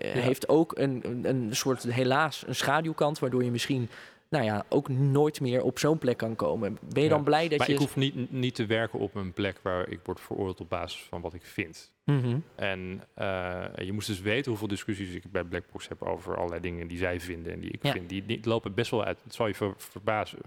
heeft 0.00 0.48
ook 0.48 0.78
een, 0.78 1.20
een 1.22 1.48
soort, 1.56 1.82
helaas, 1.82 2.44
een 2.46 2.54
schaduwkant, 2.54 3.18
waardoor 3.18 3.44
je 3.44 3.50
misschien, 3.50 3.88
nou 4.28 4.44
ja, 4.44 4.64
ook 4.68 4.88
nooit 4.88 5.40
meer 5.40 5.62
op 5.62 5.78
zo'n 5.78 5.98
plek 5.98 6.16
kan 6.16 6.36
komen. 6.36 6.78
Ben 6.80 7.02
je 7.02 7.08
Ja. 7.08 7.14
dan 7.14 7.24
blij 7.24 7.48
dat 7.48 7.58
maar 7.58 7.66
je... 7.68 7.72
ik 7.74 7.78
hoef 7.80 7.96
niet, 7.96 8.32
niet 8.32 8.54
te 8.54 8.66
werken 8.66 8.98
op 8.98 9.14
een 9.14 9.32
plek 9.32 9.58
waar 9.62 9.88
ik 9.88 10.00
word 10.04 10.20
veroordeeld 10.20 10.60
op 10.60 10.68
basis 10.68 11.00
van 11.02 11.20
wat 11.20 11.34
ik 11.34 11.42
vind. 11.44 11.92
Mhm. 12.04 12.38
En 12.54 13.02
eh, 13.14 13.64
je 13.76 13.92
moest 13.92 14.06
dus 14.06 14.20
weten 14.20 14.50
hoeveel 14.50 14.68
discussies 14.68 15.14
ik 15.14 15.30
bij 15.30 15.44
Blackbox 15.44 15.88
heb 15.88 16.02
over 16.02 16.36
allerlei 16.36 16.60
dingen 16.60 16.86
die 16.88 16.98
zij 16.98 17.20
vinden 17.20 17.52
en 17.52 17.60
die 17.60 17.70
ik 17.70 17.82
Ja. 17.82 17.92
vind. 17.92 18.08
Die, 18.08 18.26
die 18.26 18.40
lopen 18.42 18.74
best 18.74 18.90
wel 18.90 19.04
uit. 19.04 19.20
Het 19.24 19.34
zal 19.34 19.46
je 19.46 19.54
ver- 19.54 19.74
verbazen, 19.76 20.38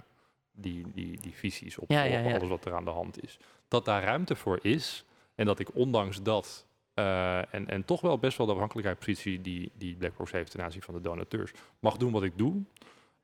die, 0.52 0.86
die, 0.94 1.20
die 1.22 1.34
visies 1.34 1.78
op, 1.78 1.90
Ja, 1.92 2.20
op 2.26 2.34
alles 2.34 2.50
wat 2.50 2.66
er 2.66 2.74
aan 2.74 2.86
de 2.86 2.92
hand 2.92 3.24
is. 3.24 3.40
Dat 3.68 3.86
daar 3.86 4.04
ruimte 4.04 4.36
voor 4.36 4.60
is 4.62 5.06
en 5.36 5.46
dat 5.46 5.60
ik 5.60 5.76
ondanks 5.76 6.22
dat 6.22 6.66
eh, 6.94 7.54
en, 7.54 7.68
en 7.68 7.86
toch 7.86 8.02
wel 8.02 8.18
best 8.18 8.38
wel 8.38 8.48
de 8.48 8.54
afhankelijkheidspositie 8.54 9.42
die, 9.42 9.72
die 9.78 9.96
Blackbox 9.96 10.32
heeft 10.32 10.52
ten 10.52 10.62
aanzien 10.64 10.82
van 10.82 10.94
de 10.94 11.02
donateurs, 11.02 11.52
mag 11.80 11.98
doen 11.98 12.12
wat 12.12 12.24
ik 12.24 12.38
doe. 12.38 12.62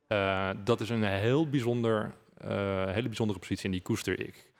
Eh, 0.07 0.49
dat 0.63 0.81
is 0.81 0.89
een 0.89 1.03
heel 1.03 1.49
bijzonder, 1.49 2.11
eh, 2.37 2.85
hele 2.91 3.07
bijzondere 3.07 3.39
positie 3.39 3.65
en 3.65 3.71
die 3.71 3.81
koester 3.81 4.19
ik. 4.19 4.51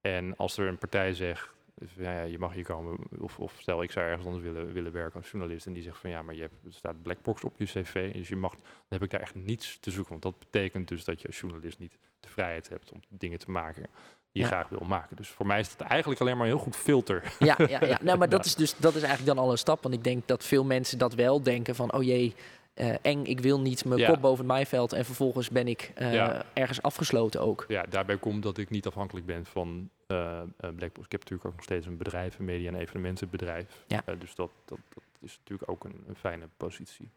En 0.00 0.36
als 0.36 0.56
er 0.56 0.68
een 0.68 0.78
partij 0.78 1.14
zegt, 1.14 1.52
ja, 1.96 2.12
ja, 2.12 2.22
je 2.22 2.38
mag 2.38 2.52
hier 2.52 2.64
komen, 2.64 2.98
of, 3.18 3.38
of 3.38 3.54
stel 3.58 3.82
ik 3.82 3.90
zou 3.90 4.06
ergens 4.06 4.26
anders 4.26 4.44
willen, 4.44 4.72
willen 4.72 4.92
werken 4.92 5.20
als 5.20 5.30
journalist 5.30 5.66
en 5.66 5.72
die 5.72 5.82
zegt 5.82 5.98
van 5.98 6.10
ja, 6.10 6.22
maar 6.22 6.34
je 6.34 6.40
hebt, 6.40 6.54
er 6.64 6.72
staat 6.72 7.02
Blackbox 7.02 7.44
op 7.44 7.58
je 7.58 7.64
cv, 7.64 8.12
dus 8.12 8.28
je 8.28 8.36
mag, 8.36 8.50
dan 8.52 8.60
heb 8.88 9.02
ik 9.02 9.10
daar 9.10 9.20
echt 9.20 9.34
niets 9.34 9.78
te 9.80 9.90
zoeken. 9.90 10.10
Want 10.10 10.22
dat 10.22 10.38
betekent 10.38 10.88
dus 10.88 11.04
dat 11.04 11.20
je 11.20 11.26
als 11.26 11.40
journalist 11.40 11.78
niet 11.78 11.98
de 12.20 12.28
vrijheid 12.28 12.68
hebt 12.68 12.92
om 12.92 13.00
dingen 13.08 13.38
te 13.38 13.50
maken 13.50 13.82
die 13.82 13.88
je 14.32 14.40
Ja. 14.40 14.46
graag 14.46 14.68
wil 14.68 14.86
maken. 14.86 15.16
Dus 15.16 15.28
voor 15.28 15.46
mij 15.46 15.60
is 15.60 15.70
het 15.70 15.80
eigenlijk 15.80 16.20
alleen 16.20 16.36
maar 16.36 16.46
een 16.46 16.52
heel 16.52 16.62
goed 16.62 16.76
filter. 16.76 17.32
Ja, 17.38 17.54
ja, 17.68 17.84
ja. 17.84 17.98
Nou, 18.02 18.18
maar 18.18 18.28
dat 18.28 18.44
is 18.44 18.54
dus 18.54 18.76
dat 18.76 18.94
is 18.94 19.02
eigenlijk 19.02 19.36
dan 19.36 19.44
al 19.44 19.50
een 19.50 19.58
stap. 19.58 19.82
Want 19.82 19.94
ik 19.94 20.04
denk 20.04 20.26
dat 20.26 20.44
veel 20.44 20.64
mensen 20.64 20.98
dat 20.98 21.14
wel 21.14 21.42
denken 21.42 21.74
van, 21.74 21.92
oh 21.92 22.02
jee, 22.02 22.34
eh, 22.74 22.94
eng, 23.02 23.24
ik 23.24 23.40
wil 23.40 23.60
niet 23.60 23.84
mijn 23.84 24.00
Ja. 24.00 24.08
kop 24.10 24.20
boven 24.20 24.38
het 24.38 24.46
maaiveld. 24.46 24.92
En 24.92 25.04
vervolgens 25.04 25.50
ben 25.50 25.68
ik 25.68 25.92
eh, 25.94 26.14
Ja. 26.14 26.44
ergens 26.52 26.82
afgesloten 26.82 27.40
ook. 27.40 27.64
Ja, 27.68 27.82
daarbij 27.88 28.16
komt 28.18 28.42
dat 28.42 28.58
ik 28.58 28.70
niet 28.70 28.86
afhankelijk 28.86 29.26
ben 29.26 29.46
van 29.46 29.90
eh 30.06 30.40
eh, 30.40 30.44
Blackbox. 30.56 31.04
Ik 31.06 31.12
heb 31.12 31.20
natuurlijk 31.20 31.44
ook 31.48 31.54
nog 31.54 31.62
steeds 31.64 31.86
een 31.86 31.96
bedrijf, 31.96 32.38
een 32.38 32.44
media- 32.44 32.68
en 32.72 32.78
evenementenbedrijf. 32.78 33.84
Ja. 33.86 34.02
Dus 34.18 34.34
dat, 34.34 34.50
dat, 34.64 34.78
dat 34.94 35.02
is 35.20 35.38
natuurlijk 35.38 35.70
ook 35.70 35.84
een, 35.84 36.04
een 36.08 36.16
fijne 36.16 36.48
positie. 36.56 37.08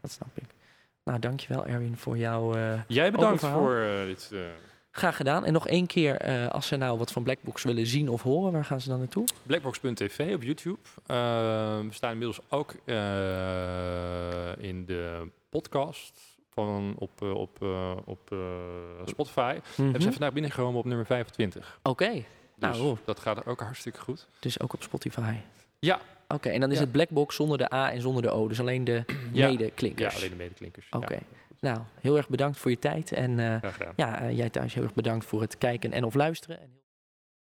Dat 0.00 0.10
snap 0.12 0.28
ik. 0.34 0.44
Nou, 1.04 1.18
dankjewel 1.18 1.66
Erwin 1.66 1.96
voor 1.96 2.16
jouw... 2.18 2.54
Jij 2.86 3.10
bedankt 3.10 3.40
voor 3.44 3.84
dit. 4.06 4.30
Graag 4.96 5.16
gedaan. 5.16 5.44
En 5.44 5.52
nog 5.52 5.68
één 5.68 5.86
keer, 5.86 6.16
eh, 6.16 6.48
als 6.48 6.66
ze 6.66 6.76
nou 6.76 6.98
wat 6.98 7.12
van 7.12 7.22
Blackbox 7.22 7.62
willen 7.62 7.86
zien 7.86 8.08
of 8.08 8.22
horen, 8.22 8.52
waar 8.52 8.64
gaan 8.64 8.80
ze 8.80 8.88
dan 8.88 8.98
naartoe? 8.98 9.24
Blackbox.tv 9.42 10.34
op 10.34 10.42
YouTube. 10.42 10.78
Eh, 11.06 11.16
we 11.80 11.86
staan 11.90 12.10
inmiddels 12.12 12.40
ook 12.48 12.74
eh, 12.84 14.52
in 14.58 14.86
de 14.86 15.28
podcast 15.50 16.20
van 16.50 16.94
op, 16.98 17.22
op, 17.22 17.62
op 18.04 18.34
Spotify. 19.04 19.58
Mhm. 19.70 19.82
Hebben 19.82 20.02
ze 20.02 20.10
vandaag 20.10 20.32
binnengekomen 20.32 20.78
op 20.78 20.84
nummer 20.84 21.06
25. 21.06 21.78
Oké, 21.82 22.12
Dus 22.12 22.22
Nou, 22.56 22.96
dat 23.04 23.20
gaat 23.20 23.46
ook 23.46 23.60
hartstikke 23.60 24.00
goed. 24.00 24.26
dus 24.40 24.60
ook 24.60 24.72
op 24.72 24.82
Spotify. 24.82 25.34
Ja. 25.78 26.00
Oké, 26.28 26.48
en 26.48 26.60
dan 26.60 26.70
is 26.70 26.76
Ja. 26.76 26.82
het 26.82 26.92
Blackbox 26.92 27.36
zonder 27.36 27.58
de 27.58 27.74
A 27.74 27.92
en 27.92 28.00
zonder 28.00 28.22
de 28.22 28.30
O. 28.30 28.48
Dus 28.48 28.60
alleen 28.60 28.84
de 28.84 29.04
medeklinkers. 29.32 30.12
Ja, 30.12 30.18
alleen 30.18 30.30
de 30.30 30.36
medeklinkers. 30.36 30.86
Oké. 30.90 31.14
Ja, 31.14 31.20
Nou, 31.64 31.78
heel 32.00 32.16
erg 32.16 32.28
bedankt 32.28 32.58
voor 32.58 32.70
je 32.70 32.78
tijd. 32.78 33.12
En 33.12 33.38
eh, 33.38 33.70
ja, 33.96 34.20
eh, 34.20 34.36
jij 34.36 34.50
thuis 34.50 34.74
heel 34.74 34.82
erg 34.82 34.94
bedankt 34.94 35.24
voor 35.24 35.40
het 35.40 35.58
kijken 35.58 35.92
en 35.92 36.04
of 36.04 36.14
luisteren. 36.14 36.58